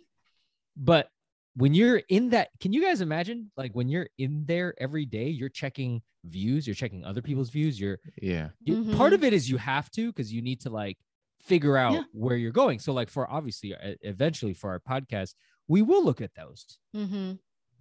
but 0.76 1.08
when 1.56 1.72
you're 1.72 1.98
in 2.08 2.30
that 2.30 2.48
can 2.58 2.72
you 2.72 2.82
guys 2.82 3.00
imagine 3.00 3.52
like 3.56 3.70
when 3.76 3.88
you're 3.88 4.08
in 4.18 4.44
there 4.44 4.74
every 4.78 5.06
day 5.06 5.28
you're 5.28 5.48
checking 5.48 6.02
views 6.24 6.66
you're 6.66 6.74
checking 6.74 7.04
other 7.04 7.22
people's 7.22 7.48
views 7.50 7.78
you're 7.78 8.00
Yeah. 8.20 8.48
you, 8.64 8.74
part 8.96 9.12
Mhm. 9.12 9.14
of 9.14 9.22
it 9.24 9.32
is 9.32 9.48
you 9.48 9.56
have 9.58 9.88
to 9.92 10.08
because 10.10 10.32
you 10.32 10.42
need 10.42 10.60
to 10.62 10.70
like 10.70 10.98
figure 11.44 11.76
out 11.76 11.92
Yeah. 11.92 12.02
where 12.12 12.36
you're 12.36 12.52
going 12.52 12.78
so 12.78 12.92
like 12.92 13.10
for 13.10 13.30
obviously 13.30 13.74
uh, 13.74 13.94
eventually 14.02 14.54
for 14.54 14.70
our 14.70 14.80
podcast 14.80 15.34
we 15.68 15.82
will 15.82 16.04
look 16.04 16.20
at 16.20 16.34
those 16.34 16.78
Mhm. 16.94 17.38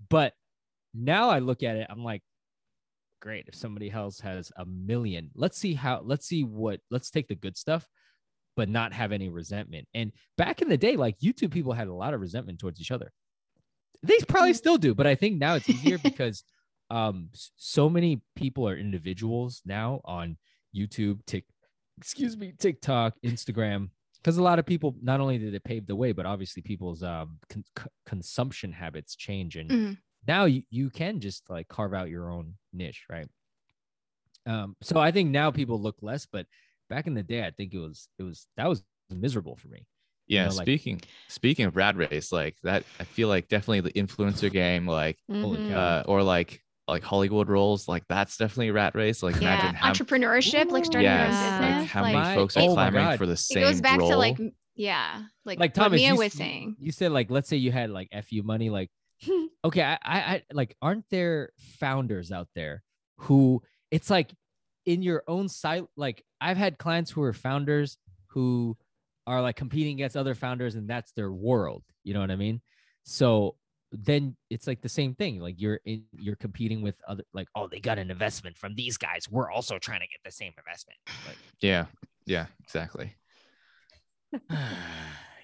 but 0.09 0.33
now 0.93 1.29
i 1.29 1.39
look 1.39 1.63
at 1.63 1.75
it 1.77 1.87
i'm 1.89 2.03
like 2.03 2.21
great 3.21 3.45
if 3.47 3.55
somebody 3.55 3.89
else 3.89 4.19
has 4.19 4.51
a 4.57 4.65
million 4.65 5.31
let's 5.33 5.57
see 5.57 5.73
how 5.73 6.01
let's 6.03 6.27
see 6.27 6.43
what 6.43 6.81
let's 6.91 7.09
take 7.09 7.27
the 7.29 7.35
good 7.35 7.55
stuff 7.55 7.87
but 8.55 8.67
not 8.69 8.91
have 8.93 9.11
any 9.13 9.29
resentment 9.29 9.87
and 9.93 10.11
back 10.37 10.61
in 10.61 10.67
the 10.67 10.77
day 10.77 10.97
like 10.97 11.17
youtube 11.19 11.51
people 11.51 11.71
had 11.73 11.87
a 11.87 11.93
lot 11.93 12.13
of 12.13 12.19
resentment 12.19 12.59
towards 12.59 12.81
each 12.81 12.91
other 12.91 13.11
they 14.03 14.17
probably 14.27 14.51
Mm. 14.51 14.57
still 14.57 14.77
do 14.77 14.93
but 14.93 15.07
i 15.07 15.15
think 15.15 15.37
now 15.39 15.55
it's 15.55 15.69
easier 15.69 15.97
because 16.03 16.43
um 16.89 17.29
so 17.55 17.89
many 17.89 18.21
people 18.35 18.67
are 18.67 18.75
individuals 18.75 19.61
now 19.65 20.01
on 20.03 20.37
youtube 20.75 21.25
tick 21.25 21.45
excuse 21.97 22.35
me 22.37 22.53
tiktok 22.57 23.13
instagram 23.23 23.89
because 24.21 24.37
a 24.37 24.43
lot 24.43 24.57
of 24.59 24.65
people 24.65 24.95
not 25.01 25.19
only 25.19 25.37
did 25.37 25.53
it 25.53 25.63
pave 25.63 25.85
the 25.85 25.95
way 25.95 26.11
but 26.11 26.25
obviously 26.25 26.61
people's 26.61 27.03
um 27.03 27.37
con- 27.49 27.63
c- 27.77 27.85
consumption 28.05 28.71
habits 28.71 29.15
change 29.15 29.55
and 29.55 29.69
Mhm. 29.69 29.97
now 30.27 30.45
you, 30.45 30.63
you 30.69 30.89
can 30.89 31.19
just 31.19 31.49
like 31.49 31.67
carve 31.67 31.93
out 31.93 32.09
your 32.09 32.31
own 32.31 32.55
niche 32.71 33.05
right 33.09 33.27
um 34.45 34.75
so 34.81 34.99
i 34.99 35.11
think 35.11 35.29
now 35.29 35.51
people 35.51 35.79
look 35.81 35.97
less 36.01 36.25
but 36.25 36.47
back 36.89 37.07
in 37.07 37.13
the 37.13 37.23
day 37.23 37.45
i 37.45 37.51
think 37.51 37.73
it 37.73 37.79
was 37.79 38.07
it 38.19 38.23
was 38.23 38.47
that 38.57 38.67
was 38.67 38.83
miserable 39.09 39.55
for 39.55 39.67
me 39.67 39.85
Yeah. 40.27 40.47
know, 40.47 40.55
like- 40.55 40.65
speaking 40.65 41.01
speaking 41.27 41.65
of 41.65 41.75
rad 41.75 41.97
race, 41.97 42.31
like 42.31 42.55
that, 42.63 42.83
I 42.99 43.03
feel 43.03 43.27
like 43.27 43.49
definitely 43.49 43.81
the 43.81 43.91
influencer 43.91 44.49
game, 44.51 44.87
like 44.87 45.19
Holy 45.29 45.59
Mhm. 45.59 45.71
uh, 45.73 46.03
or 46.07 46.23
like 46.23 46.62
like 46.87 47.03
Hollywood 47.03 47.49
roles, 47.49 47.87
like 47.87 48.03
that's 48.09 48.37
definitely 48.37 48.69
a 48.69 48.73
rat 48.73 48.95
race. 48.95 49.23
Like 49.23 49.35
yeah, 49.35 49.53
imagine 49.53 49.75
how 49.75 49.91
entrepreneurship, 49.91 50.69
like 50.71 50.85
starting 50.85 51.09
your 51.09 51.19
own 51.21 51.27
business. 51.29 51.61
like 51.61 51.87
how 51.87 52.01
like, 52.01 52.13
many 52.13 52.27
My- 52.27 52.35
folks 52.35 52.57
oh 52.57 52.71
are 52.71 52.75
my 52.75 52.89
clamoring 52.89 53.17
for 53.17 53.25
the 53.25 53.37
same 53.37 53.63
it 53.63 53.67
goes 53.67 53.81
back 53.81 53.99
role. 53.99 54.09
to 54.09 54.17
like, 54.17 54.37
yeah, 54.75 55.21
like, 55.45 55.59
like 55.59 55.75
what 55.77 55.83
Thomas, 55.83 55.99
Mia 55.99 56.13
you, 56.13 56.17
was 56.17 56.33
saying. 56.33 56.75
you 56.79 56.91
said 56.91 57.11
like 57.11 57.29
let's 57.31 57.47
say 57.47 57.57
you 57.57 57.71
had 57.71 57.89
like 57.89 58.09
fu 58.29 58.43
money 58.43 58.69
like 58.69 58.89
okay 59.65 59.81
I, 59.81 59.97
I 60.03 60.19
i 60.19 60.43
like 60.51 60.75
aren't 60.81 61.05
there 61.09 61.51
founders 61.79 62.31
out 62.31 62.49
there 62.55 62.83
who 63.19 63.61
it's 63.91 64.09
like 64.09 64.33
in 64.85 65.01
your 65.01 65.23
own 65.27 65.47
site 65.47 65.85
like 65.95 66.23
i've 66.41 66.57
had 66.57 66.77
clients 66.77 67.11
who 67.11 67.21
are 67.21 67.31
founders 67.33 67.97
who 68.27 68.75
are 69.25 69.41
like 69.41 69.55
competing 69.55 69.93
against 69.93 70.17
other 70.17 70.35
founders 70.35 70.75
and 70.75 70.89
that's 70.89 71.13
their 71.13 71.31
world 71.31 71.83
you 72.03 72.13
know 72.13 72.19
what 72.19 72.31
i 72.31 72.35
mean 72.35 72.59
so 73.03 73.55
then 73.95 74.35
it's 74.49 74.65
like 74.65 74.81
the 74.81 74.89
same 74.89 75.13
thing 75.13 75.39
like 75.39 75.55
you're 75.59 75.79
in 75.85 76.03
you're 76.17 76.35
competing 76.35 76.81
with 76.81 76.95
other 77.07 77.23
like 77.33 77.47
oh 77.55 77.67
they 77.67 77.79
got 77.79 77.99
an 77.99 78.09
investment 78.09 78.57
from 78.57 78.73
these 78.75 78.97
guys 78.97 79.27
we're 79.29 79.51
also 79.51 79.77
trying 79.77 79.99
to 79.99 80.07
get 80.07 80.19
the 80.25 80.31
same 80.31 80.51
investment 80.57 80.97
like 81.27 81.37
Yeah. 81.61 81.85
Yeah. 82.25 82.47
Exactly. 82.63 83.15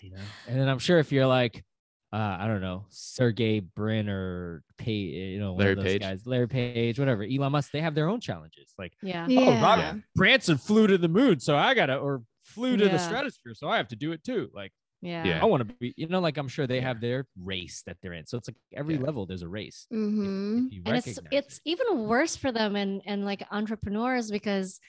you 0.02 0.12
know 0.12 0.18
and 0.48 0.60
then 0.60 0.68
i'm 0.68 0.80
sure 0.80 0.98
if 0.98 1.12
you're 1.12 1.28
like 1.28 1.64
uh 2.12 2.38
i 2.40 2.48
don't 2.48 2.62
know 2.62 2.86
sergey 2.90 3.60
brin 3.60 4.10
or 4.10 4.64
pay 4.80 4.94
you 4.94 5.40
know 5.40 5.52
one 5.54 5.60
Larry 5.60 5.72
of 5.74 5.78
those 5.78 5.86
Page. 5.86 6.02
guys 6.02 6.26
larry 6.26 6.48
page 6.48 6.98
whatever 6.98 7.24
elon 7.24 7.52
musk 7.52 7.72
they 7.72 7.82
have 7.82 7.94
their 7.94 8.08
own 8.10 8.20
challenges 8.20 8.74
like 8.80 8.94
yeah 9.04 9.28
Yeah. 9.28 9.62
Robert 9.62 10.02
branson 10.16 10.58
flew 10.58 10.88
to 10.88 10.98
the 10.98 11.08
moon 11.08 11.40
so 11.40 11.56
i 11.56 11.76
gotta 11.76 11.98
or 11.98 12.24
flew 12.44 12.78
to 12.78 12.90
the 12.90 12.98
stratosphere 12.98 13.54
so 13.54 13.68
i 13.70 13.78
have 13.78 13.90
to 13.90 13.96
do 13.96 14.12
it 14.12 14.24
too 14.24 14.50
like 14.56 14.72
yeah 15.02 15.24
Yeah. 15.24 15.42
i 15.42 15.46
want 15.46 15.68
to 15.68 15.74
be 15.80 15.94
you 15.98 16.08
know 16.08 16.20
like 16.20 16.38
i'm 16.38 16.48
sure 16.48 16.68
they 16.68 16.78
Yeah. 16.78 16.88
have 16.90 17.00
their 17.02 17.26
race 17.42 17.84
that 17.86 17.98
they're 18.02 18.14
in 18.14 18.26
so 18.26 18.38
it's 18.38 18.48
like 18.50 18.58
every 18.74 18.96
Yeah. 18.96 19.02
level 19.02 19.26
there's 19.26 19.42
a 19.44 19.48
race 19.48 19.88
if- 19.90 19.98
Mhm. 19.98 20.68
if 20.68 20.74
you 20.74 20.82
and 20.86 20.98
it's 20.98 21.08
recognize 21.08 21.30
it's 21.40 21.58
it. 21.58 21.62
even 21.66 22.06
worse 22.08 22.36
for 22.36 22.52
them 22.52 22.76
and 22.76 23.02
and 23.06 23.24
like 23.26 23.44
entrepreneurs 23.52 24.30
because 24.32 24.80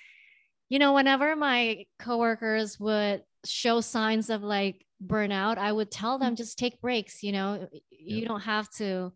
you 0.68 0.78
know 0.78 0.92
whenever 0.94 1.36
my 1.36 1.84
coworkers 1.98 2.78
would 2.80 3.22
show 3.44 3.80
signs 3.80 4.30
of 4.30 4.42
like 4.42 4.84
burnout 5.04 5.56
i 5.58 5.70
would 5.72 5.90
tell 5.90 6.18
them 6.18 6.34
just 6.36 6.58
take 6.58 6.80
breaks 6.80 7.22
you 7.22 7.32
know 7.32 7.68
you 7.90 8.26
don't 8.26 8.42
have 8.42 8.68
to 8.70 9.12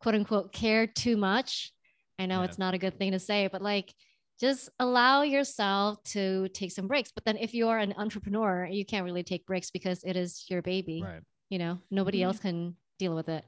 quote 0.00 0.14
unquote 0.14 0.52
care 0.52 0.86
too 0.86 1.16
much 1.16 1.72
i 2.18 2.26
know 2.26 2.40
Yeah. 2.40 2.44
it's 2.46 2.58
not 2.58 2.74
a 2.74 2.78
good 2.78 2.98
thing 2.98 3.12
to 3.12 3.18
say 3.18 3.48
but 3.50 3.62
like 3.62 3.94
just 4.40 4.68
allow 4.78 5.22
yourself 5.22 6.02
to 6.04 6.48
take 6.50 6.72
some 6.72 6.86
breaks 6.86 7.10
but 7.12 7.24
then 7.24 7.36
if 7.36 7.54
you're 7.54 7.78
an 7.78 7.92
entrepreneur 7.96 8.66
you 8.70 8.84
can't 8.84 9.04
really 9.04 9.22
take 9.22 9.44
breaks 9.46 9.70
because 9.70 10.02
it 10.04 10.16
is 10.16 10.44
your 10.48 10.62
baby 10.62 11.02
right 11.02 11.22
you 11.50 11.58
know 11.58 11.78
nobody 11.90 12.20
Mhm. 12.20 12.24
else 12.24 12.38
can 12.38 12.76
deal 12.98 13.14
with 13.14 13.28
it 13.28 13.44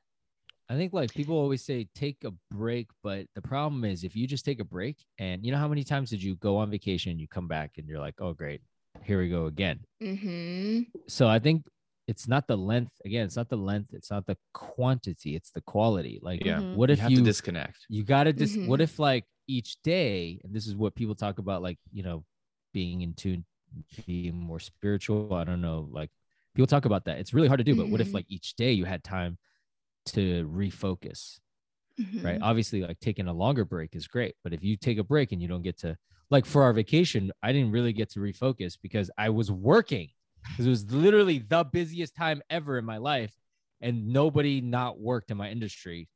I 0.69 0.77
think 0.77 0.93
like 0.93 1.13
people 1.13 1.37
always 1.37 1.65
say 1.65 1.89
take 1.97 2.23
a 2.23 2.31
break, 2.53 2.91
but 3.03 3.27
the 3.35 3.43
problem 3.43 3.85
is 3.85 4.05
if 4.05 4.15
you 4.15 4.29
just 4.29 4.45
take 4.45 4.61
a 4.61 4.65
break 4.65 5.05
and 5.19 5.45
you 5.45 5.51
know 5.51 5.59
how 5.59 5.67
many 5.67 5.83
times 5.83 6.11
did 6.11 6.23
you 6.23 6.37
go 6.37 6.59
on 6.59 6.71
vacation, 6.71 7.19
you 7.19 7.27
come 7.27 7.49
back 7.49 7.73
and 7.77 7.89
you're 7.89 7.99
like, 7.99 8.15
oh 8.21 8.33
great, 8.35 8.61
here 9.03 9.19
we 9.19 9.29
go 9.29 9.47
again. 9.47 9.81
Mm-hmm. 10.01 10.83
So 11.09 11.27
I 11.27 11.41
think 11.41 11.67
it's 12.11 12.29
not 12.29 12.47
the 12.49 12.57
length 12.57 12.95
again, 13.05 13.25
it's 13.27 13.37
not 13.37 13.49
the 13.51 13.57
length, 13.57 13.95
it's 13.95 14.11
not 14.11 14.27
the 14.27 14.37
quantity, 14.55 15.37
it's 15.37 15.51
the 15.53 15.63
quality. 15.63 16.19
Like 16.23 16.43
Yeah. 16.45 16.61
Mhm. 16.61 16.77
what 16.79 16.91
You 16.91 16.97
if 16.97 17.01
have 17.01 17.13
you 17.13 17.17
to 17.17 17.23
disconnect. 17.23 17.89
you 17.89 18.05
gotta 18.05 18.33
dis 18.33 18.57
Mhm. 18.57 18.67
what 18.67 18.81
if 18.81 18.99
like 18.99 19.27
each 19.49 19.83
day, 19.83 20.41
and 20.45 20.55
this 20.55 20.67
is 20.69 20.77
what 20.77 20.95
people 20.95 21.15
talk 21.17 21.39
about, 21.39 21.63
like, 21.63 21.79
you 21.93 22.03
know, 22.05 22.25
being 22.73 23.03
in 23.03 23.15
tune, 23.15 23.45
being 24.07 24.37
more 24.37 24.61
spiritual. 24.61 25.35
I 25.35 25.45
don't 25.45 25.61
know, 25.63 25.89
like 25.93 26.11
people 26.55 26.67
talk 26.69 26.85
about 26.87 27.05
that. 27.07 27.19
It's 27.21 27.35
really 27.35 27.49
hard 27.49 27.59
to 27.59 27.65
do, 27.65 27.75
but 27.77 27.91
what 27.91 28.01
if 28.01 28.09
Mhm. 28.09 28.15
like 28.15 28.27
each 28.29 28.55
day 28.57 28.73
you 28.73 28.85
had 28.87 29.03
time 29.05 29.39
to 30.07 30.47
refocus? 30.49 31.41
Mm-hmm. 32.01 32.25
right 32.25 32.39
obviously 32.41 32.83
like 32.83 32.99
taking 33.01 33.27
a 33.29 33.33
longer 33.33 33.65
break 33.65 33.95
is 33.95 34.07
great 34.09 34.35
but 34.43 34.53
if 34.55 34.63
you 34.65 34.77
take 34.77 34.99
a 34.99 35.05
break 35.05 35.33
and 35.33 35.43
you 35.43 35.49
don't 35.49 35.63
get 35.63 35.77
to 35.79 35.97
like 36.31 36.47
for 36.47 36.63
our 36.63 36.73
vacation 36.73 37.31
i 37.43 37.53
didn't 37.53 37.73
really 37.73 37.93
get 37.93 38.09
to 38.11 38.21
refocus 38.21 38.79
because 38.81 39.11
i 39.19 39.29
was 39.29 39.51
working 39.51 40.09
because 40.49 40.67
it 40.67 40.71
was 40.71 40.91
literally 40.93 41.39
the 41.39 41.65
busiest 41.65 42.15
time 42.15 42.43
ever 42.51 42.79
in 42.79 42.85
my 42.85 42.99
life 42.99 43.35
and 43.81 44.09
nobody 44.13 44.61
not 44.61 44.99
worked 45.01 45.31
in 45.31 45.37
my 45.37 45.51
industry 45.51 46.09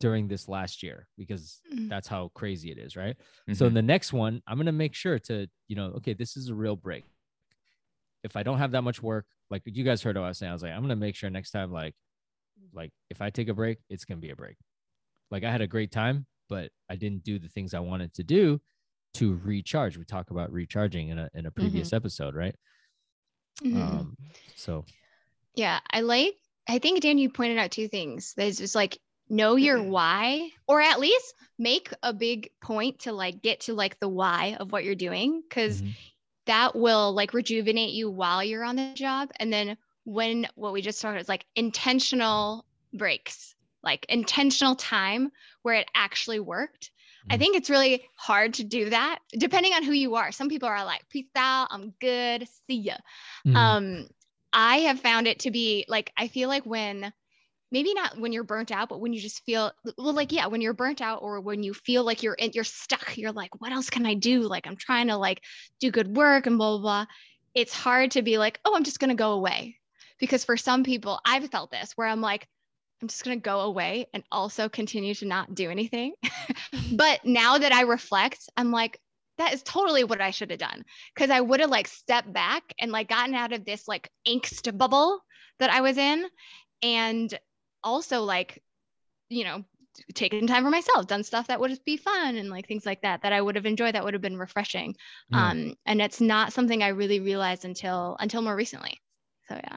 during 0.00 0.28
this 0.28 0.48
last 0.48 0.82
year 0.82 1.06
because 1.16 1.60
Mhm. 1.72 1.88
that's 1.88 2.08
how 2.08 2.28
crazy 2.34 2.70
it 2.70 2.78
is 2.78 2.96
right? 2.96 3.16
So 3.52 3.64
Mhm. 3.64 3.68
in 3.68 3.74
the 3.74 3.82
next 3.82 4.12
one 4.12 4.42
i'm 4.46 4.56
going 4.56 4.66
to 4.66 4.72
make 4.72 4.94
sure 4.94 5.18
to 5.20 5.48
you 5.68 5.76
know 5.76 5.86
okay 5.92 6.12
this 6.14 6.36
is 6.36 6.48
a 6.48 6.54
real 6.54 6.76
break. 6.76 7.04
If 8.24 8.36
i 8.36 8.42
don't 8.42 8.58
have 8.58 8.72
that 8.72 8.82
much 8.82 9.02
work 9.02 9.26
like 9.50 9.62
you 9.66 9.84
guys 9.84 10.02
heard 10.02 10.16
what 10.16 10.24
i 10.24 10.28
was 10.28 10.38
saying 10.38 10.50
i 10.50 10.52
was 10.52 10.62
like 10.62 10.72
i'm 10.72 10.80
going 10.80 10.88
to 10.90 10.96
make 10.96 11.14
sure 11.14 11.30
next 11.30 11.50
time 11.52 11.70
like 11.72 11.94
like 12.72 12.90
if 13.10 13.20
i 13.22 13.30
take 13.30 13.48
a 13.48 13.54
break 13.54 13.78
it's 13.88 14.04
going 14.04 14.18
to 14.18 14.26
be 14.26 14.30
a 14.32 14.36
break. 14.36 14.56
Like 15.30 15.44
i 15.44 15.50
had 15.50 15.60
a 15.60 15.66
great 15.66 15.92
time 15.92 16.26
but 16.48 16.70
i 16.88 16.96
didn't 16.96 17.22
do 17.24 17.38
the 17.38 17.48
things 17.48 17.72
i 17.74 17.80
wanted 17.80 18.12
to 18.14 18.22
do 18.24 18.60
to 19.14 19.34
recharge. 19.44 19.96
We 19.96 20.04
talk 20.04 20.30
about 20.30 20.52
recharging 20.52 21.08
in 21.08 21.18
a 21.18 21.30
in 21.34 21.46
a 21.46 21.50
previous 21.50 21.92
episode 21.94 22.34
right 22.34 22.54
Mhm. 23.62 23.76
um 23.76 24.16
so 24.54 24.84
Yeah, 25.54 25.80
I 25.90 26.00
like. 26.00 26.36
I 26.68 26.78
think 26.78 27.00
Dan, 27.00 27.18
you 27.18 27.30
pointed 27.30 27.58
out 27.58 27.70
two 27.70 27.88
things. 27.88 28.34
There's 28.36 28.58
just 28.58 28.74
like 28.74 28.98
know 29.28 29.56
your 29.56 29.82
why, 29.82 30.50
or 30.66 30.80
at 30.80 31.00
least 31.00 31.34
make 31.58 31.92
a 32.02 32.12
big 32.12 32.50
point 32.60 33.00
to 33.00 33.12
like 33.12 33.42
get 33.42 33.60
to 33.62 33.74
like 33.74 33.98
the 33.98 34.08
why 34.08 34.56
of 34.60 34.72
what 34.72 34.84
you're 34.84 34.94
doing, 34.94 35.42
because 35.48 35.82
mhm. 35.82 35.94
that 36.46 36.74
will 36.76 37.12
like 37.12 37.34
rejuvenate 37.34 37.92
you 37.92 38.10
while 38.10 38.42
you're 38.42 38.64
on 38.64 38.76
the 38.76 38.92
job. 38.94 39.30
And 39.38 39.52
then 39.52 39.76
when 40.04 40.46
what 40.54 40.72
we 40.72 40.82
just 40.82 41.00
talked 41.00 41.12
about 41.12 41.22
is 41.22 41.28
like 41.28 41.46
intentional 41.54 42.64
breaks, 42.92 43.54
like 43.82 44.06
intentional 44.08 44.74
time 44.76 45.30
where 45.62 45.74
it 45.76 45.88
actually 45.94 46.40
worked. 46.40 46.90
I 47.30 47.38
think 47.38 47.56
it's 47.56 47.70
really 47.70 48.08
hard 48.16 48.54
to 48.54 48.64
do 48.64 48.90
that 48.90 49.18
depending 49.32 49.72
on 49.72 49.82
who 49.82 49.92
you 49.92 50.14
are. 50.16 50.32
Some 50.32 50.48
people 50.48 50.68
are 50.68 50.84
like, 50.84 51.08
peace 51.08 51.26
out, 51.36 51.68
I'm 51.70 51.92
good, 52.00 52.46
see 52.68 52.76
ya 52.80 52.96
Mhm. 53.46 53.54
um 53.56 54.08
i 54.52 54.78
have 54.78 55.00
found 55.00 55.26
it 55.26 55.40
to 55.40 55.50
be 55.50 55.84
like 55.88 56.12
i 56.16 56.28
feel 56.28 56.48
like 56.48 56.64
when 56.64 57.12
maybe 57.72 57.94
not 57.94 58.18
when 58.18 58.32
you're 58.32 58.44
burnt 58.44 58.70
out 58.70 58.88
but 58.88 59.00
when 59.00 59.12
you 59.12 59.20
just 59.20 59.44
feel 59.44 59.72
well 59.98 60.14
like 60.14 60.32
yeah 60.32 60.46
when 60.46 60.60
you're 60.60 60.72
burnt 60.74 61.00
out 61.02 61.20
or 61.22 61.40
when 61.40 61.62
you 61.62 61.74
feel 61.74 62.04
like 62.04 62.22
you're 62.22 62.34
in, 62.34 62.52
you're 62.54 62.64
stuck 62.64 63.16
you're 63.18 63.32
like 63.32 63.60
what 63.60 63.72
else 63.72 63.90
can 63.90 64.06
i 64.06 64.14
do 64.14 64.42
like 64.42 64.66
i'm 64.66 64.76
trying 64.76 65.08
to 65.08 65.16
like 65.16 65.42
do 65.80 65.90
good 65.90 66.16
work 66.16 66.46
and 66.46 66.58
blah 66.58 66.72
blah 66.72 66.80
blah 66.80 67.06
it's 67.54 67.74
hard 67.74 68.12
to 68.12 68.22
be 68.22 68.38
like 68.38 68.60
oh 68.64 68.74
i'm 68.76 68.84
just 68.84 69.00
going 69.00 69.10
to 69.10 69.16
go 69.16 69.32
away 69.32 69.76
because 70.18 70.44
for 70.44 70.56
some 70.56 70.84
people 70.84 71.20
i've 71.24 71.48
felt 71.50 71.70
this 71.70 71.92
where 71.96 72.06
i'm 72.06 72.20
like 72.20 72.46
i'm 73.02 73.08
just 73.08 73.24
going 73.24 73.36
to 73.38 73.42
go 73.42 73.60
away 73.60 74.06
and 74.14 74.22
also 74.32 74.68
continue 74.68 75.14
to 75.14 75.26
not 75.26 75.54
do 75.54 75.70
anything. 75.70 76.14
But 76.92 77.24
now 77.24 77.58
that 77.58 77.72
i 77.72 77.82
reflect 77.82 78.48
i'm 78.56 78.70
like 78.70 79.00
that 79.38 79.52
is 79.52 79.62
totally 79.62 80.02
what 80.02 80.22
I 80.22 80.30
should 80.30 80.48
have 80.50 80.58
done. 80.60 80.82
Because 81.14 81.28
I 81.28 81.42
would 81.42 81.60
have 81.60 81.68
like 81.68 81.88
stepped 81.88 82.32
back 82.32 82.62
and 82.80 82.90
like 82.90 83.10
gotten 83.10 83.34
out 83.34 83.52
of 83.52 83.66
this 83.66 83.86
like 83.86 84.08
angst 84.26 84.76
bubble 84.78 85.20
that 85.58 85.68
I 85.68 85.82
was 85.82 85.98
in 85.98 86.24
and 86.82 87.38
also 87.84 88.22
like 88.22 88.62
you 89.28 89.44
know 89.44 89.64
taken 90.14 90.46
time 90.46 90.64
for 90.64 90.70
myself 90.70 91.06
done 91.06 91.24
stuff 91.24 91.48
that 91.48 91.60
would 91.60 91.78
be 91.84 91.96
fun 91.96 92.36
and 92.36 92.50
like 92.50 92.68
things 92.68 92.86
like 92.86 93.02
that 93.02 93.22
that 93.22 93.32
I 93.32 93.40
would 93.40 93.56
have 93.56 93.66
enjoyed 93.66 93.94
that 93.94 94.04
would 94.04 94.14
have 94.14 94.22
been 94.22 94.38
refreshing. 94.38 94.94
Um 95.32 95.74
and 95.86 96.00
it's 96.02 96.20
not 96.20 96.52
something 96.52 96.82
I 96.82 96.88
really 96.88 97.20
realized 97.20 97.64
until 97.64 98.16
until 98.20 98.42
more 98.42 98.56
recently. 98.56 99.00
So 99.48 99.54
yeah. 99.62 99.76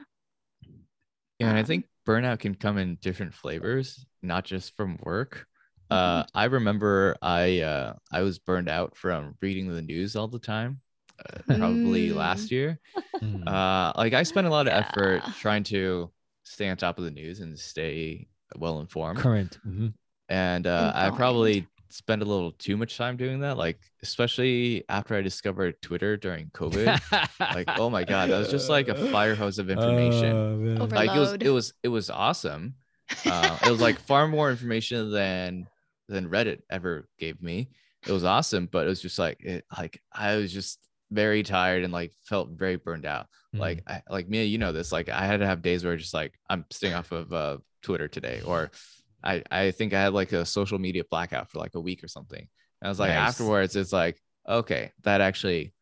Yeah, 1.38 1.48
and 1.48 1.58
I 1.58 1.62
Um, 1.62 1.64
think 1.64 1.86
burnout 2.10 2.40
can 2.40 2.54
come 2.54 2.78
in 2.78 2.96
different 3.00 3.34
flavors, 3.34 4.04
not 4.22 4.44
just 4.44 4.76
from 4.76 4.98
work. 5.02 5.46
Mm-hmm. 5.90 5.96
Uh, 5.96 6.24
I 6.34 6.44
remember 6.44 7.16
I 7.22 7.60
uh, 7.60 7.94
I 8.12 8.22
was 8.22 8.38
burned 8.38 8.68
out 8.68 8.96
from 8.96 9.36
reading 9.40 9.72
the 9.72 9.82
news 9.82 10.16
all 10.16 10.28
the 10.28 10.38
time, 10.38 10.80
uh, 11.18 11.38
probably 11.46 12.08
Mm. 12.08 12.16
last 12.16 12.50
year. 12.50 12.78
Uh, 13.46 13.92
like 13.96 14.14
I 14.14 14.22
spent 14.22 14.46
a 14.46 14.50
lot 14.50 14.66
of 14.66 14.72
effort 14.72 15.22
trying 15.38 15.62
to 15.64 16.10
stay 16.42 16.68
on 16.70 16.76
top 16.78 16.96
of 16.98 17.04
the 17.04 17.10
news 17.10 17.40
and 17.40 17.58
stay 17.58 18.26
well 18.56 18.80
informed. 18.80 19.18
current 19.18 19.58
mhm. 19.66 19.92
and 20.28 20.66
uh, 20.66 20.92
I 20.94 21.10
probably 21.10 21.66
spent 21.92 22.22
a 22.22 22.24
little 22.24 22.52
too 22.52 22.76
much 22.76 22.96
time 22.96 23.16
doing 23.16 23.40
that. 23.40 23.56
Like 23.56 23.78
especially 24.02 24.84
after 24.88 25.14
I 25.14 25.20
discovered 25.22 25.80
Twitter 25.82 26.16
during 26.16 26.50
COVID. 26.50 27.00
like 27.40 27.68
oh 27.78 27.90
my 27.90 28.04
god, 28.04 28.30
that 28.30 28.38
was 28.38 28.50
just 28.50 28.68
like 28.68 28.88
a 28.88 29.10
fire 29.10 29.34
hose 29.34 29.58
of 29.58 29.70
information. 29.70 30.78
Oh, 30.80 30.84
like 30.84 31.10
it 31.14 31.18
was 31.18 31.32
it 31.34 31.50
was 31.50 31.74
it 31.82 31.88
was 31.88 32.10
awesome. 32.10 32.74
Uh, 33.26 33.58
it 33.64 33.70
was 33.70 33.80
like 33.80 33.98
far 34.00 34.28
more 34.28 34.50
information 34.50 35.10
than 35.10 35.66
than 36.08 36.28
reddit 36.28 36.60
ever 36.70 37.08
gave 37.18 37.42
me. 37.42 37.68
It 38.06 38.12
was 38.12 38.24
awesome 38.24 38.66
but 38.70 38.86
it 38.86 38.88
was 38.88 39.02
just 39.02 39.18
like 39.18 39.42
it 39.44 39.62
like 39.76 40.00
i 40.10 40.36
was 40.36 40.50
just 40.50 40.78
very 41.10 41.42
tired 41.42 41.84
and 41.84 41.92
like 41.92 42.12
felt 42.24 42.48
very 42.50 42.76
burned 42.76 43.04
out. 43.04 43.26
Like 43.52 43.82
I, 43.86 44.00
like 44.08 44.28
me 44.28 44.44
you 44.44 44.58
know 44.58 44.70
this 44.70 44.92
like 44.92 45.08
i 45.08 45.26
had 45.26 45.40
to 45.40 45.46
have 45.46 45.60
days 45.60 45.84
where 45.84 45.96
just 45.96 46.14
like 46.14 46.32
i'm 46.48 46.64
staying 46.70 46.94
off 46.94 47.10
of 47.10 47.32
uh 47.32 47.58
twitter 47.82 48.06
today 48.06 48.42
or 48.46 48.70
i 49.24 49.42
i 49.50 49.70
think 49.70 49.92
i 49.92 50.00
had 50.00 50.12
like 50.12 50.32
a 50.32 50.44
social 50.44 50.78
media 50.78 51.02
blackout 51.10 51.50
for 51.50 51.58
like 51.58 51.74
a 51.74 51.80
week 51.80 52.02
or 52.04 52.08
something 52.08 52.40
and 52.40 52.86
i 52.86 52.88
was 52.88 52.98
like 53.00 53.10
Nice. 53.10 53.30
afterwards 53.30 53.76
it's 53.76 53.92
like 53.92 54.20
okay 54.48 54.90
that 55.02 55.20
actually 55.20 55.72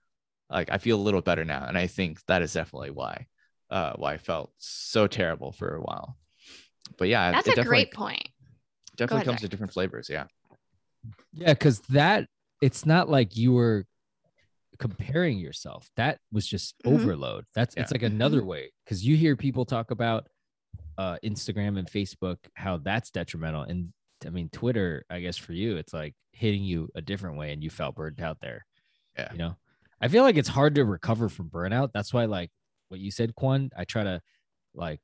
like 0.50 0.70
i 0.70 0.78
feel 0.78 0.98
a 0.98 1.02
little 1.02 1.20
better 1.22 1.44
now 1.44 1.64
and 1.66 1.76
i 1.78 1.86
think 1.86 2.18
that 2.26 2.42
is 2.42 2.52
definitely 2.52 2.90
why 2.90 3.26
uh 3.70 3.92
why 3.96 4.14
i 4.14 4.18
felt 4.18 4.52
so 4.58 5.06
terrible 5.06 5.52
for 5.52 5.76
a 5.76 5.80
while 5.80 6.16
but 6.96 7.08
yeah 7.08 7.32
that's 7.32 7.48
it 7.48 7.52
a 7.52 7.56
definitely 7.56 7.84
great 7.84 7.92
point 7.92 8.28
definitely 8.96 9.16
ahead, 9.18 9.26
comes 9.26 9.40
Jack. 9.40 9.42
to 9.42 9.48
different 9.48 9.72
flavors 9.72 10.08
yeah 10.10 10.24
Yeah, 11.32 11.52
because 11.52 11.80
that 11.90 12.26
it's 12.60 12.84
not 12.84 13.08
like 13.08 13.36
you 13.36 13.52
were 13.52 13.84
comparing 14.78 15.38
yourself. 15.38 15.90
That 15.96 16.18
was 16.32 16.46
just 16.46 16.74
Mhm. 16.84 16.94
overload. 16.94 17.44
That's 17.54 17.74
it's 17.76 17.92
like 17.92 18.02
another 18.02 18.44
way 18.44 18.72
because 18.84 19.04
you 19.04 19.16
hear 19.16 19.36
people 19.36 19.64
talk 19.64 19.90
about 19.90 20.26
uh 20.98 21.16
Instagram 21.24 21.78
and 21.78 21.88
Facebook 21.90 22.36
how 22.54 22.76
that's 22.78 23.10
detrimental. 23.10 23.62
And 23.62 23.92
I 24.26 24.30
mean 24.30 24.50
Twitter, 24.50 25.04
I 25.08 25.20
guess 25.20 25.36
for 25.38 25.52
you, 25.54 25.76
it's 25.76 25.94
like 25.94 26.14
hitting 26.32 26.62
you 26.64 26.88
a 26.94 27.00
different 27.00 27.38
way 27.38 27.52
and 27.52 27.62
you 27.64 27.70
felt 27.70 27.94
burned 27.94 28.20
out 28.20 28.38
there. 28.42 28.66
Yeah. 29.16 29.32
You 29.32 29.38
know, 29.38 29.56
I 30.00 30.08
feel 30.08 30.22
like 30.24 30.36
it's 30.36 30.48
hard 30.48 30.74
to 30.74 30.84
recover 30.84 31.28
from 31.28 31.48
burnout. 31.50 31.90
That's 31.94 32.12
why, 32.12 32.26
like 32.26 32.50
what 32.88 33.00
you 33.00 33.10
said, 33.10 33.34
Kwan, 33.34 33.70
I 33.76 33.84
try 33.84 34.04
to 34.04 34.20
like 34.74 35.00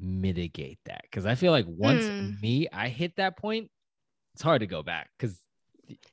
mitigate 0.00 0.78
that 0.86 1.02
because 1.02 1.26
I 1.26 1.34
feel 1.34 1.50
like 1.52 1.66
once 1.68 2.04
Mm. 2.04 2.40
me, 2.40 2.68
I 2.72 2.88
hit 2.88 3.16
that 3.16 3.36
point, 3.36 3.70
it's 4.34 4.42
hard 4.42 4.60
to 4.60 4.66
go 4.66 4.82
back 4.82 5.10
because 5.18 5.38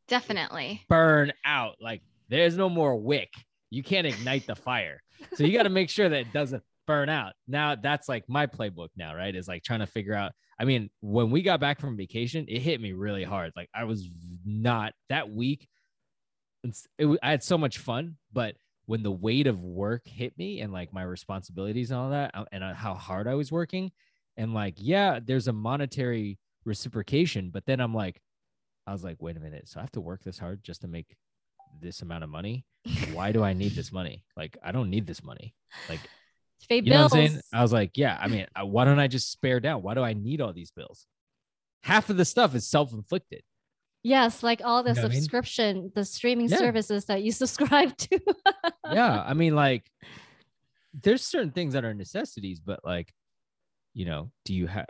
definitely 0.07 0.81
burn 0.89 1.31
out. 1.45 1.75
Like 1.79 2.01
there's 2.29 2.57
no 2.57 2.69
more 2.69 2.95
wick. 2.95 3.33
You 3.69 3.83
can't 3.83 4.07
ignite 4.07 4.47
the 4.47 4.55
fire. 4.55 5.01
So 5.35 5.43
you 5.43 5.55
got 5.55 5.63
to 5.63 5.69
make 5.69 5.89
sure 5.89 6.09
that 6.09 6.19
it 6.19 6.33
doesn't 6.33 6.63
burn 6.89 7.07
out. 7.07 7.33
Now 7.47 7.75
that's 7.75 8.09
like 8.09 8.23
my 8.27 8.47
playbook 8.47 8.89
now, 8.97 9.13
right? 9.13 9.35
Is 9.35 9.47
like 9.47 9.63
trying 9.63 9.81
to 9.81 9.87
figure 9.87 10.15
out. 10.15 10.31
I 10.59 10.65
mean, 10.65 10.89
when 11.01 11.29
we 11.29 11.43
got 11.43 11.59
back 11.59 11.79
from 11.79 11.95
vacation, 11.95 12.45
it 12.49 12.61
hit 12.61 12.81
me 12.81 12.93
really 12.93 13.23
hard. 13.23 13.53
Like 13.55 13.69
I 13.75 13.83
was 13.83 14.09
not 14.43 14.93
that 15.09 15.29
week. 15.29 15.67
It, 16.63 17.19
I 17.21 17.29
had 17.29 17.43
so 17.43 17.59
much 17.59 17.77
fun, 17.77 18.17
but 18.33 18.55
when 18.87 19.03
the 19.03 19.11
weight 19.11 19.45
of 19.45 19.63
work 19.63 20.07
hit 20.07 20.35
me 20.35 20.61
and 20.61 20.73
like 20.73 20.91
my 20.91 21.03
responsibilities 21.03 21.91
and 21.91 21.99
all 21.99 22.09
that, 22.09 22.31
uh, 22.33 22.45
and 22.51 22.63
uh, 22.63 22.73
how 22.73 22.95
hard 22.95 23.27
I 23.27 23.35
was 23.35 23.51
working, 23.51 23.91
and 24.35 24.55
like, 24.55 24.73
yeah, 24.77 25.19
there's 25.23 25.47
a 25.47 25.53
monetary 25.53 26.39
reciprocation, 26.65 27.51
but 27.51 27.67
then 27.67 27.79
I'm 27.79 27.93
like, 27.93 28.19
I 28.87 28.93
was 28.93 29.03
like, 29.03 29.17
wait 29.19 29.37
a 29.37 29.39
minute. 29.39 29.69
So 29.69 29.79
I 29.79 29.83
have 29.83 29.91
to 29.91 30.01
work 30.01 30.23
this 30.23 30.39
hard 30.39 30.63
just 30.63 30.81
to 30.81 30.87
make 30.87 31.15
this 31.79 32.01
amount 32.01 32.23
of 32.23 32.31
money. 32.31 32.65
Why 33.13 33.31
do 33.31 33.43
I 33.43 33.53
need 33.53 33.73
this 33.73 33.91
money? 33.91 34.25
Like, 34.35 34.57
I 34.63 34.71
don't 34.71 34.89
need 34.89 35.05
this 35.05 35.23
money. 35.23 35.53
Like, 35.87 35.99
Pay 36.67 36.77
you 36.77 36.89
know 36.91 37.03
what 37.03 37.13
I'm 37.13 37.27
saying? 37.29 37.41
I 37.53 37.61
was 37.61 37.71
like, 37.73 37.91
yeah, 37.95 38.17
I 38.19 38.27
mean, 38.27 38.45
uh, 38.59 38.65
why 38.65 38.85
don't 38.85 38.99
I 38.99 39.07
just 39.07 39.31
spare 39.31 39.59
down? 39.59 39.81
Why 39.81 39.93
do 39.93 40.01
I 40.03 40.13
need 40.13 40.41
all 40.41 40.53
these 40.53 40.71
bills? 40.71 41.07
Half 41.83 42.09
of 42.09 42.17
the 42.17 42.25
stuff 42.25 42.55
is 42.55 42.67
self 42.67 42.91
inflicted. 42.93 43.41
Yes, 44.03 44.43
like 44.43 44.61
all 44.63 44.81
the 44.83 44.89
You 44.91 44.95
know 44.95 45.01
what 45.03 45.11
I 45.11 45.13
mean? 45.13 45.21
subscription, 45.21 45.91
the 45.95 46.05
streaming 46.05 46.49
Yeah. 46.49 46.57
services 46.57 47.05
that 47.05 47.21
you 47.23 47.31
subscribe 47.43 47.95
to. 47.97 48.19
yeah. 48.91 49.23
I 49.25 49.33
mean, 49.33 49.55
like, 49.55 49.89
there's 50.93 51.23
certain 51.23 51.51
things 51.51 51.73
that 51.73 51.85
are 51.85 51.93
necessities, 51.93 52.59
but 52.59 52.79
like, 52.83 53.13
you 53.93 54.05
know, 54.05 54.31
do 54.45 54.53
you 54.53 54.67
have, 54.67 54.87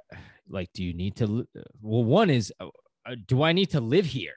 like 0.48 0.70
do 0.74 0.84
you 0.84 0.94
need 0.94 1.16
to 1.18 1.28
li- 1.28 1.48
well 1.82 2.04
one 2.04 2.30
is 2.30 2.52
uh, 2.60 2.68
uh, 3.06 3.16
do 3.28 3.44
i 3.44 3.52
need 3.54 3.70
to 3.70 3.80
live 3.80 4.06
here 4.06 4.34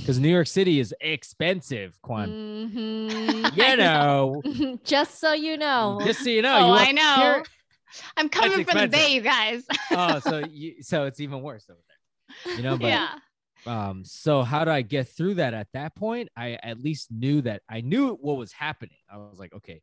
because 0.00 0.18
new 0.20 0.28
york 0.28 0.46
city 0.46 0.78
is 0.80 0.94
expensive 1.00 2.00
Kwan 2.02 2.28
Mhm. 2.72 3.56
you 3.56 3.76
know 3.76 4.78
Just 4.84 5.18
so 5.20 5.32
you 5.32 5.56
know. 5.56 6.00
just 6.04 6.20
so 6.22 6.30
you 6.30 6.42
know 6.42 6.56
oh, 6.56 6.74
you 6.74 6.80
I 6.88 6.92
know. 6.92 7.16
here- 7.22 7.44
I'm 8.16 8.28
coming 8.28 8.64
from 8.64 8.80
the 8.80 8.88
bay, 8.88 9.12
you 9.14 9.20
guys. 9.20 9.64
oh 9.92 10.18
so 10.20 10.38
you 10.50 10.82
so 10.82 11.04
it's 11.04 11.20
even 11.20 11.42
worse 11.42 11.66
over 11.70 11.78
there 12.44 12.56
you 12.56 12.62
know 12.62 12.76
but 12.76 12.88
yeah. 12.88 13.14
um 13.66 14.04
so 14.04 14.42
how 14.42 14.64
do 14.64 14.70
i 14.70 14.82
get 14.82 15.08
through 15.08 15.34
that 15.34 15.54
at 15.54 15.68
that 15.74 15.94
point 15.94 16.28
i 16.36 16.58
at 16.62 16.80
least 16.80 17.10
knew 17.12 17.40
that 17.42 17.62
i 17.68 17.80
knew 17.80 18.14
what 18.20 18.36
was 18.36 18.52
happening 18.52 18.96
i 19.10 19.16
was 19.16 19.38
like 19.38 19.52
okay 19.54 19.80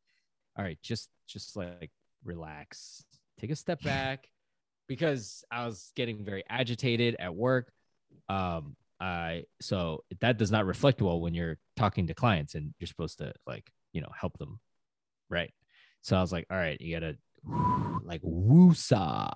all 0.57 0.63
right 0.65 0.77
just 0.83 1.09
just 1.27 1.55
like 1.55 1.91
relax 2.25 3.03
take 3.39 3.49
a 3.51 3.55
step 3.55 3.81
back 3.81 4.27
because 4.87 5.43
i 5.51 5.65
was 5.65 5.91
getting 5.95 6.25
very 6.25 6.43
agitated 6.49 7.15
at 7.19 7.33
work 7.33 7.71
um 8.29 8.75
i 9.01 9.43
so 9.59 10.03
that 10.21 10.37
does 10.37 10.51
not 10.51 10.65
reflect 10.65 11.01
well 11.01 11.19
when 11.19 11.33
you're 11.33 11.57
talking 11.75 12.07
to 12.07 12.13
clients 12.13 12.55
and 12.55 12.73
you're 12.79 12.87
supposed 12.87 13.17
to 13.17 13.33
like 13.45 13.69
you 13.91 14.01
know 14.01 14.11
help 14.19 14.37
them 14.37 14.59
right 15.29 15.51
so 16.01 16.15
i 16.15 16.21
was 16.21 16.31
like 16.31 16.45
all 16.49 16.57
right 16.57 16.79
you 16.79 16.97
gotta 16.97 17.17
like 18.03 18.21
woosah 18.21 19.31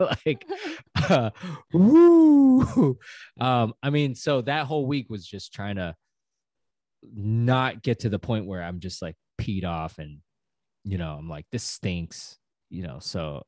like 0.26 0.44
uh, 1.10 1.30
woo. 1.72 2.98
Um, 3.40 3.74
I 3.82 3.90
mean, 3.90 4.14
so 4.14 4.42
that 4.42 4.66
whole 4.66 4.86
week 4.86 5.08
was 5.08 5.26
just 5.26 5.52
trying 5.52 5.76
to 5.76 5.94
not 7.14 7.82
get 7.82 8.00
to 8.00 8.08
the 8.08 8.18
point 8.18 8.46
where 8.46 8.62
I'm 8.62 8.80
just 8.80 9.02
like 9.02 9.14
peed 9.40 9.64
off 9.64 9.98
and 9.98 10.18
you 10.84 10.98
know, 10.98 11.16
I'm 11.18 11.28
like, 11.28 11.46
this 11.50 11.64
stinks, 11.64 12.38
you 12.70 12.84
know. 12.84 12.98
So 13.00 13.42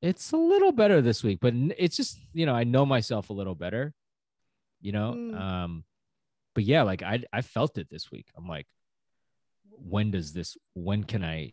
it's 0.00 0.32
a 0.32 0.36
little 0.36 0.72
better 0.72 1.02
this 1.02 1.24
week, 1.24 1.38
but 1.42 1.52
it's 1.76 1.96
just, 1.96 2.18
you 2.32 2.46
know, 2.46 2.54
I 2.54 2.64
know 2.64 2.86
myself 2.86 3.28
a 3.28 3.32
little 3.32 3.56
better, 3.56 3.92
you 4.80 4.92
know. 4.92 5.14
Mm. 5.16 5.40
Um, 5.40 5.84
but 6.54 6.64
yeah, 6.64 6.82
like 6.82 7.02
I 7.02 7.22
I 7.32 7.42
felt 7.42 7.78
it 7.78 7.88
this 7.90 8.10
week. 8.10 8.26
I'm 8.36 8.46
like, 8.48 8.66
when 9.70 10.10
does 10.10 10.32
this 10.32 10.56
when 10.74 11.04
can 11.04 11.24
I 11.24 11.52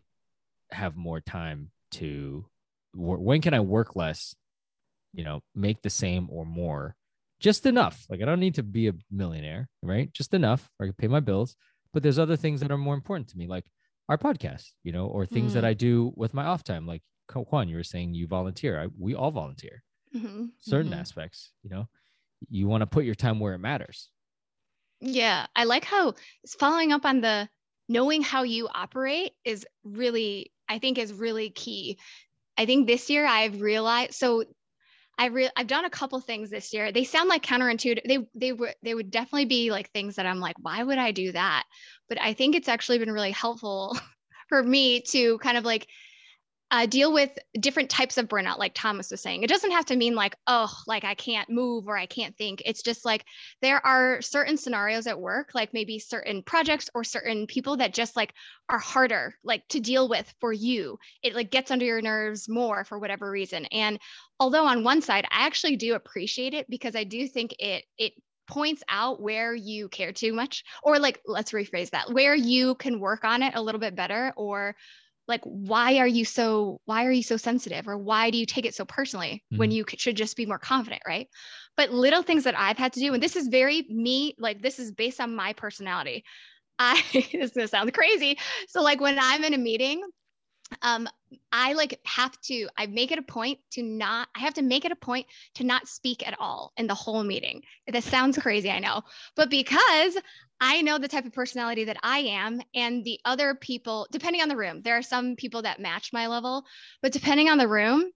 have 0.70 0.96
more 0.96 1.20
time 1.20 1.70
to 1.92 2.44
when 2.94 3.40
can 3.40 3.54
I 3.54 3.60
work 3.60 3.96
less 3.96 4.34
you 5.14 5.24
know, 5.24 5.40
make 5.54 5.80
the 5.80 5.88
same 5.90 6.28
or 6.30 6.44
more, 6.44 6.94
just 7.40 7.64
enough. 7.64 8.04
Like 8.10 8.20
I 8.20 8.26
don't 8.26 8.38
need 8.40 8.56
to 8.56 8.62
be 8.62 8.88
a 8.88 8.92
millionaire, 9.10 9.68
right? 9.82 10.12
Just 10.12 10.34
enough 10.34 10.68
I 10.80 10.84
can 10.84 10.92
pay 10.92 11.08
my 11.08 11.20
bills. 11.20 11.56
But 11.94 12.02
there's 12.02 12.18
other 12.18 12.36
things 12.36 12.60
that 12.60 12.70
are 12.70 12.76
more 12.76 12.94
important 12.94 13.28
to 13.30 13.38
me, 13.38 13.46
like 13.46 13.64
our 14.10 14.18
podcast, 14.18 14.66
you 14.84 14.92
know, 14.92 15.06
or 15.06 15.24
things 15.24 15.54
that 15.54 15.64
Mm. 15.64 15.68
I 15.68 15.72
do 15.74 16.12
with 16.14 16.34
my 16.34 16.44
off 16.44 16.62
time. 16.62 16.86
Like 16.86 17.02
Kwan, 17.26 17.68
you 17.70 17.76
were 17.76 17.82
saying 17.84 18.12
you 18.12 18.26
volunteer. 18.26 18.78
I, 18.78 18.88
we 18.98 19.14
all 19.14 19.30
volunteer 19.30 19.82
Mhm. 20.14 20.50
certain 20.60 20.92
Mhm. 20.92 21.00
aspects, 21.00 21.52
you 21.62 21.70
know. 21.70 21.88
You 22.48 22.68
want 22.68 22.82
to 22.82 22.86
put 22.86 23.04
your 23.04 23.14
time 23.14 23.40
where 23.40 23.54
it 23.54 23.58
matters. 23.58 24.10
Yeah, 25.00 25.46
I 25.54 25.64
like 25.64 25.84
how 25.84 26.14
following 26.58 26.92
up 26.92 27.04
on 27.04 27.20
the 27.20 27.48
knowing 27.88 28.22
how 28.22 28.42
you 28.42 28.68
operate 28.72 29.32
is 29.44 29.66
really, 29.84 30.52
I 30.68 30.78
think, 30.78 30.98
is 30.98 31.12
really 31.12 31.50
key. 31.50 31.98
I 32.56 32.66
think 32.66 32.86
this 32.86 33.08
year 33.10 33.26
I've 33.26 33.60
realized 33.60 34.14
so. 34.14 34.44
I 35.20 35.26
re- 35.26 35.50
I've 35.56 35.66
done 35.66 35.84
a 35.84 35.90
couple 35.90 36.20
things 36.20 36.48
this 36.48 36.72
year. 36.72 36.92
They 36.92 37.02
sound 37.02 37.28
like 37.28 37.42
counterintuitive. 37.42 38.04
They 38.06 38.18
they 38.34 38.52
would 38.52 38.74
they 38.82 38.94
would 38.94 39.10
definitely 39.10 39.46
be 39.46 39.70
like 39.70 39.90
things 39.90 40.16
that 40.16 40.26
I'm 40.26 40.38
like, 40.38 40.56
why 40.60 40.82
would 40.82 40.98
I 40.98 41.10
do 41.10 41.32
that? 41.32 41.64
But 42.08 42.20
I 42.20 42.34
think 42.34 42.54
it's 42.54 42.68
actually 42.68 42.98
been 42.98 43.12
really 43.12 43.32
helpful 43.32 43.96
for 44.48 44.62
me 44.62 45.00
to 45.10 45.38
kind 45.38 45.56
of 45.56 45.64
like 45.64 45.88
uh, 46.70 46.86
deal 46.86 47.12
with 47.12 47.30
different 47.58 47.88
types 47.88 48.18
of 48.18 48.28
burnout, 48.28 48.58
like 48.58 48.72
Thomas 48.74 49.10
was 49.10 49.22
saying. 49.22 49.42
It 49.42 49.48
doesn't 49.48 49.70
have 49.70 49.86
to 49.86 49.96
mean 49.96 50.14
like, 50.14 50.36
oh, 50.46 50.70
like 50.86 51.04
I 51.04 51.14
can't 51.14 51.48
move 51.48 51.88
or 51.88 51.96
I 51.96 52.06
can't 52.06 52.36
think. 52.36 52.62
It's 52.66 52.82
just 52.82 53.04
like 53.06 53.24
there 53.62 53.84
are 53.84 54.20
certain 54.20 54.58
scenarios 54.58 55.06
at 55.06 55.18
work, 55.18 55.50
like 55.54 55.72
maybe 55.72 55.98
certain 55.98 56.42
projects 56.42 56.90
or 56.94 57.04
certain 57.04 57.46
people 57.46 57.78
that 57.78 57.94
just 57.94 58.16
like 58.16 58.34
are 58.68 58.78
harder 58.78 59.34
like 59.42 59.66
to 59.68 59.80
deal 59.80 60.08
with 60.08 60.32
for 60.40 60.52
you. 60.52 60.98
It 61.22 61.34
like 61.34 61.50
gets 61.50 61.70
under 61.70 61.86
your 61.86 62.02
nerves 62.02 62.48
more 62.48 62.84
for 62.84 62.98
whatever 62.98 63.30
reason. 63.30 63.64
And 63.66 63.98
although 64.38 64.66
on 64.66 64.84
one 64.84 65.00
side, 65.00 65.24
I 65.30 65.46
actually 65.46 65.76
do 65.76 65.94
appreciate 65.94 66.52
it 66.52 66.68
because 66.68 66.94
I 66.94 67.04
do 67.04 67.26
think 67.28 67.54
it 67.58 67.84
it 67.96 68.12
points 68.46 68.82
out 68.88 69.20
where 69.20 69.54
you 69.54 69.88
care 69.88 70.12
too 70.12 70.32
much 70.32 70.64
or 70.82 70.98
like 70.98 71.20
let's 71.26 71.52
rephrase 71.52 71.90
that 71.90 72.10
where 72.10 72.34
you 72.34 72.74
can 72.76 72.98
work 72.98 73.22
on 73.22 73.42
it 73.42 73.54
a 73.54 73.60
little 73.60 73.78
bit 73.78 73.94
better 73.94 74.32
or 74.36 74.74
like 75.28 75.42
why 75.44 75.98
are 75.98 76.06
you 76.06 76.24
so 76.24 76.80
why 76.86 77.04
are 77.06 77.12
you 77.12 77.22
so 77.22 77.36
sensitive? 77.36 77.88
Or 77.88 77.98
why 77.98 78.30
do 78.30 78.38
you 78.38 78.46
take 78.46 78.66
it 78.66 78.74
so 78.74 78.84
personally 78.84 79.44
when 79.56 79.70
Mhm. 79.70 79.76
you 79.76 79.84
should 79.98 80.16
just 80.16 80.36
be 80.36 80.46
more 80.46 80.58
confident 80.58 81.02
right? 81.06 81.28
But 81.76 81.92
little 81.92 82.22
things 82.22 82.44
that 82.44 82.58
i've 82.58 82.78
had 82.78 82.92
to 82.94 83.00
do 83.00 83.14
and 83.14 83.22
this 83.22 83.36
is 83.36 83.48
very 83.48 83.82
me 83.88 84.34
like 84.38 84.62
this 84.62 84.78
is 84.78 84.92
based 84.92 85.20
on 85.20 85.34
my 85.36 85.52
personality. 85.52 86.24
I 86.78 87.02
this 87.12 87.32
is 87.32 87.50
gonna 87.52 87.68
sound 87.68 87.92
crazy. 87.94 88.38
So 88.68 88.82
like 88.82 89.00
when 89.00 89.18
i'm 89.20 89.44
in 89.44 89.54
a 89.54 89.58
meeting 89.58 90.02
um 90.82 91.08
i 91.52 91.72
like 91.72 91.98
have 92.04 92.38
to 92.42 92.68
i 92.76 92.86
make 92.86 93.10
it 93.10 93.18
a 93.18 93.22
point 93.22 93.58
to 93.72 93.82
not 93.82 94.28
i 94.36 94.40
have 94.40 94.54
to 94.54 94.62
make 94.62 94.84
it 94.84 94.92
a 94.92 94.96
point 94.96 95.26
to 95.54 95.64
not 95.64 95.88
speak 95.88 96.26
at 96.26 96.38
all 96.38 96.72
in 96.76 96.86
the 96.86 96.94
whole 96.94 97.24
meeting. 97.24 97.62
This 97.86 98.04
sounds 98.04 98.38
crazy 98.38 98.70
i 98.70 98.78
know. 98.78 99.02
But 99.36 99.50
because 99.50 100.16
I 100.60 100.82
know 100.82 100.98
the 100.98 101.08
type 101.08 101.24
of 101.24 101.32
personality 101.32 101.84
that 101.84 101.98
I 102.02 102.18
am, 102.18 102.60
and 102.74 103.04
the 103.04 103.20
other 103.24 103.54
people, 103.54 104.06
depending 104.10 104.42
on 104.42 104.48
the 104.48 104.56
room, 104.56 104.82
there 104.82 104.96
are 104.96 105.02
some 105.02 105.36
people 105.36 105.62
that 105.62 105.80
match 105.80 106.12
my 106.12 106.26
level, 106.26 106.64
but 107.00 107.12
depending 107.12 107.48
on 107.48 107.58
the 107.58 107.68
room, 107.68 108.10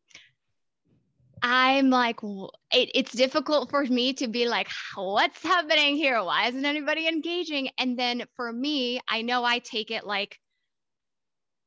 I'm 1.43 1.91
like, 1.91 2.21
it, 2.23 2.91
it's 2.95 3.13
difficult 3.13 3.71
for 3.71 3.85
me 3.85 4.13
to 4.15 4.29
be 4.29 4.49
like, 4.49 4.69
what's 4.95 5.43
happening 5.43 5.97
here? 5.97 6.23
Why 6.23 6.47
isn't 6.49 6.65
anybody 6.65 7.09
engaging? 7.09 7.71
And 7.79 7.99
then 7.99 8.25
for 8.37 8.53
me, 8.53 9.01
I 9.09 9.23
know 9.23 9.45
I 9.45 9.59
take 9.59 9.91
it 9.91 10.07
like, 10.07 10.39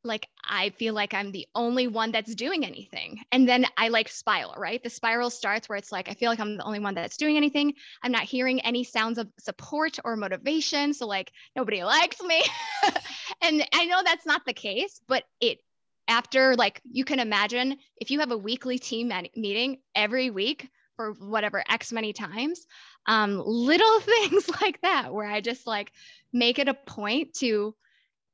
like 0.05 0.27
I 0.43 0.69
feel 0.71 0.93
like 0.93 1.13
I'm 1.13 1.31
the 1.31 1.47
only 1.55 1.87
one 1.87 2.11
that's 2.11 2.35
doing 2.35 2.65
anything. 2.65 3.19
And 3.31 3.47
then 3.47 3.65
I 3.77 3.89
like 3.89 4.07
spiral, 4.07 4.53
right? 4.57 4.81
The 4.81 4.89
spiral 4.89 5.29
starts 5.29 5.67
where 5.67 5.77
it's 5.77 5.91
like, 5.91 6.09
I 6.09 6.13
feel 6.13 6.29
like 6.29 6.39
I'm 6.39 6.57
the 6.57 6.63
only 6.63 6.79
one 6.79 6.95
that's 6.95 7.17
doing 7.17 7.37
anything. 7.37 7.73
I'm 8.03 8.11
not 8.11 8.23
hearing 8.23 8.61
any 8.61 8.83
sounds 8.83 9.17
of 9.17 9.27
support 9.39 9.97
or 10.05 10.15
motivation. 10.15 10.93
So, 10.93 11.07
like, 11.07 11.31
nobody 11.55 11.83
likes 11.83 12.21
me. 12.21 12.43
and 13.41 13.67
I 13.73 13.85
know 13.85 14.01
that's 14.03 14.25
not 14.25 14.45
the 14.45 14.53
case, 14.53 15.01
but 15.07 15.23
it, 15.41 15.59
after 16.07 16.55
like, 16.55 16.81
you 16.89 17.03
can 17.03 17.19
imagine 17.19 17.77
if 17.97 18.11
you 18.11 18.19
have 18.19 18.31
a 18.31 18.37
weekly 18.37 18.77
team 18.77 19.11
meeting 19.35 19.79
every 19.95 20.29
week 20.29 20.69
for 20.95 21.13
whatever 21.13 21.63
X 21.69 21.91
many 21.91 22.13
times, 22.13 22.65
um, 23.05 23.41
little 23.45 23.99
things 24.01 24.49
like 24.61 24.81
that, 24.81 25.13
where 25.13 25.27
I 25.27 25.41
just 25.41 25.67
like 25.67 25.91
make 26.31 26.59
it 26.59 26.67
a 26.67 26.73
point 26.73 27.33
to 27.35 27.75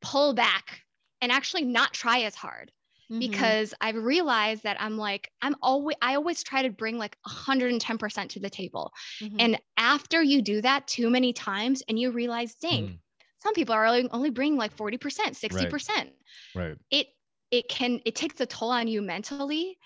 pull 0.01 0.33
back 0.33 0.81
and 1.21 1.31
actually 1.31 1.65
not 1.65 1.93
try 1.93 2.21
as 2.21 2.35
hard 2.35 2.71
Mhm. 3.09 3.59
because 3.59 3.73
I've 3.81 3.95
realized 3.95 4.63
that 4.63 4.81
I'm 4.81 4.97
like, 4.97 5.31
I'm 5.41 5.55
always, 5.61 5.97
I 6.01 6.15
always 6.15 6.43
try 6.43 6.63
to 6.63 6.71
bring 6.71 6.97
like 6.97 7.17
110% 7.23 8.31
to 8.31 8.39
the 8.39 8.49
table. 8.49 8.91
Mhm. 9.19 9.39
And 9.39 9.61
after 9.77 10.21
you 10.23 10.41
do 10.41 10.61
that 10.61 10.87
too 10.87 11.09
many 11.09 11.33
times 11.33 11.83
and 11.87 11.99
you 11.99 12.11
realize, 12.11 12.55
dang, 12.55 12.89
Mm, 12.89 12.99
some 13.39 13.53
people 13.53 13.73
are 13.75 13.85
only, 13.85 14.09
only 14.11 14.29
bringing 14.31 14.57
like 14.57 14.73
40%, 14.73 15.37
60%. 15.37 16.13
right. 16.53 16.77
It, 16.91 17.07
it 17.51 17.67
can, 17.69 18.01
it 18.05 18.15
takes 18.15 18.39
a 18.41 18.45
toll 18.45 18.71
on 18.71 18.87
you 18.87 19.01
mentally. 19.01 19.77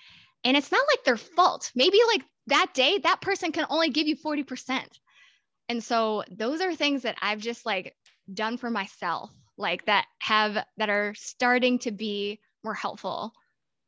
And 0.44 0.58
it's 0.58 0.72
not 0.72 0.86
like 0.92 1.04
their 1.04 1.18
fault. 1.18 1.72
Maybe 1.76 2.00
like 2.08 2.24
that 2.48 2.74
day, 2.74 3.00
that 3.00 3.22
person 3.22 3.52
can 3.52 3.66
only 3.70 3.90
give 3.90 4.08
you 4.08 4.16
40%. 4.16 5.00
And 5.70 5.84
so 5.84 6.24
those 6.32 6.62
are 6.62 6.76
things 6.76 7.04
that 7.04 7.18
I've 7.22 7.40
just 7.42 7.66
like 7.66 7.96
done 8.34 8.58
for 8.58 8.70
myself, 8.70 9.32
like 9.58 9.86
that 9.86 10.06
have, 10.22 10.64
that 10.78 10.90
are 10.90 11.14
starting 11.16 11.80
to 11.80 11.92
be 11.92 12.40
more 12.64 12.74
helpful. 12.74 13.34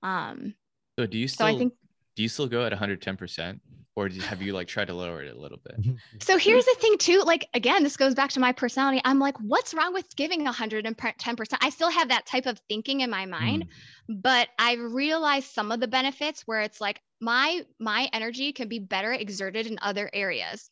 Um, 0.04 0.56
So 1.00 1.06
do 1.06 1.18
you 1.18 1.28
still 1.28 1.36
so 1.38 1.46
still 1.46 1.48
I 1.48 1.56
think 1.56 1.74
do 2.16 2.24
you 2.24 2.30
still 2.30 2.48
go 2.48 2.66
at 2.66 2.72
110% 2.72 3.62
or 3.96 4.10
do 4.10 4.16
you, 4.16 4.22
have 4.24 4.42
you 4.42 4.54
like 4.54 4.68
tried 4.68 4.88
to 4.88 4.94
lower 4.94 5.22
it 5.24 5.36
a 5.36 5.40
little 5.40 5.60
bit? 5.64 5.80
So 6.20 6.38
here's 6.38 6.66
the 6.66 6.76
thing 6.80 6.98
too, 6.98 7.22
like 7.26 7.48
again, 7.54 7.84
this 7.84 7.98
goes 7.98 8.16
back 8.16 8.32
to 8.32 8.40
my 8.40 8.52
personality. 8.52 9.02
I'm 9.06 9.20
like, 9.20 9.38
what's 9.40 9.74
wrong 9.74 9.94
with 9.94 10.16
giving 10.16 10.44
110%? 10.44 11.64
I 11.64 11.70
still 11.70 11.90
have 11.90 12.10
that 12.10 12.26
type 12.26 12.46
of 12.46 12.60
thinking 12.70 13.02
in 13.02 13.10
my 13.10 13.26
mind, 13.26 13.64
Mm, 13.64 13.70
but 14.10 14.48
I've 14.60 14.80
realized 14.94 15.52
some 15.52 15.72
of 15.72 15.80
the 15.80 15.88
benefits 15.88 16.42
where 16.46 16.62
it's 16.62 16.82
like 16.82 17.02
my 17.20 17.62
my 17.80 18.10
energy 18.14 18.52
can 18.54 18.68
be 18.68 18.80
better 18.80 19.12
exerted 19.14 19.68
in 19.68 19.78
other 19.82 20.10
areas 20.14 20.70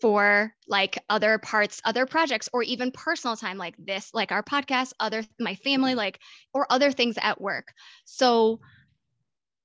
for 0.00 0.52
like 0.66 0.98
other 1.08 1.38
parts, 1.38 1.80
other 1.84 2.06
projects, 2.06 2.48
or 2.52 2.62
even 2.62 2.90
personal 2.92 3.36
time 3.36 3.58
like 3.58 3.74
this, 3.78 4.10
like 4.14 4.32
our 4.32 4.42
podcast, 4.42 4.92
other 5.00 5.22
my 5.38 5.54
family, 5.56 5.94
like 5.94 6.18
or 6.54 6.66
other 6.70 6.92
things 6.92 7.16
at 7.20 7.40
work. 7.40 7.68
So 8.04 8.60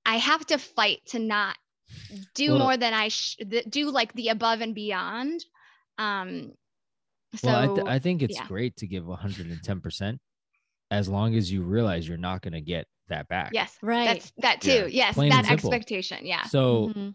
I 0.05 0.17
have 0.17 0.45
to 0.47 0.57
fight 0.57 0.99
to 1.07 1.19
not 1.19 1.57
do 2.33 2.51
Well- 2.51 2.59
more 2.59 2.77
than 2.77 2.93
I 2.93 3.07
sh- 3.09 3.37
do 3.69 3.89
like 3.91 4.13
the 4.13 4.29
above 4.29 4.61
and 4.61 4.75
beyond. 4.75 5.43
Um, 5.97 6.51
so 7.35 7.47
well, 7.47 7.71
I, 7.71 7.75
th- 7.75 7.87
I 7.87 7.99
think 7.99 8.21
it's 8.21 8.35
yeah. 8.35 8.47
great 8.47 8.77
to 8.77 8.87
give 8.87 9.03
110% 9.05 10.19
as 10.91 11.09
long 11.09 11.35
as 11.35 11.51
you 11.51 11.63
realize 11.63 12.07
you're 12.07 12.17
not 12.17 12.41
going 12.41 12.53
to 12.53 12.61
get 12.61 12.87
that 13.09 13.27
back. 13.27 13.51
Yes. 13.53 13.75
Right. 13.81 14.05
That's 14.05 14.31
that 14.37 14.61
too. 14.61 14.71
Yeah. 14.71 14.87
Yes. 14.87 15.13
Plain 15.15 15.29
that 15.31 15.49
expectation. 15.51 16.25
Yeah. 16.25 16.43
So 16.43 16.91
Mhm. 16.95 17.13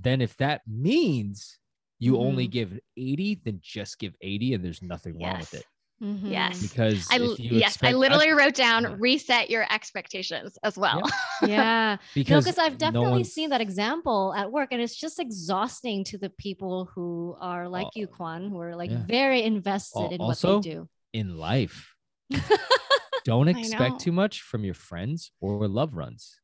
then 0.00 0.20
if 0.20 0.36
that 0.38 0.62
means 0.66 1.58
you 1.98 2.18
only 2.18 2.46
Mhm. 2.46 2.50
give 2.52 2.78
80, 2.96 3.40
then 3.44 3.58
just 3.62 3.98
give 3.98 4.14
80 4.20 4.54
and 4.54 4.64
there's 4.64 4.82
nothing 4.82 5.18
wrong 5.18 5.38
with 5.38 5.52
Yes. 5.52 5.54
it. 5.62 5.66
Mhm. 6.02 6.30
Yes. 6.30 6.60
Because 6.60 7.06
I 7.10 7.16
you 7.16 7.34
yes, 7.38 7.62
I 7.62 7.66
expect- 7.68 7.96
literally 7.96 8.30
wrote 8.32 8.54
down 8.54 8.82
yeah. 8.82 8.94
reset 8.98 9.48
your 9.48 9.64
expectations 9.72 10.58
as 10.62 10.76
well. 10.76 11.00
Yeah. 11.42 11.96
No, 11.96 12.02
because 12.14 12.44
because 12.44 12.58
I've 12.58 12.76
definitely 12.76 13.08
one's- 13.12 13.32
seen 13.32 13.48
that 13.50 13.62
example 13.62 14.34
at 14.36 14.52
work, 14.52 14.68
and 14.72 14.82
it's 14.82 14.94
just 14.94 15.18
exhausting 15.18 16.04
to 16.04 16.18
the 16.18 16.28
people 16.30 16.84
who 16.94 17.34
are 17.40 17.66
like 17.68 17.88
you, 17.94 18.06
Kwan, 18.08 18.50
who 18.50 18.60
are 18.60 18.76
like 18.76 18.90
yeah. 18.90 19.04
very 19.06 19.42
invested 19.42 20.00
Al- 20.00 20.10
in 20.10 20.20
also, 20.20 20.56
what 20.56 20.64
they 20.64 20.70
do. 20.70 20.88
in 21.14 21.38
life. 21.38 21.94
Don't 23.24 23.48
expect 23.48 24.00
too 24.00 24.12
much 24.12 24.42
from 24.42 24.64
your 24.64 24.74
friends 24.74 25.32
or 25.40 25.66
love 25.66 25.94
runs. 25.94 26.40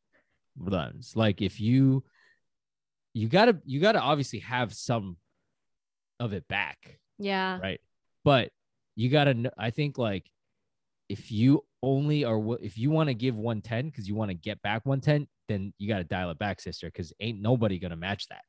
Runs. 0.57 1.15
Like 1.15 1.41
if 1.43 1.61
you 1.61 2.05
you 3.15 3.29
gotta 3.29 3.61
you 3.67 3.81
gotta 3.81 4.01
obviously 4.01 4.39
have 4.41 4.73
some 4.75 5.17
of 6.23 6.33
it 6.33 6.47
back, 6.49 6.99
Yeah. 7.19 7.59
right? 7.61 7.81
But 8.25 8.53
you 8.95 9.09
gotta 9.11 9.35
kn- 9.35 9.51
I 9.59 9.71
think 9.71 9.99
like 9.99 10.31
if 11.09 11.33
you 11.33 11.65
only 11.83 12.25
are 12.25 12.41
if 12.63 12.79
you 12.79 12.91
want 12.91 13.09
to 13.09 13.15
give 13.15 13.37
110 13.37 13.87
because 13.87 14.07
you 14.09 14.15
want 14.15 14.31
to 14.31 14.35
get 14.35 14.63
back 14.63 14.87
110, 14.87 15.27
then 15.49 15.73
you 15.79 15.89
gotta 15.89 16.05
dial 16.05 16.31
it 16.31 16.39
back, 16.39 16.61
sister, 16.61 16.87
because 16.87 17.13
ain't 17.21 17.41
nobody 17.41 17.79
gonna 17.79 17.97
match 17.97 18.29
that. 18.29 18.45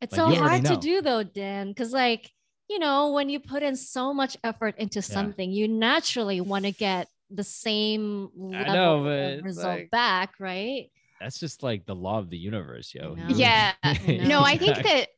It's 0.00 0.16
Like, 0.16 0.34
so 0.36 0.40
hard 0.42 0.64
to 0.64 0.76
do 0.76 1.00
though, 1.00 1.22
Dan, 1.22 1.68
because 1.68 1.92
like, 1.92 2.32
you 2.68 2.78
know, 2.80 3.12
when 3.12 3.28
you 3.28 3.38
put 3.38 3.62
in 3.62 3.76
so 3.76 4.12
much 4.12 4.36
effort 4.42 4.74
into 4.78 5.00
something, 5.02 5.52
you 5.52 5.68
naturally 5.68 6.40
want 6.40 6.64
to 6.64 6.72
get 6.72 7.08
the 7.30 7.44
same 7.44 8.28
level 8.34 8.74
know, 8.74 9.06
of 9.06 9.44
result 9.44 9.78
like- 9.78 9.90
back, 9.90 10.34
right? 10.40 10.90
That's 11.22 11.38
just 11.38 11.62
like 11.62 11.86
the 11.86 11.94
law 11.94 12.18
of 12.18 12.30
the 12.30 12.36
universe, 12.38 12.92
yo. 12.94 13.14
know. 13.14 13.28
You- 13.28 13.36
Yeah. 13.36 13.74
know. 13.84 14.24
no, 14.24 14.40
I 14.42 14.56
think 14.58 14.76
that 14.76 15.08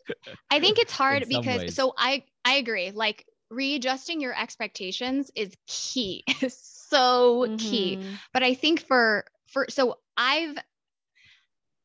I 0.50 0.60
think 0.60 0.78
it's 0.78 0.92
hard 0.92 1.26
because 1.28 1.62
ways. 1.62 1.74
so 1.74 1.94
I 1.96 2.24
I 2.44 2.54
agree. 2.56 2.90
Like 2.90 3.26
readjusting 3.50 4.20
your 4.20 4.38
expectations 4.38 5.30
is 5.34 5.54
key. 5.66 6.24
so 6.48 7.56
key. 7.58 7.96
Mhm. 7.96 8.18
But 8.32 8.42
I 8.42 8.54
think 8.54 8.86
for 8.86 9.24
for 9.46 9.66
so 9.70 9.98
I've 10.16 10.56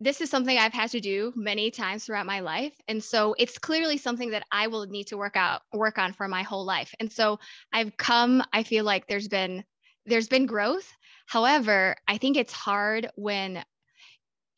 this 0.02 0.22
is 0.22 0.30
something 0.30 0.58
I've 0.58 0.74
had 0.74 0.92
to 0.92 1.02
do 1.02 1.34
many 1.36 1.72
times 1.72 2.06
throughout 2.06 2.26
my 2.26 2.40
life. 2.40 2.74
And 2.88 3.04
so 3.04 3.36
it's 3.38 3.58
clearly 3.58 3.98
something 3.98 4.30
that 4.32 4.46
I 4.52 4.68
will 4.68 4.86
need 4.86 5.08
to 5.08 5.18
work 5.18 5.36
out 5.36 5.62
work 5.74 5.98
on 5.98 6.14
for 6.14 6.28
my 6.28 6.44
whole 6.44 6.66
life. 6.66 6.94
And 7.00 7.12
so 7.12 7.40
I've 7.74 7.96
come 7.98 8.44
I 8.54 8.64
feel 8.64 8.86
like 8.86 9.08
there's 9.08 9.28
been 9.28 9.64
there's 10.06 10.28
been 10.30 10.46
growth. 10.46 10.90
However, 11.28 11.96
I 12.08 12.18
think 12.18 12.38
it's 12.38 12.54
hard 12.54 13.10
when 13.16 13.64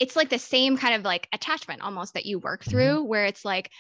it's 0.02 0.16
like 0.16 0.30
the 0.30 0.40
same 0.40 0.78
kind 0.78 0.96
of 0.96 1.04
like 1.04 1.30
attachment 1.32 1.84
almost 1.84 2.16
that 2.16 2.26
you 2.26 2.40
work 2.40 2.66
Mhm. 2.66 2.70
through 2.72 3.04
where 3.04 3.26
it's 3.26 3.46
like 3.46 3.72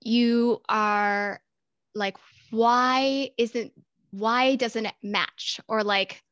you 0.00 0.60
are 0.68 1.40
like 1.94 2.16
why 2.50 3.30
isn't 3.38 3.72
why 4.10 4.56
doesn't 4.56 4.86
it 4.86 4.94
match 5.02 5.60
or 5.68 5.84
like 5.84 6.22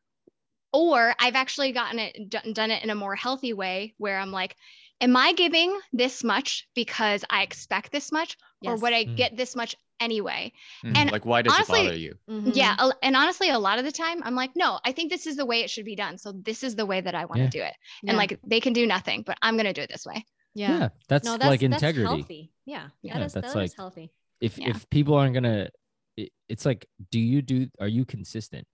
or 0.73 1.15
i've 1.21 1.37
actually 1.37 1.73
gotten 1.73 1.99
it 1.99 2.29
done, 2.29 2.53
done 2.53 2.71
it 2.71 2.83
in 2.83 2.91
a 2.91 2.95
more 2.95 3.15
healthy 3.15 3.53
way 3.53 3.95
where 3.99 4.19
i'm 4.19 4.33
like 4.33 4.57
am 5.01 5.17
i 5.17 5.33
giving 5.33 5.79
this 5.93 6.25
much 6.25 6.67
because 6.75 7.25
i 7.31 7.43
expect 7.43 7.93
this 7.93 8.11
much 8.13 8.37
or 8.67 8.73
Yes. 8.73 8.83
would 8.83 8.93
i 8.93 9.05
Mm. 9.05 9.17
get 9.17 9.37
this 9.37 9.55
much 9.57 9.75
anyway 10.01 10.53
Mhm. 10.85 10.97
And 10.97 11.11
like, 11.13 11.25
why 11.25 11.41
does 11.43 11.55
honestly- 11.55 11.81
it 11.81 11.85
bother 11.85 11.97
you? 11.99 12.19
Mhm. 12.29 12.55
yeah 12.57 12.91
and 13.03 13.17
honestly 13.17 13.49
a 13.51 13.59
lot 13.59 13.79
of 13.79 13.85
the 13.85 13.93
time 13.93 14.23
i'm 14.25 14.35
like 14.35 14.53
no 14.57 14.79
i 14.85 14.93
think 14.93 15.11
this 15.11 15.27
is 15.27 15.37
the 15.37 15.47
way 15.47 15.63
it 15.63 15.71
should 15.71 15.85
be 15.87 15.97
done 15.97 16.19
so 16.19 16.33
this 16.33 16.63
is 16.63 16.75
the 16.77 16.85
way 16.87 17.01
that 17.01 17.15
i 17.15 17.25
want 17.25 17.39
to 17.39 17.45
Yeah. 17.45 17.51
do 17.51 17.63
it 17.63 17.75
Yeah. 18.03 18.11
and 18.11 18.19
like 18.19 18.39
they 18.47 18.61
can 18.61 18.73
do 18.75 18.87
nothing 18.87 19.23
but 19.23 19.39
i'm 19.43 19.55
going 19.57 19.67
to 19.67 19.73
do 19.73 19.83
it 19.83 19.91
this 19.91 20.05
way 20.05 20.25
yeah. 20.55 20.79
yeah, 20.79 20.89
that's, 21.09 21.25
no, 21.27 21.33
that's 21.37 21.45
like 21.51 21.61
that's 21.61 21.75
integrity. 21.75 22.07
healthy. 22.07 22.53
Yeah. 22.65 22.89
Yeah, 23.03 23.19
that 23.19 23.27
is, 23.27 23.33
that's 23.35 23.53
that 23.53 23.63
is 23.65 23.71
like- 23.73 23.77
healthy. 23.77 24.11
if 24.41 24.59
Yeah. 24.59 24.71
if 24.71 24.89
people 24.91 25.15
aren't 25.15 25.35
gonna 25.35 25.69
it, 26.17 26.33
it's 26.49 26.65
like 26.65 26.87
do 27.11 27.19
you 27.21 27.43
do 27.43 27.69
are 27.79 27.89
you 27.89 28.05
consistent 28.07 28.67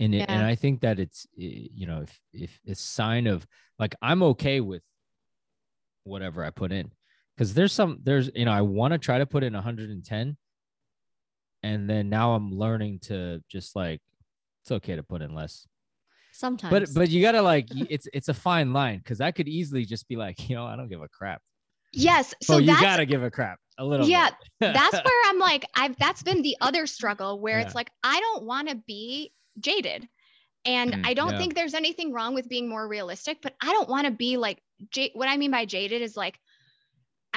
And, 0.00 0.14
it 0.14 0.28
and 0.28 0.44
i 0.46 0.54
think 0.54 0.82
that 0.82 1.00
it's 1.00 1.26
you 1.36 1.86
know 1.86 2.02
if 2.02 2.20
if 2.32 2.60
it's 2.64 2.80
sign 2.80 3.26
of 3.26 3.44
like 3.80 3.94
i'm 4.02 4.22
okay 4.22 4.60
with 4.60 4.82
whatever 6.04 6.44
i 6.44 6.50
put 6.50 6.70
in 6.72 6.92
because 7.38 7.54
there's 7.54 7.72
some 7.72 8.00
there's 8.02 8.30
you 8.34 8.44
know 8.44 8.50
i 8.52 8.60
want 8.60 8.92
to 8.92 8.98
try 8.98 9.18
to 9.18 9.26
put 9.26 9.44
in 9.44 9.52
110 9.54 10.36
and 11.62 11.88
then 11.88 12.08
now 12.08 12.32
i'm 12.34 12.50
learning 12.50 12.98
to 12.98 13.40
just 13.48 13.76
like 13.76 14.00
it's 14.62 14.72
okay 14.72 14.96
to 14.96 15.02
put 15.02 15.22
in 15.22 15.34
less 15.34 15.66
Sometimes. 16.32 16.92
but 16.92 16.94
but 16.94 17.08
you 17.10 17.22
gotta 17.22 17.42
like 17.42 17.68
it's 17.88 18.08
it's 18.12 18.28
a 18.28 18.34
fine 18.34 18.72
line 18.72 18.98
because 18.98 19.20
i 19.20 19.30
could 19.30 19.48
easily 19.48 19.84
just 19.84 20.08
be 20.08 20.16
like 20.16 20.48
you 20.48 20.56
know 20.56 20.66
i 20.66 20.76
don't 20.76 20.88
give 20.88 21.02
a 21.02 21.08
crap 21.08 21.40
yes 21.92 22.34
so 22.42 22.54
so 22.54 22.58
you 22.58 22.78
gotta 22.80 23.06
give 23.06 23.22
a 23.22 23.30
crap 23.30 23.58
a 23.78 23.84
little 23.84 24.08
Yeah, 24.08 24.30
that's 24.60 24.92
where 24.92 25.22
I'm 25.26 25.38
like, 25.38 25.64
I've 25.76 25.96
that's 25.98 26.24
been 26.24 26.42
the 26.42 26.56
other 26.60 26.88
struggle 26.88 27.38
where 27.38 27.60
Yeah. 27.60 27.66
it's 27.66 27.76
like 27.76 27.90
I 28.02 28.18
don't 28.18 28.42
want 28.44 28.68
to 28.68 28.74
be 28.74 29.32
jaded. 29.60 30.08
And 30.64 30.94
Mm, 30.94 31.06
I 31.06 31.14
don't 31.14 31.30
yeah. 31.30 31.38
think 31.38 31.54
there's 31.54 31.74
anything 31.74 32.12
wrong 32.12 32.34
with 32.34 32.48
being 32.48 32.68
more 32.68 32.88
realistic, 32.88 33.38
but 33.40 33.54
I 33.62 33.70
don't 33.72 33.88
want 33.88 34.06
to 34.06 34.10
be 34.10 34.36
like 34.36 34.60
ja- 34.96 35.10
what 35.14 35.28
I 35.28 35.36
mean 35.36 35.52
by 35.52 35.64
jaded 35.64 36.02
is 36.02 36.16
like 36.16 36.40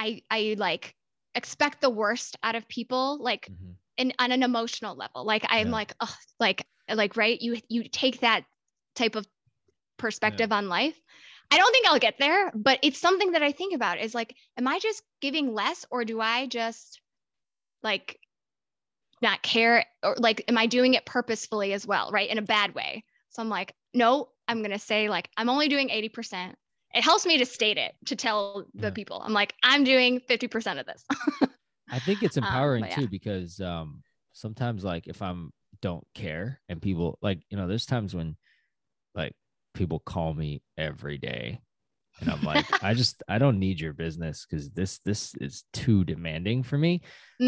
I 0.02 0.22
I 0.30 0.54
like 0.58 0.94
expect 1.34 1.80
the 1.80 1.90
worst 1.90 2.36
out 2.42 2.54
of 2.56 2.68
people 2.68 3.18
like 3.20 3.48
Mhm. 3.48 3.76
in 3.96 4.12
on 4.18 4.32
an 4.32 4.42
emotional 4.42 4.96
level. 4.96 5.24
Like 5.24 5.44
I'm 5.48 5.68
Yeah. 5.68 5.72
like, 5.72 5.94
oh, 6.00 6.16
like 6.40 6.66
like 6.88 7.16
right, 7.16 7.40
you 7.40 7.60
you 7.68 7.88
take 7.88 8.20
that 8.20 8.44
type 8.94 9.14
of 9.16 9.26
perspective 9.98 10.52
on 10.52 10.68
life. 10.68 11.00
I 11.50 11.58
don't 11.58 11.72
think 11.72 11.86
I'll 11.86 11.98
get 11.98 12.18
there, 12.18 12.50
but 12.54 12.80
it's 12.82 12.98
something 12.98 13.32
that 13.32 13.42
I 13.42 13.52
think 13.52 13.74
about 13.74 14.00
is 14.00 14.14
like, 14.14 14.34
am 14.56 14.66
I 14.68 14.78
just 14.78 15.02
giving 15.20 15.54
less 15.54 15.84
or 15.90 16.04
do 16.04 16.20
I 16.20 16.46
just 16.46 17.00
like 17.82 18.18
not 19.20 19.42
care 19.42 19.86
or 20.02 20.16
like 20.18 20.44
am 20.48 20.58
I 20.58 20.66
doing 20.66 20.94
it 20.94 21.06
purposefully 21.06 21.72
as 21.72 21.86
well, 21.86 22.10
right? 22.10 22.28
In 22.28 22.38
a 22.38 22.42
bad 22.42 22.74
way. 22.74 23.04
So 23.30 23.42
I'm 23.42 23.48
like, 23.48 23.74
no, 23.94 24.30
I'm 24.48 24.58
going 24.58 24.72
to 24.72 24.78
say 24.78 25.08
like 25.08 25.30
I'm 25.36 25.48
only 25.48 25.68
doing 25.68 25.90
80%. 25.90 26.56
It 26.94 27.02
helps 27.04 27.24
me 27.26 27.38
to 27.38 27.46
state 27.46 27.78
it 27.78 27.94
to 28.06 28.16
tell 28.16 28.66
the 28.74 28.90
Yeah. 28.90 28.92
people. 28.92 29.22
I'm 29.24 29.32
like, 29.32 29.54
I'm 29.62 29.84
doing 29.84 30.20
50% 30.20 30.78
of 30.80 30.86
this. 30.86 31.04
I 31.90 31.98
think 31.98 32.22
it's 32.22 32.36
Um, 32.42 32.76
empowering 32.76 32.78
but 32.78 32.90
yeah. 32.90 33.00
too 33.00 33.08
because 33.08 33.60
um 33.60 34.02
sometimes 34.32 34.84
like 34.84 35.06
if 35.08 35.20
I'm 35.22 35.52
don't 35.80 36.06
care 36.14 36.60
and 36.68 36.80
people 36.80 37.18
like 37.22 37.40
you 37.50 37.56
know 37.56 37.66
there's 37.66 37.86
times 37.86 38.14
when 38.14 38.36
like 39.14 39.34
people 39.74 40.00
call 40.00 40.34
me 40.34 40.62
every 40.78 41.18
day 41.18 41.60
and 42.20 42.30
I'm 42.30 42.42
like 42.44 42.74
I 42.82 42.94
just 42.94 43.22
I 43.28 43.38
don't 43.38 43.58
need 43.60 43.80
your 43.80 43.94
business 43.94 44.46
cuz 44.46 44.70
this 44.70 45.00
this 45.00 45.34
is 45.40 45.64
too 45.72 46.04
demanding 46.04 46.62
for 46.64 46.78
me 46.78 47.02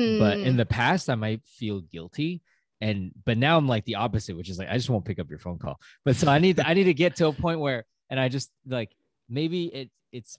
but 0.07 0.41
in 0.43 0.57
Mm, 0.57 0.59
the 0.59 0.67
past 0.67 1.11
I 1.11 1.17
might 1.17 1.43
feel 1.47 1.81
guilty 1.83 2.43
and 2.81 3.13
but 3.25 3.39
now 3.39 3.57
I'm 3.59 3.69
like 3.69 3.85
the 3.85 3.97
opposite 3.97 4.37
which 4.37 4.51
is 4.51 4.59
like 4.59 4.69
I 4.71 4.77
just 4.77 4.91
won't 4.91 5.05
pick 5.05 5.19
up 5.19 5.31
your 5.31 5.39
phone 5.39 5.59
call 5.59 5.81
but 6.05 6.17
so 6.17 6.29
I 6.29 6.39
need 6.39 6.57
to, 6.59 6.69
I 6.69 6.75
need 6.75 6.85
to 6.85 6.95
get 6.95 7.17
to 7.17 7.29
a 7.29 7.33
point 7.33 7.61
where 7.61 7.87
and 8.11 8.21
I 8.21 8.29
just 8.29 8.51
like 8.67 8.93
maybe 9.29 9.67
it 9.67 9.91
it's 10.13 10.37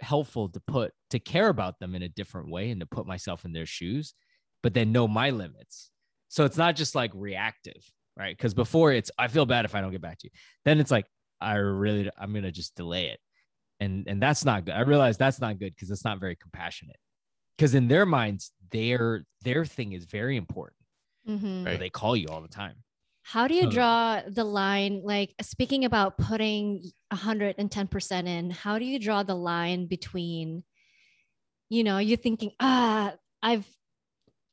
helpful 0.00 0.48
to 0.48 0.60
put 0.60 0.92
to 1.10 1.18
care 1.18 1.48
about 1.48 1.78
them 1.78 1.94
in 1.94 2.02
a 2.02 2.08
different 2.08 2.50
way 2.50 2.70
and 2.70 2.80
to 2.80 2.86
put 2.86 3.06
myself 3.06 3.44
in 3.44 3.52
their 3.52 3.66
shoes 3.66 4.14
but 4.62 4.74
then 4.74 4.92
know 4.92 5.08
my 5.08 5.30
limits. 5.30 5.90
So 6.28 6.44
it's 6.44 6.56
not 6.58 6.76
just 6.76 6.94
like 6.94 7.10
reactive 7.14 7.82
right? 8.16 8.36
Because 8.36 8.52
before 8.54 8.92
it's 8.92 9.10
i 9.18 9.28
feel 9.28 9.46
bad 9.46 9.64
if 9.64 9.74
i 9.74 9.80
don't 9.80 9.92
get 9.92 10.00
back 10.02 10.18
to 10.18 10.26
you. 10.26 10.30
Then 10.64 10.80
it's 10.80 10.90
like 10.90 11.06
i 11.40 11.54
really 11.54 12.10
i'm 12.18 12.32
gonna 12.34 12.52
just 12.52 12.74
delay 12.74 13.06
it. 13.08 13.20
And 13.78 14.06
and 14.06 14.20
that's 14.22 14.44
not 14.44 14.64
good. 14.66 14.74
I 14.74 14.80
realize 14.80 15.16
that's 15.16 15.40
not 15.40 15.58
good 15.58 15.74
because 15.74 15.90
it's 15.90 16.04
not 16.04 16.20
very 16.20 16.36
compassionate. 16.36 16.96
Because 17.56 17.74
in 17.74 17.88
their 17.88 18.04
minds 18.06 18.52
their 18.70 19.24
their 19.42 19.64
thing 19.64 19.92
is 19.92 20.04
very 20.04 20.36
important. 20.36 20.76
Mhm. 21.28 21.64
Right. 21.66 21.78
they 21.78 21.90
call 21.90 22.16
you 22.16 22.28
all 22.28 22.40
the 22.42 22.48
time 22.48 22.76
How 23.22 23.46
do 23.46 23.54
you 23.54 23.70
draw 23.70 24.22
the 24.26 24.44
line? 24.44 25.02
Like 25.04 25.34
speaking 25.42 25.84
about 25.84 26.18
putting 26.18 26.90
110% 27.12 28.26
in, 28.26 28.50
how 28.50 28.78
do 28.78 28.84
you 28.84 28.98
draw 28.98 29.22
the 29.22 29.34
line 29.34 29.86
between, 29.86 30.64
you 31.68 31.84
know, 31.84 31.98
you 31.98 32.16
thinking, 32.16 32.52
ah, 32.60 33.14
I've 33.42 33.66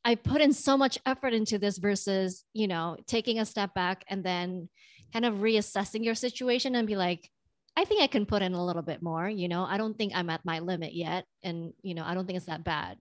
I 0.06 0.16
put 0.16 0.40
in 0.40 0.54
so 0.54 0.78
much 0.78 0.98
effort 1.06 1.34
into 1.34 1.60
this 1.60 1.78
versus, 1.80 2.46
you 2.54 2.68
know, 2.68 2.96
taking 3.08 3.40
a 3.40 3.46
step 3.46 3.74
back 3.74 4.06
and 4.08 4.24
then 4.24 4.70
kind 5.12 5.26
of 5.26 5.36
reassessing 5.36 6.06
your 6.06 6.16
situation 6.16 6.76
and 6.76 6.88
be 6.88 6.96
like, 6.96 7.30
I 7.76 7.84
think 7.84 8.02
I 8.02 8.08
can 8.08 8.26
put 8.26 8.42
in 8.42 8.54
a 8.54 8.66
little 8.66 8.82
bit 8.82 9.02
more, 9.02 9.28
you 9.28 9.50
know, 9.50 9.66
I 9.66 9.78
don't 9.78 9.98
think 9.98 10.14
I'm 10.16 10.30
at 10.30 10.46
my 10.46 10.60
limit 10.60 10.94
yet. 10.94 11.26
And, 11.44 11.74
you 11.82 11.94
know, 11.94 12.06
I 12.06 12.14
don't 12.14 12.26
think 12.26 12.38
it's 12.38 12.46
that 12.46 12.64
bad. 12.64 12.98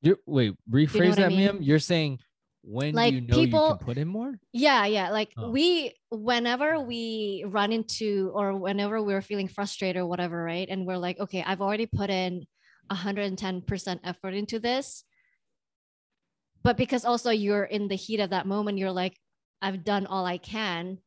You're, 0.00 0.16
wait 0.26 0.54
rephrase 0.70 1.10
what 1.10 1.18
I 1.18 1.22
that 1.22 1.28
mean? 1.30 1.44
ma'am 1.44 1.58
you're 1.60 1.80
saying 1.80 2.20
when 2.68 2.94
Like, 2.94 3.14
you 3.14 3.20
know 3.22 3.36
you 3.38 3.46
people- 3.46 3.76
can 3.76 3.86
put 3.86 3.96
in 3.98 4.08
more 4.08 4.38
Yeah, 4.52 4.84
yeah. 4.84 5.08
Like 5.10 5.32
Oh. 5.36 5.50
we, 5.50 5.94
whenever 6.10 6.74
uh-huh. 6.74 6.84
we 6.84 7.44
run 7.48 7.72
into 7.72 8.30
or 8.34 8.56
whenever 8.56 9.02
we're 9.02 9.22
feeling 9.22 9.48
frustrated 9.48 10.00
or 10.00 10.06
whatever, 10.06 10.36
right? 10.44 10.68
And 10.68 10.86
we're 10.86 10.98
like, 10.98 11.18
okay, 11.18 11.42
I've 11.42 11.62
already 11.62 11.86
put 11.86 12.10
in 12.10 12.46
110% 12.90 14.00
effort 14.04 14.34
into 14.34 14.58
this. 14.58 15.04
But 16.62 16.76
because 16.76 17.04
also 17.04 17.30
you're 17.30 17.64
in 17.64 17.88
the 17.88 17.94
heat 17.96 18.20
of 18.20 18.30
that 18.30 18.46
moment, 18.46 18.78
you're 18.78 18.92
like, 18.92 19.16
I've 19.62 19.84
done 19.84 20.06
all 20.06 20.26
I 20.26 20.38
can. 20.38 20.98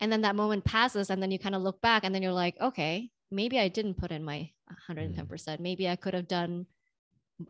and 0.00 0.12
then 0.12 0.20
that 0.22 0.36
moment 0.36 0.62
passes 0.64 1.08
and 1.08 1.22
then 1.22 1.30
you 1.30 1.38
kind 1.38 1.54
of 1.54 1.62
look 1.62 1.80
back 1.80 2.04
and 2.04 2.14
then 2.14 2.22
you're 2.22 2.40
like 2.44 2.54
okay 2.60 3.08
maybe 3.30 3.58
i 3.58 3.68
didn't 3.68 3.96
put 3.96 4.12
in 4.12 4.22
my 4.22 4.50
110% 4.90 5.16
mm. 5.16 5.28
percent 5.28 5.58
maybe 5.58 5.88
i 5.88 5.96
could 5.96 6.12
have 6.12 6.28
done 6.28 6.66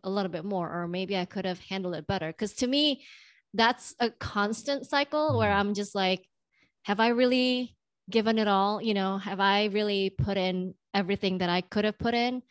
a 0.04 0.10
little 0.10 0.30
bit 0.30 0.44
more 0.44 0.70
or 0.70 0.86
maybe 0.86 1.16
i 1.18 1.24
could 1.24 1.44
have 1.44 1.58
handled 1.58 1.96
it 1.96 2.06
better 2.06 2.28
because 2.30 2.52
to 2.54 2.68
me 2.68 3.02
that's 3.54 3.94
a 4.00 4.10
constant 4.10 4.86
cycle 4.86 5.38
where 5.38 5.50
Mhm. 5.50 5.56
i'm 5.60 5.74
just 5.74 5.94
like 5.94 6.26
have 6.84 7.00
i 7.00 7.08
really 7.08 7.76
given 8.10 8.38
it 8.38 8.48
all 8.48 8.80
you 8.82 8.94
know 8.94 9.18
have 9.18 9.40
i 9.40 9.66
really 9.66 10.10
put 10.10 10.36
in 10.36 10.74
everything 10.94 11.38
that 11.38 11.48
i 11.48 11.60
could 11.60 11.84
have 11.84 11.98
put 11.98 12.14
in 12.14 12.42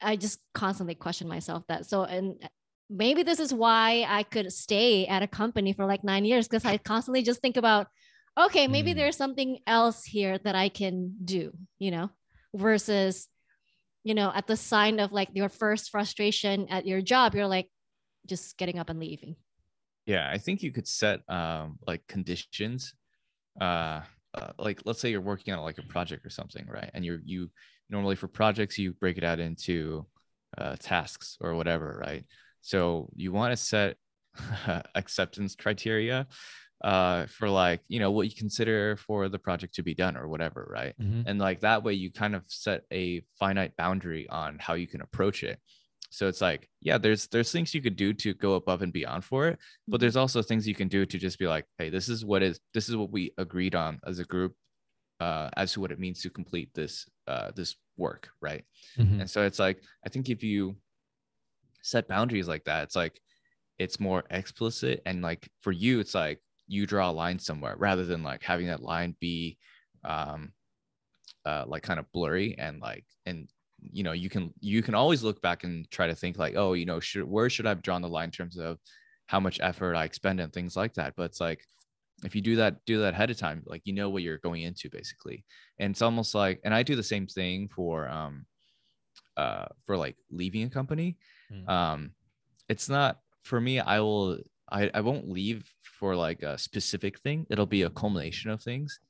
i 0.00 0.16
just 0.16 0.40
constantly 0.54 0.94
question 0.94 1.28
myself 1.28 1.64
that 1.68 1.86
so 1.86 2.04
and 2.04 2.36
maybe 2.88 3.22
this 3.22 3.40
is 3.40 3.52
why 3.52 4.04
i 4.08 4.22
could 4.22 4.52
stay 4.52 5.06
at 5.06 5.22
a 5.22 5.26
company 5.28 5.72
for 5.72 5.84
like 5.86 6.02
nine 6.04 6.24
years 6.24 6.48
because 6.48 6.64
i 6.64 6.76
constantly 6.78 7.22
just 7.22 7.40
think 7.40 7.56
about 7.56 7.86
okay 8.38 8.66
maybe 8.68 8.92
Mm. 8.92 8.96
there's 8.96 9.16
something 9.16 9.58
else 9.66 10.04
here 10.04 10.38
that 10.38 10.54
i 10.54 10.68
can 10.68 11.14
do 11.24 11.52
you 11.78 11.90
know 11.90 12.10
versus 12.54 13.28
you 14.02 14.14
know 14.14 14.32
at 14.34 14.46
the 14.46 14.56
sign 14.56 14.98
of 14.98 15.12
like 15.12 15.28
your 15.34 15.48
first 15.48 15.90
frustration 15.90 16.66
at 16.70 16.86
your 16.86 17.02
job 17.02 17.34
you're 17.34 17.46
like 17.46 17.68
just 18.26 18.56
getting 18.58 18.78
up 18.78 18.90
and 18.90 19.00
leaving 19.00 19.36
Yeah, 20.06 20.28
I 20.30 20.38
think 20.38 20.62
you 20.62 20.72
could 20.72 20.88
set 20.88 21.20
um 21.28 21.78
like 21.86 22.06
conditions. 22.06 22.94
Uh, 23.60 24.00
uh 24.34 24.52
like 24.58 24.80
let's 24.84 25.00
say 25.00 25.10
you're 25.10 25.20
working 25.20 25.52
on 25.54 25.60
like 25.60 25.78
a 25.78 25.82
project 25.82 26.24
or 26.26 26.30
something, 26.30 26.66
right? 26.66 26.90
And 26.94 27.04
you're 27.04 27.20
you 27.24 27.50
normally 27.88 28.16
for 28.16 28.28
projects 28.28 28.78
you 28.78 28.92
break 28.92 29.18
it 29.18 29.24
out 29.24 29.40
into 29.40 30.06
uh 30.58 30.76
tasks 30.78 31.36
or 31.40 31.54
whatever, 31.54 31.98
right? 32.00 32.24
So 32.62 33.10
you 33.16 33.32
want 33.32 33.52
to 33.52 33.56
set 33.56 33.96
acceptance 34.94 35.54
criteria 35.54 36.26
uh 36.82 37.26
for 37.26 37.48
like, 37.50 37.80
you 37.88 38.00
know, 38.00 38.10
what 38.10 38.26
you 38.28 38.34
consider 38.36 38.96
for 38.96 39.28
the 39.28 39.38
project 39.38 39.74
to 39.74 39.82
be 39.82 39.94
done 39.94 40.16
or 40.16 40.28
whatever, 40.28 40.66
right? 40.70 40.94
Mhm. 41.00 41.24
and 41.26 41.38
like 41.38 41.60
that 41.60 41.82
way 41.84 41.92
you 41.94 42.10
kind 42.10 42.34
of 42.34 42.42
set 42.46 42.82
a 42.92 43.22
finite 43.38 43.76
boundary 43.76 44.28
on 44.28 44.58
how 44.58 44.74
you 44.74 44.86
can 44.86 45.02
approach 45.02 45.42
it 45.42 45.58
so 46.10 46.26
it's 46.28 46.40
like 46.40 46.68
yeah 46.80 46.98
there's 46.98 47.26
there's 47.28 47.52
things 47.52 47.72
you 47.74 47.80
could 47.80 47.96
do 47.96 48.12
to 48.12 48.34
go 48.34 48.54
above 48.54 48.82
and 48.82 48.92
beyond 48.92 49.24
for 49.24 49.46
it 49.48 49.58
but 49.88 50.00
there's 50.00 50.16
also 50.16 50.42
things 50.42 50.66
you 50.66 50.74
can 50.74 50.88
do 50.88 51.06
to 51.06 51.18
just 51.18 51.38
be 51.38 51.46
like 51.46 51.64
hey 51.78 51.88
this 51.88 52.08
is 52.08 52.24
what 52.24 52.42
is 52.42 52.60
this 52.74 52.88
is 52.88 52.96
what 52.96 53.10
we 53.10 53.32
agreed 53.38 53.74
on 53.74 53.98
as 54.06 54.18
a 54.18 54.24
group 54.24 54.54
uh 55.20 55.48
as 55.56 55.72
to 55.72 55.80
what 55.80 55.92
it 55.92 55.98
means 56.00 56.20
to 56.20 56.30
complete 56.30 56.68
this 56.74 57.08
uh 57.28 57.50
this 57.54 57.76
work 57.96 58.30
right 58.40 58.64
Mhm. 58.98 59.20
and 59.20 59.30
so 59.30 59.42
it's 59.44 59.58
like 59.58 59.82
i 60.04 60.08
think 60.08 60.28
if 60.28 60.42
you 60.42 60.76
set 61.82 62.08
boundaries 62.08 62.48
like 62.48 62.64
that 62.64 62.82
it's 62.84 62.96
like 62.96 63.20
it's 63.78 63.98
more 64.00 64.24
explicit 64.30 65.00
and 65.06 65.22
like 65.22 65.48
for 65.62 65.72
you 65.72 66.00
it's 66.00 66.14
like 66.14 66.40
you 66.66 66.86
draw 66.86 67.10
a 67.10 67.12
line 67.12 67.38
somewhere 67.38 67.74
rather 67.78 68.04
than 68.04 68.22
like 68.22 68.42
having 68.42 68.66
that 68.66 68.82
line 68.82 69.16
be 69.20 69.56
um 70.04 70.52
uh 71.46 71.64
like 71.66 71.82
kind 71.82 71.98
of 72.00 72.10
blurry 72.12 72.56
and 72.58 72.80
like 72.80 73.04
and 73.26 73.48
you 73.82 74.02
know 74.02 74.12
you 74.12 74.28
can 74.28 74.52
you 74.60 74.82
can 74.82 74.94
always 74.94 75.22
look 75.22 75.40
back 75.40 75.64
and 75.64 75.90
try 75.90 76.06
to 76.06 76.14
think 76.14 76.38
like 76.38 76.54
oh 76.56 76.74
you 76.74 76.84
know 76.84 77.00
should 77.00 77.24
where 77.24 77.48
should 77.48 77.66
i've 77.66 77.82
drawn 77.82 78.02
the 78.02 78.08
line 78.08 78.26
in 78.26 78.30
terms 78.30 78.58
of 78.58 78.78
how 79.26 79.40
much 79.40 79.60
effort 79.62 79.94
i 79.94 80.04
expend 80.04 80.40
and 80.40 80.52
things 80.52 80.76
like 80.76 80.94
that? 80.94 81.14
But 81.16 81.24
it's 81.24 81.40
like 81.40 81.64
if 82.24 82.34
you 82.34 82.42
do 82.42 82.56
that 82.56 82.84
do 82.84 83.00
that 83.00 83.14
ahead 83.14 83.30
of 83.30 83.38
time 83.38 83.62
like 83.64 83.82
you 83.84 83.94
know 83.94 84.10
what 84.10 84.22
you're 84.22 84.38
going 84.38 84.62
into 84.62 84.90
basically. 84.90 85.44
And 85.78 85.92
it's 85.92 86.02
almost 86.02 86.34
like 86.34 86.60
and 86.64 86.74
i 86.74 86.82
do 86.82 86.96
the 86.96 87.02
same 87.02 87.26
thing 87.26 87.68
for 87.68 88.08
um 88.08 88.44
uh 89.36 89.66
for 89.86 89.96
like 89.96 90.16
leaving 90.30 90.64
a 90.64 90.70
company. 90.70 91.16
Mm. 91.52 91.68
um 91.68 92.10
it's 92.68 92.88
not 92.88 93.18
for 93.42 93.60
me 93.60 93.80
i 93.80 94.00
will 94.00 94.38
i 94.70 94.90
i 94.92 95.00
won't 95.00 95.28
leave 95.28 95.68
for 95.82 96.14
like 96.14 96.42
a 96.42 96.58
specific 96.58 97.18
thing. 97.20 97.46
It'll 97.50 97.66
be 97.66 97.82
a 97.82 97.90
culmination 97.90 98.50
of 98.50 98.62
things 98.62 99.00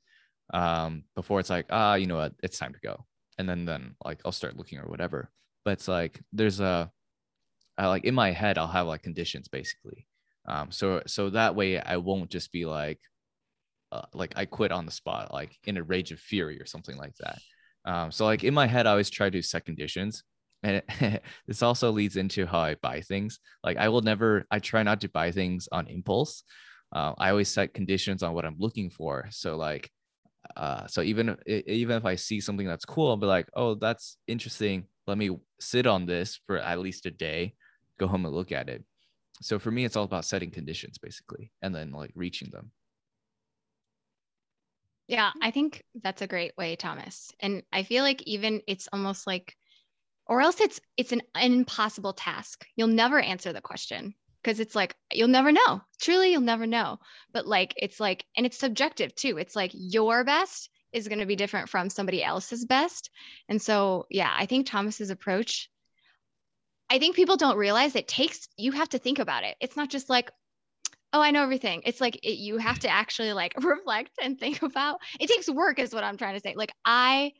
um 0.53 1.03
before 1.15 1.39
it's 1.39 1.49
like 1.49 1.65
ah 1.69 1.95
you 1.95 2.07
know 2.07 2.17
what? 2.17 2.33
It's 2.43 2.59
time 2.59 2.73
to 2.73 2.79
go 2.79 3.05
and 3.37 3.47
then 3.47 3.65
then 3.65 3.95
like 4.03 4.19
i'll 4.25 4.31
start 4.31 4.57
looking 4.57 4.79
or 4.79 4.87
whatever. 4.87 5.29
But 5.65 5.71
it's 5.71 5.87
like 5.87 6.21
there's 6.33 6.59
a 6.59 6.91
I 7.77 7.87
like 7.87 8.05
in 8.05 8.15
my 8.15 8.31
head 8.31 8.57
i'll 8.57 8.67
have 8.67 8.87
like 8.87 9.03
conditions 9.03 9.47
basically. 9.47 10.07
Um 10.47 10.71
so 10.71 11.01
so 11.07 11.29
that 11.31 11.55
way 11.55 11.79
i 11.79 11.97
won't 11.97 12.29
just 12.29 12.51
be 12.51 12.65
like 12.65 12.99
uh, 13.91 14.05
like 14.13 14.33
i 14.37 14.45
quit 14.45 14.71
on 14.71 14.85
the 14.85 14.91
spot 14.91 15.33
like 15.33 15.57
in 15.65 15.77
a 15.77 15.83
rage 15.83 16.11
of 16.11 16.19
fury 16.19 16.59
or 16.61 16.65
something 16.65 16.97
like 16.97 17.15
that. 17.19 17.39
Um 17.85 18.11
so 18.11 18.25
like 18.25 18.43
in 18.43 18.53
my 18.53 18.67
head 18.67 18.87
i 18.87 18.91
always 18.91 19.09
try 19.09 19.29
to 19.29 19.41
set 19.41 19.65
conditions. 19.65 20.23
And 20.63 20.83
it, 21.01 21.23
this 21.47 21.63
also 21.63 21.91
leads 21.91 22.17
into 22.17 22.45
how 22.45 22.59
i 22.59 22.75
buy 22.75 23.01
things. 23.01 23.39
Like 23.63 23.77
i 23.77 23.89
will 23.89 24.01
never 24.01 24.45
i 24.51 24.59
try 24.59 24.83
not 24.83 25.01
to 25.01 25.09
buy 25.09 25.31
things 25.31 25.67
on 25.71 25.87
impulse. 25.87 26.43
Uh, 26.93 27.13
i 27.17 27.29
always 27.29 27.49
set 27.49 27.73
conditions 27.73 28.23
on 28.23 28.33
what 28.33 28.45
i'm 28.45 28.57
looking 28.59 28.89
for. 28.89 29.27
So 29.31 29.55
like 29.55 29.89
uh, 30.55 30.87
so 30.87 31.01
even 31.01 31.37
even 31.47 31.97
if 31.97 32.05
I 32.05 32.15
see 32.15 32.41
something 32.41 32.67
that's 32.67 32.85
cool, 32.85 33.09
I'll 33.09 33.17
be 33.17 33.25
like, 33.25 33.49
oh, 33.55 33.75
that's 33.75 34.17
interesting. 34.27 34.85
Let 35.07 35.17
me 35.17 35.37
sit 35.59 35.87
on 35.87 36.05
this 36.05 36.39
for 36.47 36.57
at 36.57 36.79
least 36.79 37.05
a 37.05 37.11
day, 37.11 37.55
go 37.99 38.07
home 38.07 38.25
and 38.25 38.35
look 38.35 38.51
at 38.51 38.69
it. 38.69 38.83
So 39.41 39.59
for 39.59 39.71
me, 39.71 39.85
it's 39.85 39.95
all 39.95 40.03
about 40.03 40.25
setting 40.25 40.51
conditions 40.51 40.97
basically, 40.97 41.51
and 41.61 41.73
then 41.73 41.91
like 41.91 42.11
reaching 42.15 42.49
them. 42.51 42.71
Yeah, 45.07 45.31
I 45.41 45.51
think 45.51 45.83
that's 46.01 46.21
a 46.21 46.27
great 46.27 46.53
way, 46.57 46.75
Thomas. 46.75 47.31
And 47.41 47.63
I 47.73 47.83
feel 47.83 48.03
like 48.03 48.21
even 48.23 48.61
it's 48.67 48.87
almost 48.93 49.27
like, 49.27 49.55
or 50.25 50.41
else 50.41 50.61
it's 50.61 50.79
it's 50.95 51.11
an 51.11 51.21
impossible 51.35 52.13
task. 52.13 52.65
You'll 52.75 52.87
never 52.87 53.19
answer 53.19 53.51
the 53.51 53.61
question 53.61 54.13
because 54.41 54.59
it's 54.59 54.75
like 54.75 54.95
you'll 55.11 55.27
never 55.27 55.51
know. 55.51 55.81
Truly, 55.99 56.31
you'll 56.31 56.41
never 56.41 56.67
know. 56.67 56.99
But 57.33 57.47
like 57.47 57.73
it's 57.77 57.99
like, 57.99 58.25
and 58.35 58.45
it's 58.45 58.57
subjective 58.57 59.13
too. 59.15 59.37
It's 59.37 59.55
like 59.55 59.71
your 59.73 60.23
best 60.23 60.69
is 60.91 61.07
going 61.07 61.19
to 61.19 61.25
be 61.25 61.35
different 61.35 61.69
from 61.69 61.89
somebody 61.89 62.23
else's 62.23 62.65
best. 62.65 63.09
And 63.47 63.61
so, 63.61 64.05
yeah, 64.09 64.33
I 64.35 64.45
think 64.45 64.65
Thomas's 64.65 65.09
approach. 65.09 65.69
I 66.89 66.99
think 66.99 67.15
people 67.15 67.37
don't 67.37 67.57
realize 67.57 67.95
it 67.95 68.07
takes 68.07 68.47
you 68.57 68.73
have 68.73 68.89
to 68.89 68.99
think 68.99 69.19
about 69.19 69.43
it. 69.43 69.55
It's 69.61 69.77
not 69.77 69.89
just 69.89 70.09
like, 70.09 70.29
oh, 71.13 71.21
I 71.21 71.31
know 71.31 71.43
everything. 71.43 71.83
It's 71.85 72.01
like 72.01 72.17
it, 72.17 72.37
you 72.37 72.57
have 72.57 72.79
to 72.79 72.89
actually 72.89 73.33
like 73.33 73.53
reflect 73.63 74.11
and 74.21 74.39
think 74.39 74.61
about. 74.61 74.99
It 75.19 75.27
takes 75.27 75.49
work, 75.49 75.79
is 75.79 75.93
what 75.93 76.03
I'm 76.03 76.17
trying 76.17 76.35
to 76.35 76.41
say. 76.41 76.53
Like 76.55 76.73
I 76.85 77.31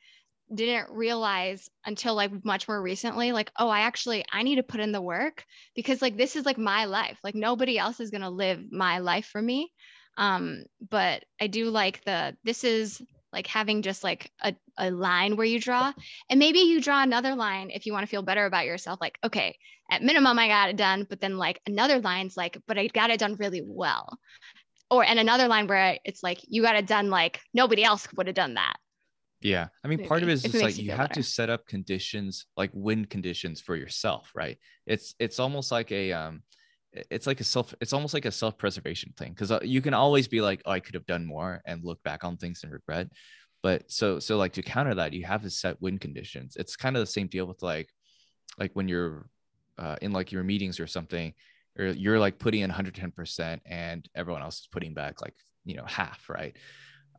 didn't 0.53 0.89
realize 0.91 1.69
until 1.85 2.15
like 2.15 2.43
much 2.43 2.67
more 2.67 2.81
recently, 2.81 3.31
like, 3.31 3.51
oh, 3.57 3.69
I 3.69 3.81
actually 3.81 4.25
I 4.31 4.43
need 4.43 4.55
to 4.55 4.63
put 4.63 4.79
in 4.79 4.91
the 4.91 5.01
work 5.01 5.45
because 5.75 6.01
like 6.01 6.17
this 6.17 6.35
is 6.35 6.45
like 6.45 6.57
my 6.57 6.85
life. 6.85 7.17
Like 7.23 7.35
nobody 7.35 7.77
else 7.77 7.99
is 7.99 8.11
gonna 8.11 8.29
live 8.29 8.71
my 8.71 8.99
life 8.99 9.25
for 9.25 9.41
me. 9.41 9.71
Um, 10.17 10.63
but 10.89 11.23
I 11.39 11.47
do 11.47 11.69
like 11.69 12.03
the 12.03 12.35
this 12.43 12.63
is 12.63 13.01
like 13.33 13.47
having 13.47 13.81
just 13.81 14.03
like 14.03 14.29
a, 14.41 14.53
a 14.77 14.91
line 14.91 15.35
where 15.35 15.45
you 15.45 15.59
draw 15.59 15.93
and 16.29 16.39
maybe 16.39 16.59
you 16.59 16.81
draw 16.81 17.01
another 17.01 17.35
line 17.35 17.69
if 17.71 17.85
you 17.85 17.93
want 17.93 18.03
to 18.03 18.09
feel 18.09 18.21
better 18.21 18.45
about 18.45 18.65
yourself 18.65 18.99
like 19.01 19.17
okay 19.23 19.57
at 19.89 20.03
minimum 20.03 20.37
i 20.37 20.47
got 20.47 20.69
it 20.69 20.75
done 20.75 21.05
but 21.09 21.21
then 21.21 21.37
like 21.37 21.61
another 21.65 21.99
line's 21.99 22.35
like 22.35 22.57
but 22.67 22.77
i 22.77 22.87
got 22.87 23.09
it 23.09 23.19
done 23.19 23.35
really 23.39 23.63
well 23.65 24.17
or 24.89 25.03
and 25.03 25.19
another 25.19 25.47
line 25.47 25.67
where 25.67 25.97
it's 26.03 26.21
like 26.23 26.39
you 26.47 26.61
got 26.61 26.75
it 26.75 26.87
done 26.87 27.09
like 27.09 27.39
nobody 27.53 27.83
else 27.83 28.07
would 28.15 28.27
have 28.27 28.35
done 28.35 28.55
that 28.55 28.75
Yeah, 29.41 29.67
I 29.83 29.87
mean, 29.87 30.07
part 30.07 30.21
of 30.21 30.29
it 30.29 30.33
is 30.33 30.45
it 30.45 30.51
just 30.51 30.63
like 30.63 30.77
you 30.77 30.85
you 30.85 30.91
have 30.91 31.09
better. 31.09 31.21
to 31.21 31.23
set 31.23 31.49
up 31.49 31.67
conditions, 31.67 32.45
like 32.55 32.69
win 32.73 33.05
conditions 33.05 33.59
for 33.59 33.75
yourself, 33.75 34.31
right? 34.35 34.57
It's 34.85 35.15
it's 35.19 35.39
almost 35.39 35.71
like 35.71 35.91
a 35.91 36.11
um, 36.11 36.43
it's 36.93 37.25
like 37.25 37.39
a 37.39 37.43
self, 37.43 37.73
it's 37.81 37.93
almost 37.93 38.13
like 38.13 38.25
a 38.25 38.31
self 38.31 38.57
preservation 38.57 39.13
thing 39.17 39.33
because 39.33 39.51
you 39.63 39.81
can 39.81 39.93
always 39.93 40.27
be 40.27 40.41
like, 40.41 40.61
oh, 40.65 40.71
I 40.71 40.79
could 40.79 40.95
have 40.95 41.05
done 41.05 41.25
more 41.25 41.61
and 41.65 41.83
look 41.83 42.01
back 42.03 42.23
on 42.23 42.37
things 42.37 42.61
and 42.63 42.71
regret. 42.71 43.07
But 43.63 43.91
so 43.91 44.19
so 44.19 44.37
like 44.37 44.53
to 44.53 44.61
counter 44.61 44.95
that, 44.95 45.13
you 45.13 45.25
have 45.25 45.43
to 45.43 45.49
set 45.49 45.81
win 45.81 45.97
conditions. 45.97 46.55
It's 46.57 46.75
kind 46.75 46.95
of 46.95 47.01
the 47.01 47.11
same 47.11 47.27
deal 47.27 47.45
with 47.45 47.61
like 47.61 47.89
like 48.59 48.71
when 48.73 48.87
you're 48.87 49.27
uh, 49.77 49.95
in 50.01 50.11
like 50.11 50.31
your 50.31 50.43
meetings 50.43 50.79
or 50.79 50.87
something, 50.87 51.33
or 51.79 51.85
you're 51.85 52.19
like 52.19 52.39
putting 52.39 52.61
in 52.61 52.69
110% 52.69 53.61
and 53.65 54.07
everyone 54.15 54.41
else 54.41 54.59
is 54.59 54.67
putting 54.71 54.93
back 54.93 55.21
like 55.21 55.35
you 55.63 55.75
know 55.77 55.85
half, 55.85 56.29
right? 56.29 56.55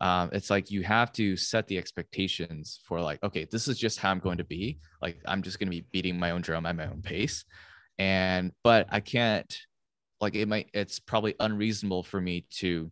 Um, 0.03 0.31
it's 0.33 0.51
like 0.51 0.71
you 0.71 0.83
have 0.83 1.13
to 1.13 1.37
set 1.37 1.67
the 1.69 1.79
expectations 1.79 2.81
for 2.85 3.01
like 3.01 3.23
okay 3.23 3.47
this 3.51 3.69
is 3.69 3.79
just 3.79 3.99
how 3.99 4.11
i'm 4.11 4.19
going 4.19 4.39
to 4.39 4.45
be 4.45 4.79
like 5.01 5.17
i'm 5.27 5.43
just 5.43 5.59
going 5.59 5.69
to 5.69 5.77
be 5.79 5.87
beating 5.93 6.19
my 6.19 6.33
own 6.33 6.43
drum 6.43 6.67
at 6.67 6.77
my 6.77 6.87
own 6.87 7.01
pace 7.03 7.45
and 7.99 8.53
but 8.65 8.87
i 8.91 9.01
can't 9.01 9.59
like 10.21 10.35
it 10.35 10.49
might 10.49 10.69
it's 10.75 10.99
probably 10.99 11.35
unreasonable 11.41 12.03
for 12.03 12.21
me 12.21 12.45
to 12.51 12.91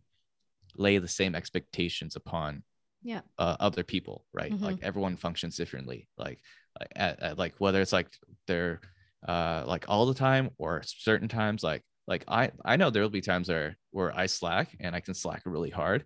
lay 0.76 0.98
the 0.98 1.08
same 1.08 1.34
expectations 1.34 2.14
upon 2.16 2.62
Yeah. 3.02 3.22
uh, 3.38 3.56
other 3.58 3.82
people 3.82 4.24
right 4.32 4.52
Mhm. 4.52 4.62
like 4.62 4.78
everyone 4.82 5.16
functions 5.16 5.56
differently 5.56 6.08
like 6.16 6.38
like, 6.78 6.92
at, 6.94 7.20
at, 7.20 7.38
like 7.38 7.54
whether 7.58 7.80
it's 7.80 7.92
like 7.92 8.08
they're 8.46 8.80
uh 9.26 9.64
like 9.66 9.84
all 9.88 10.06
the 10.06 10.14
time 10.14 10.50
or 10.58 10.82
certain 10.84 11.28
times 11.28 11.62
like 11.62 11.82
like 12.11 12.24
i 12.28 12.50
i 12.66 12.76
know 12.76 12.90
there'll 12.90 13.08
be 13.08 13.22
times 13.22 13.48
where 13.48 13.78
where 13.92 14.14
i 14.14 14.26
slack 14.26 14.76
and 14.80 14.94
i 14.94 15.00
can 15.00 15.14
slack 15.14 15.40
really 15.46 15.70
hard 15.70 16.04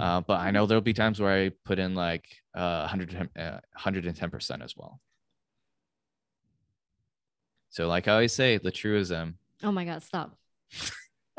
uh, 0.00 0.20
but 0.20 0.40
I 0.40 0.50
know 0.50 0.66
there'll 0.66 0.80
be 0.82 0.92
times 0.92 1.20
where 1.20 1.32
I 1.32 1.50
put 1.64 1.78
in 1.78 1.94
like 1.94 2.26
uh, 2.54 2.80
110, 2.80 3.30
uh, 3.42 3.60
110% 3.78 4.62
as 4.62 4.76
well. 4.76 5.00
So, 7.70 7.88
like 7.88 8.08
I 8.08 8.12
always 8.12 8.32
say, 8.32 8.58
the 8.58 8.70
truism 8.70 9.34
Oh 9.62 9.72
my 9.72 9.84
God, 9.84 10.02
stop. 10.02 10.36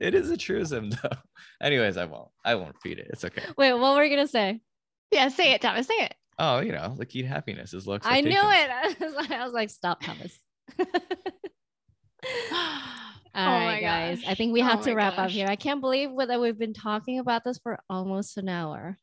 it 0.00 0.14
is 0.14 0.30
a 0.30 0.36
truism 0.36 0.90
though. 0.90 1.10
Anyways, 1.62 1.96
I 1.96 2.06
won't. 2.06 2.28
I 2.44 2.54
won't 2.54 2.76
feed 2.82 2.98
it. 2.98 3.08
It's 3.10 3.24
okay. 3.24 3.44
Wait, 3.56 3.72
what 3.74 3.96
were 3.96 4.04
you 4.04 4.14
gonna 4.14 4.28
say? 4.28 4.60
Yeah, 5.10 5.28
say 5.28 5.52
it, 5.52 5.60
Thomas. 5.60 5.86
Say 5.86 5.94
it. 5.98 6.14
Oh, 6.38 6.60
you 6.60 6.72
know, 6.72 6.94
the 6.96 7.06
key 7.06 7.22
to 7.22 7.28
happiness 7.28 7.74
is 7.74 7.86
low 7.86 7.98
I 8.02 8.22
knew 8.22 8.30
it. 8.30 8.34
I 8.38 8.96
was 9.00 9.14
like, 9.14 9.30
I 9.30 9.44
was 9.44 9.52
like 9.52 9.70
stop, 9.70 10.02
Thomas. 10.02 10.38
Oh 13.34 13.40
All 13.40 13.60
right, 13.60 13.80
guys. 13.80 14.22
I 14.28 14.34
think 14.34 14.52
we 14.52 14.60
Oh 14.60 14.66
have 14.66 14.82
to 14.82 14.90
my 14.90 14.96
wrap 14.96 15.18
up 15.18 15.30
here. 15.30 15.46
I 15.48 15.56
can't 15.56 15.80
believe 15.80 16.10
that 16.18 16.38
we've 16.38 16.58
been 16.58 16.74
talking 16.74 17.18
about 17.18 17.44
this 17.44 17.56
for 17.56 17.78
almost 17.88 18.36
an 18.36 18.50
hour. 18.50 18.98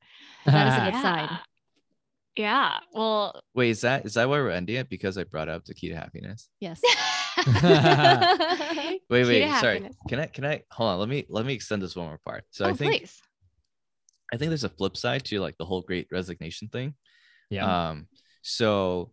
That 0.46 0.68
is 0.68 0.74
a 0.76 0.92
good 0.92 1.02
sign. 1.02 1.40
Yeah. 2.36 2.78
Well, 2.94 3.42
Wait, 3.56 3.72
is 3.72 3.82
that 3.82 4.06
is 4.06 4.14
that 4.14 4.30
why 4.30 4.38
we're 4.38 4.52
ending 4.52 4.76
it? 4.76 4.88
Because 4.88 5.18
I 5.18 5.24
brought 5.24 5.50
up 5.50 5.66
the 5.66 5.74
key 5.74 5.90
to 5.90 5.96
happiness. 5.96 6.48
Yes. 6.60 6.80
Wait, 9.10 9.10
wait, 9.10 9.50
sorry. 9.60 9.76
happiness. 9.76 9.96
Can 10.08 10.20
I 10.20 10.26
can 10.28 10.46
I 10.46 10.62
hold 10.72 10.92
on? 10.92 11.00
Let 11.00 11.10
me 11.10 11.26
let 11.30 11.46
me 11.46 11.54
extend 11.54 11.82
this 11.82 11.96
one 11.96 12.06
more 12.06 12.20
part. 12.24 12.44
So 12.52 12.66
oh, 12.66 12.70
I 12.70 12.74
think 12.74 13.00
please. 13.00 13.20
I 14.32 14.38
think 14.38 14.50
there's 14.50 14.64
a 14.64 14.70
flip 14.70 14.96
side 14.96 15.26
to 15.26 15.40
like 15.40 15.58
the 15.58 15.66
whole 15.66 15.82
great 15.82 16.08
resignation 16.12 16.68
thing. 16.68 16.94
Yeah. 17.50 17.90
Um, 17.90 18.08
so 18.44 19.12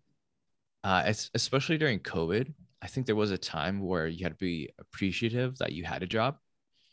uh 0.84 1.11
especially 1.34 1.78
during 1.78 2.00
COVID, 2.00 2.52
I 2.87 2.89
think 2.89 3.07
there 3.07 3.16
was 3.16 3.32
a 3.32 3.39
time 3.39 3.80
where 3.80 4.07
you 4.07 4.22
had 4.24 4.34
to 4.39 4.45
be 4.53 4.70
appreciative 4.78 5.59
that 5.59 5.72
you 5.72 5.82
had 5.84 6.05
a 6.05 6.07
job. 6.07 6.37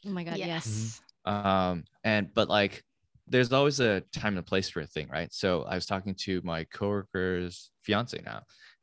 oh 0.08 0.10
my 0.18 0.24
god, 0.24 0.38
yes. 0.38 0.66
yes. 0.66 1.02
um 1.26 1.84
and 2.04 2.34
but 2.34 2.50
like 2.50 2.74
there's 3.28 3.54
always 3.54 3.80
a 3.80 4.02
time 4.22 4.36
and 4.38 4.46
place 4.52 4.70
for 4.74 4.82
a 4.82 4.88
thing 4.96 5.08
right 5.18 5.32
so 5.42 5.50
i 5.72 5.76
was 5.76 5.86
talking 5.86 6.16
to 6.26 6.42
my 6.44 6.62
coworker's 6.78 7.56
fiance 7.86 8.20
now 8.26 8.40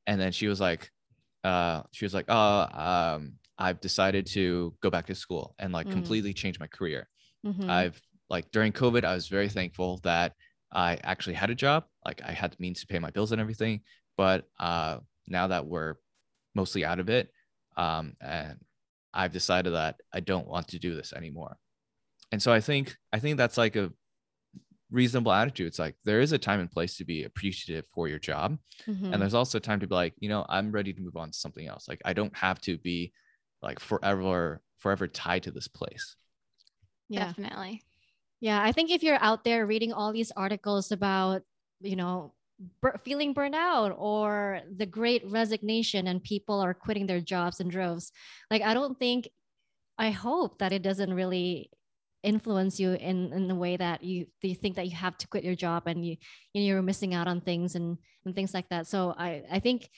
and 0.06 0.16
then 0.22 0.32
she 0.38 0.46
was 0.52 0.60
like 0.68 0.82
uh 1.50 1.82
she 1.96 2.04
was 2.04 2.14
like 2.18 2.26
oh 2.28 2.60
um 2.90 3.20
i've 3.58 3.80
decided 3.88 4.24
to 4.26 4.72
go 4.84 4.88
back 4.94 5.06
to 5.06 5.14
school 5.24 5.54
and 5.58 5.72
like 5.78 5.88
Mhm. 5.88 5.92
completely 5.98 6.32
change 6.42 6.56
my 6.64 6.70
career 6.78 7.02
Mhm. 7.44 7.68
i've 7.68 8.00
like 8.34 8.46
during 8.52 8.72
covid 8.72 9.02
i 9.04 9.14
was 9.18 9.26
very 9.28 9.48
thankful 9.58 9.90
that 10.10 10.28
i 10.72 10.90
actually 11.12 11.34
had 11.42 11.50
a 11.50 11.54
job 11.66 11.80
like 12.06 12.22
i 12.30 12.32
had 12.40 12.50
the 12.52 12.60
means 12.64 12.80
to 12.80 12.86
pay 12.86 13.00
my 13.06 13.10
bills 13.10 13.32
and 13.32 13.40
everything 13.44 13.76
but 14.16 14.38
uh 14.68 14.94
now 15.38 15.46
that 15.52 15.66
we're 15.66 15.94
mostly 16.54 16.84
out 16.84 17.00
of 17.00 17.08
it 17.08 17.30
um 17.76 18.14
and 18.20 18.58
i've 19.14 19.32
decided 19.32 19.72
that 19.74 19.96
i 20.12 20.20
don't 20.20 20.46
want 20.48 20.68
to 20.68 20.78
do 20.78 20.94
this 20.94 21.12
anymore 21.12 21.56
and 22.32 22.42
so 22.42 22.52
i 22.52 22.60
think 22.60 22.96
i 23.12 23.18
think 23.18 23.36
that's 23.36 23.58
like 23.58 23.76
a 23.76 23.90
reasonable 24.90 25.30
attitude 25.30 25.68
it's 25.68 25.78
like 25.78 25.94
there 26.04 26.20
is 26.20 26.32
a 26.32 26.38
time 26.38 26.58
and 26.58 26.70
place 26.70 26.96
to 26.96 27.04
be 27.04 27.22
appreciative 27.22 27.86
for 27.94 28.08
your 28.08 28.18
job 28.18 28.58
Mhm. 28.88 29.12
and 29.12 29.22
there's 29.22 29.34
also 29.34 29.60
time 29.60 29.78
to 29.78 29.86
be 29.86 29.94
like 29.94 30.14
you 30.18 30.28
know 30.28 30.44
i'm 30.48 30.72
ready 30.72 30.92
to 30.92 31.00
move 31.00 31.16
on 31.16 31.30
to 31.30 31.38
something 31.38 31.68
else 31.68 31.86
like 31.88 32.00
i 32.04 32.12
don't 32.12 32.36
have 32.36 32.60
to 32.62 32.76
be 32.78 33.12
like 33.62 33.78
forever 33.78 34.60
forever 34.78 35.06
tied 35.06 35.44
to 35.44 35.50
this 35.52 35.68
place 35.68 36.16
yeah. 37.08 37.26
Definitely. 37.26 37.82
Yeah, 38.40 38.62
I 38.62 38.72
think 38.72 38.90
if 38.90 39.02
you're 39.02 39.20
out 39.20 39.44
there 39.44 39.66
reading 39.66 39.92
all 39.92 40.12
these 40.12 40.30
articles 40.30 40.92
about, 40.92 41.42
you 41.80 41.96
know, 41.96 42.32
bur- 42.80 43.00
feeling 43.04 43.34
burnout 43.34 43.94
or 43.98 44.60
the 44.76 44.86
great 44.86 45.22
resignation 45.26 46.06
and 46.06 46.22
people 46.22 46.60
are 46.60 46.74
quitting 46.74 47.06
their 47.06 47.20
jobs 47.20 47.60
in 47.60 47.68
droves, 47.68 48.12
like 48.50 48.62
I 48.62 48.74
don't 48.74 48.98
think 48.98 49.28
I 49.98 50.10
hope 50.10 50.58
that 50.58 50.72
it 50.72 50.82
doesn't 50.82 51.12
really 51.12 51.70
influence 52.22 52.78
you 52.78 52.92
in 52.92 53.32
in 53.32 53.48
the 53.48 53.54
way 53.54 53.76
that 53.76 54.02
you 54.04 54.26
you 54.42 54.54
think 54.54 54.76
that 54.76 54.86
you 54.86 54.94
have 54.96 55.16
to 55.18 55.26
quit 55.28 55.44
your 55.44 55.54
job 55.54 55.84
and 55.86 56.04
you 56.04 56.16
you 56.52 56.60
know, 56.62 56.66
you're 56.66 56.82
missing 56.82 57.14
out 57.14 57.26
on 57.28 57.40
things 57.40 57.74
and 57.74 57.96
and 58.24 58.34
things 58.34 58.52
like 58.52 58.68
that. 58.68 58.86
So 58.86 59.14
I 59.16 59.42
I 59.50 59.58
think 59.60 59.88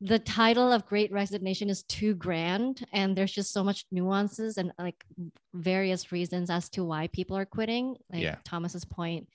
the 0.00 0.20
title 0.20 0.70
of 0.70 0.86
great 0.86 1.10
resignation 1.10 1.68
is 1.68 1.82
too 1.82 2.14
grand 2.14 2.86
and 2.92 3.16
there's 3.16 3.32
just 3.32 3.52
so 3.52 3.64
much 3.64 3.84
nuances 3.90 4.56
and 4.56 4.70
like 4.78 5.04
various 5.54 6.12
reasons 6.12 6.50
as 6.50 6.68
to 6.68 6.84
why 6.84 7.08
people 7.08 7.36
are 7.36 7.44
quitting 7.44 7.96
like 8.12 8.22
Yeah. 8.22 8.36
thomas's 8.44 8.84
point 8.84 9.28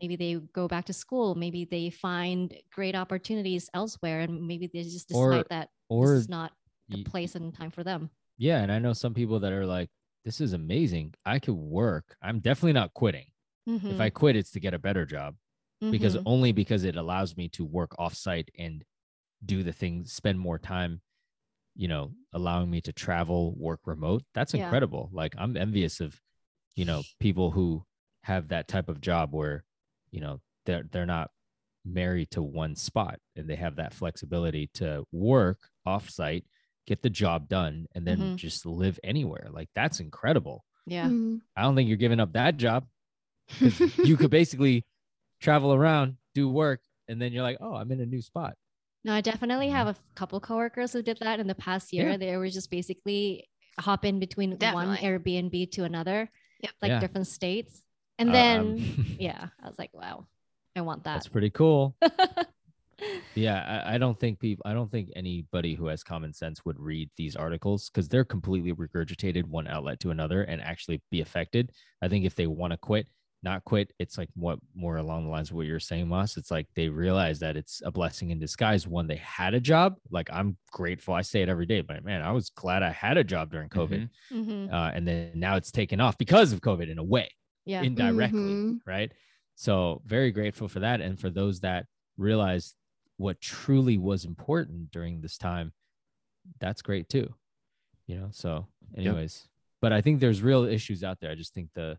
maybe 0.00 0.16
they 0.16 0.34
go 0.52 0.68
back 0.68 0.84
to 0.86 0.92
school 0.92 1.34
maybe 1.34 1.64
they 1.64 1.90
find 1.90 2.54
great 2.72 2.94
opportunities 2.94 3.68
elsewhere 3.74 4.20
and 4.20 4.46
maybe 4.46 4.66
they 4.66 4.82
just 4.82 5.08
decide 5.08 5.40
Or- 5.40 5.44
that 5.50 5.70
or 5.88 6.06
this 6.06 6.20
is 6.20 6.28
not 6.28 6.52
the 6.88 7.02
place 7.04 7.34
and 7.34 7.54
time 7.54 7.70
for 7.70 7.84
them 7.84 8.10
yeah, 8.40 8.62
and 8.62 8.70
I 8.70 8.78
know 8.78 8.92
some 8.92 9.14
people 9.14 9.40
that 9.40 9.52
are 9.52 9.66
like, 9.66 9.90
this 10.24 10.40
is 10.40 10.52
amazing. 10.52 11.14
I 11.26 11.40
could 11.40 11.56
work. 11.56 12.14
I'm 12.22 12.38
definitely 12.38 12.74
not 12.74 12.94
quitting. 12.94 13.32
If 13.66 14.00
I 14.00 14.10
quit, 14.10 14.36
it's 14.36 14.52
to 14.52 14.60
get 14.60 14.74
a 14.74 14.78
better 14.78 15.04
job 15.04 15.34
because 15.90 16.14
Mhm. 16.16 16.22
only 16.24 16.52
because 16.52 16.84
it 16.84 16.94
allows 16.94 17.36
me 17.36 17.48
to 17.48 17.64
work 17.64 17.96
offsite 17.98 18.48
and 18.56 18.84
do 19.44 19.64
the 19.64 19.72
things, 19.72 20.12
spend 20.12 20.38
more 20.38 20.56
time, 20.56 21.02
you 21.74 21.88
know, 21.88 22.14
allowing 22.32 22.70
me 22.70 22.80
to 22.82 22.92
travel, 22.92 23.56
work 23.56 23.80
remote. 23.86 24.22
That's 24.34 24.54
Yeah. 24.54 24.62
incredible. 24.62 25.10
Like 25.12 25.34
I'm 25.36 25.56
envious 25.56 25.98
of, 26.00 26.20
you 26.76 26.84
know, 26.84 27.02
people 27.18 27.50
who 27.50 27.84
have 28.22 28.46
that 28.48 28.68
type 28.68 28.88
of 28.88 29.00
job 29.00 29.34
where, 29.34 29.64
you 30.10 30.20
know, 30.20 30.40
they're 30.66 30.84
they're 30.90 31.06
not 31.06 31.30
married 31.84 32.30
to 32.32 32.42
one 32.42 32.74
spot 32.76 33.18
and 33.36 33.48
they 33.48 33.54
have 33.56 33.76
that 33.76 33.94
flexibility 33.94 34.68
to 34.74 35.04
work 35.12 35.58
offsite, 35.86 36.44
get 36.86 37.00
the 37.02 37.10
job 37.10 37.48
done, 37.48 37.86
and 37.94 38.06
then 38.06 38.18
Mhm. 38.18 38.36
just 38.36 38.66
live 38.66 38.98
anywhere. 39.02 39.48
Like 39.50 39.70
that's 39.74 40.00
incredible. 40.00 40.64
yeah 40.86 41.08
Mhm. 41.08 41.40
I 41.56 41.62
don't 41.62 41.74
think 41.76 41.88
you're 41.88 41.96
giving 41.98 42.20
up 42.20 42.32
that 42.32 42.56
job 42.56 42.86
you 44.04 44.16
could 44.16 44.30
basically 44.30 44.84
travel 45.40 45.72
around, 45.72 46.16
do 46.34 46.48
work, 46.48 46.80
and 47.08 47.20
then 47.20 47.32
you're 47.32 47.42
like, 47.42 47.58
oh, 47.60 47.74
I'm 47.74 47.90
in 47.92 48.00
a 48.00 48.06
new 48.06 48.20
spot. 48.22 48.54
no 49.04 49.12
i 49.14 49.20
definitely 49.20 49.68
have 49.70 49.86
a 49.86 49.96
couple 50.14 50.40
coworkers 50.40 50.92
who 50.92 51.02
did 51.02 51.18
that 51.20 51.38
in 51.40 51.46
the 51.46 51.54
past 51.54 51.92
year 51.92 52.10
Yeah. 52.10 52.16
they 52.16 52.36
were 52.36 52.48
just 52.50 52.70
basically 52.70 53.48
hop 53.78 54.04
in 54.04 54.18
between 54.18 54.50
one 54.58 54.96
airbnb 54.96 55.70
to 55.72 55.84
another 55.84 56.28
Yep. 56.60 56.72
like 56.82 56.88
Yeah. 56.90 57.00
different 57.00 57.26
states 57.28 57.82
and 58.18 58.30
Uh, 58.30 58.32
then 58.32 58.60
um, 58.60 59.06
yeah 59.18 59.48
i 59.62 59.66
was 59.66 59.78
like 59.78 59.90
wow 59.92 60.26
i 60.76 60.80
want 60.80 61.04
that 61.04 61.14
That's 61.14 61.28
pretty 61.28 61.50
cool. 61.50 61.96
Yeah, 63.34 63.82
I, 63.86 63.94
I 63.94 63.98
don't 63.98 64.18
think 64.18 64.40
people, 64.40 64.62
I 64.66 64.72
don't 64.72 64.90
think 64.90 65.10
anybody 65.14 65.74
who 65.74 65.86
has 65.86 66.02
common 66.02 66.32
sense 66.32 66.64
would 66.64 66.80
read 66.80 67.08
these 67.16 67.36
articles 67.36 67.88
because 67.88 68.08
they're 68.08 68.24
completely 68.24 68.72
regurgitated 68.72 69.44
one 69.44 69.68
outlet 69.68 70.00
to 70.00 70.10
another 70.10 70.42
and 70.42 70.60
actually 70.60 71.00
be 71.08 71.20
affected. 71.20 71.70
I 72.02 72.08
think 72.08 72.24
if 72.24 72.34
they 72.34 72.48
want 72.48 72.72
to 72.72 72.76
quit, 72.76 73.06
not 73.44 73.64
quit, 73.64 73.92
it's 74.00 74.18
like 74.18 74.28
what 74.34 74.58
more 74.74 74.96
along 74.96 75.24
the 75.26 75.30
lines 75.30 75.50
of 75.50 75.56
what 75.56 75.66
you're 75.66 75.78
saying, 75.78 76.08
Moss. 76.08 76.36
It's 76.36 76.50
like 76.50 76.66
they 76.74 76.88
realize 76.88 77.38
that 77.38 77.56
it's 77.56 77.80
a 77.84 77.92
blessing 77.92 78.30
in 78.30 78.40
disguise. 78.40 78.88
One, 78.88 79.06
they 79.06 79.16
had 79.22 79.54
a 79.54 79.60
job. 79.60 79.94
Like 80.10 80.28
I'm 80.32 80.56
grateful. 80.72 81.14
I 81.14 81.22
say 81.22 81.42
it 81.42 81.48
every 81.48 81.66
day, 81.66 81.82
but 81.82 82.04
man, 82.04 82.22
I 82.22 82.32
was 82.32 82.50
glad 82.50 82.82
I 82.82 82.90
had 82.90 83.16
a 83.16 83.22
job 83.22 83.52
during 83.52 83.68
COVID. 83.68 84.10
Mhm. 84.32 84.46
Mhm. 84.46 84.72
Uh, 84.72 84.90
and 84.92 85.06
then 85.06 85.30
now 85.36 85.54
it's 85.54 85.70
taken 85.70 86.00
off 86.00 86.18
because 86.18 86.52
of 86.52 86.60
COVID 86.62 86.90
in 86.90 86.98
a 86.98 87.04
way 87.04 87.30
yeah 87.68 87.82
indirectly, 87.82 88.38
Mhm. 88.54 88.80
right? 88.86 89.12
So 89.54 90.02
very 90.06 90.30
grateful 90.32 90.68
for 90.68 90.80
that, 90.80 91.00
and 91.00 91.18
for 91.20 91.30
those 91.30 91.60
that 91.60 91.86
realized 92.16 92.76
what 93.16 93.40
truly 93.40 93.98
was 93.98 94.24
important 94.24 94.90
during 94.90 95.20
this 95.20 95.36
time, 95.36 95.72
that's 96.60 96.82
great 96.82 97.08
too. 97.08 97.34
You 98.06 98.16
know. 98.20 98.28
So, 98.32 98.66
anyways, 98.96 99.48
but 99.80 99.92
I 99.92 100.00
think 100.00 100.20
there's 100.20 100.42
real 100.42 100.64
issues 100.64 101.02
out 101.04 101.18
there. 101.20 101.30
I 101.30 101.34
just 101.34 101.52
think 101.54 101.70
the 101.74 101.98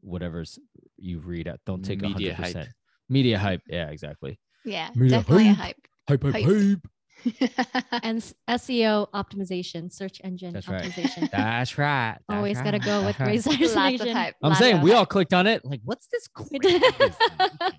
whatever's 0.00 0.58
you 0.96 1.18
read 1.20 1.46
at 1.46 1.60
don't 1.66 1.84
take 1.84 2.00
Media 2.00 2.12
hundred 2.14 2.34
hype. 2.34 2.44
percent 2.46 2.68
media 3.08 3.38
hype. 3.38 3.60
Yeah, 3.68 3.90
exactly. 3.90 4.40
Yeah, 4.64 4.88
Media 4.94 5.18
definitely 5.18 5.48
a 5.48 5.54
hype. 5.54 5.76
hype. 6.08 6.22
Hype, 6.22 6.22
hype, 6.22 6.44
Hype. 6.44 6.86
Hype. 7.24 7.84
and 8.02 8.18
SEO 8.48 9.10
optimization, 9.12 9.92
search 9.92 10.20
engine 10.24 10.52
That's 10.52 10.68
right. 10.68 10.92
That's 11.32 11.78
right. 11.78 12.16
that's 12.16 12.24
Always 12.28 12.56
got 12.60 12.72
to 12.72 12.78
right, 12.78 12.84
go 12.84 13.04
with 13.04 13.16
that's 13.18 13.20
right. 13.20 13.26
great 13.26 13.46
Lots 13.46 13.46
of 13.46 13.60
resignation. 13.60 14.16
hype. 14.16 14.34
I'm 14.42 14.50
lots 14.50 14.60
saying 14.60 14.80
we 14.82 14.92
all 14.92 15.06
clicked 15.06 15.32
on 15.34 15.46
it. 15.46 15.64
Like, 15.64 15.80
what's 15.84 16.06
this? 16.08 16.28
Great 16.28 16.62
resignation? 16.64 17.14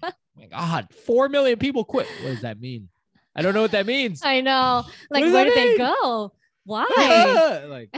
Oh 0.38 0.41
my 0.41 0.48
God, 0.48 0.88
four 1.06 1.30
million 1.30 1.58
people 1.58 1.86
quit. 1.86 2.08
What 2.22 2.32
does 2.32 2.41
that 2.41 2.60
mean? 2.60 2.89
I 3.38 3.41
don't 3.41 3.54
know 3.54 3.62
what 3.62 3.72
that 3.72 3.86
means. 3.86 4.22
I 4.22 4.41
know. 4.41 4.84
Like, 5.10 5.22
where 5.22 5.32
that 5.32 5.43
did 5.46 5.56
they 5.56 5.78
go? 5.78 6.34
Why? 6.66 7.64
Like, 7.70 7.89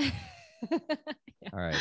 all 0.71 1.59
right. 1.59 1.75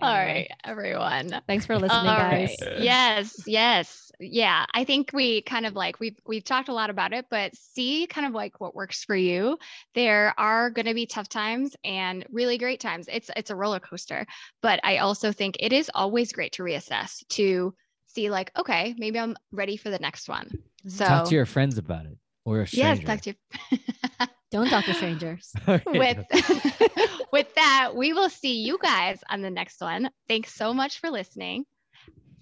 All 0.00 0.16
Anyway. 0.16 0.48
right, 0.48 0.50
everyone. 0.64 1.40
Thanks 1.46 1.64
for 1.66 1.78
listening, 1.78 2.08
All 2.08 2.16
guys. 2.16 2.56
right. 2.60 2.80
Yes, 2.80 3.44
yes. 3.46 4.03
Yeah, 4.20 4.64
I 4.72 4.84
think 4.84 5.10
we 5.12 5.42
kind 5.42 5.66
of 5.66 5.74
like 5.74 6.00
we've 6.00 6.18
we've 6.26 6.44
talked 6.44 6.68
a 6.68 6.74
lot 6.74 6.90
about 6.90 7.12
it, 7.12 7.26
but 7.30 7.54
see 7.56 8.06
kind 8.06 8.26
of 8.26 8.32
like 8.32 8.60
what 8.60 8.74
works 8.74 9.04
for 9.04 9.16
you. 9.16 9.58
There 9.94 10.34
are 10.38 10.70
going 10.70 10.86
to 10.86 10.94
be 10.94 11.06
tough 11.06 11.28
times 11.28 11.74
and 11.84 12.24
really 12.30 12.58
great 12.58 12.80
times. 12.80 13.08
It's 13.10 13.30
it's 13.36 13.50
a 13.50 13.56
roller 13.56 13.80
coaster, 13.80 14.26
but 14.62 14.80
I 14.84 14.98
also 14.98 15.32
think 15.32 15.56
it 15.60 15.72
is 15.72 15.90
always 15.94 16.32
great 16.32 16.52
to 16.54 16.62
reassess 16.62 17.26
to 17.30 17.74
see 18.06 18.30
like 18.30 18.50
okay, 18.56 18.94
maybe 18.98 19.18
I'm 19.18 19.36
ready 19.52 19.76
for 19.76 19.90
the 19.90 19.98
next 19.98 20.28
one. 20.28 20.50
So 20.86 21.04
Talk 21.04 21.28
to 21.28 21.34
your 21.34 21.46
friends 21.46 21.78
about 21.78 22.06
it 22.06 22.18
or 22.44 22.62
a 22.62 22.68
yes, 22.72 23.00
talk 23.00 23.20
to 23.22 23.34
Don't 24.50 24.68
talk 24.68 24.84
to 24.84 24.94
strangers. 24.94 25.52
With 25.86 26.18
with 27.32 27.54
that, 27.56 27.90
we 27.96 28.12
will 28.12 28.30
see 28.30 28.62
you 28.62 28.78
guys 28.80 29.18
on 29.28 29.42
the 29.42 29.50
next 29.50 29.80
one. 29.80 30.10
Thanks 30.28 30.54
so 30.54 30.72
much 30.72 31.00
for 31.00 31.10
listening. 31.10 31.64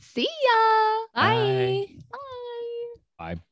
See 0.02 0.26
ya. 0.26 1.06
Bye. 1.14 1.86
Bye. 2.10 3.36
Bye. 3.36 3.42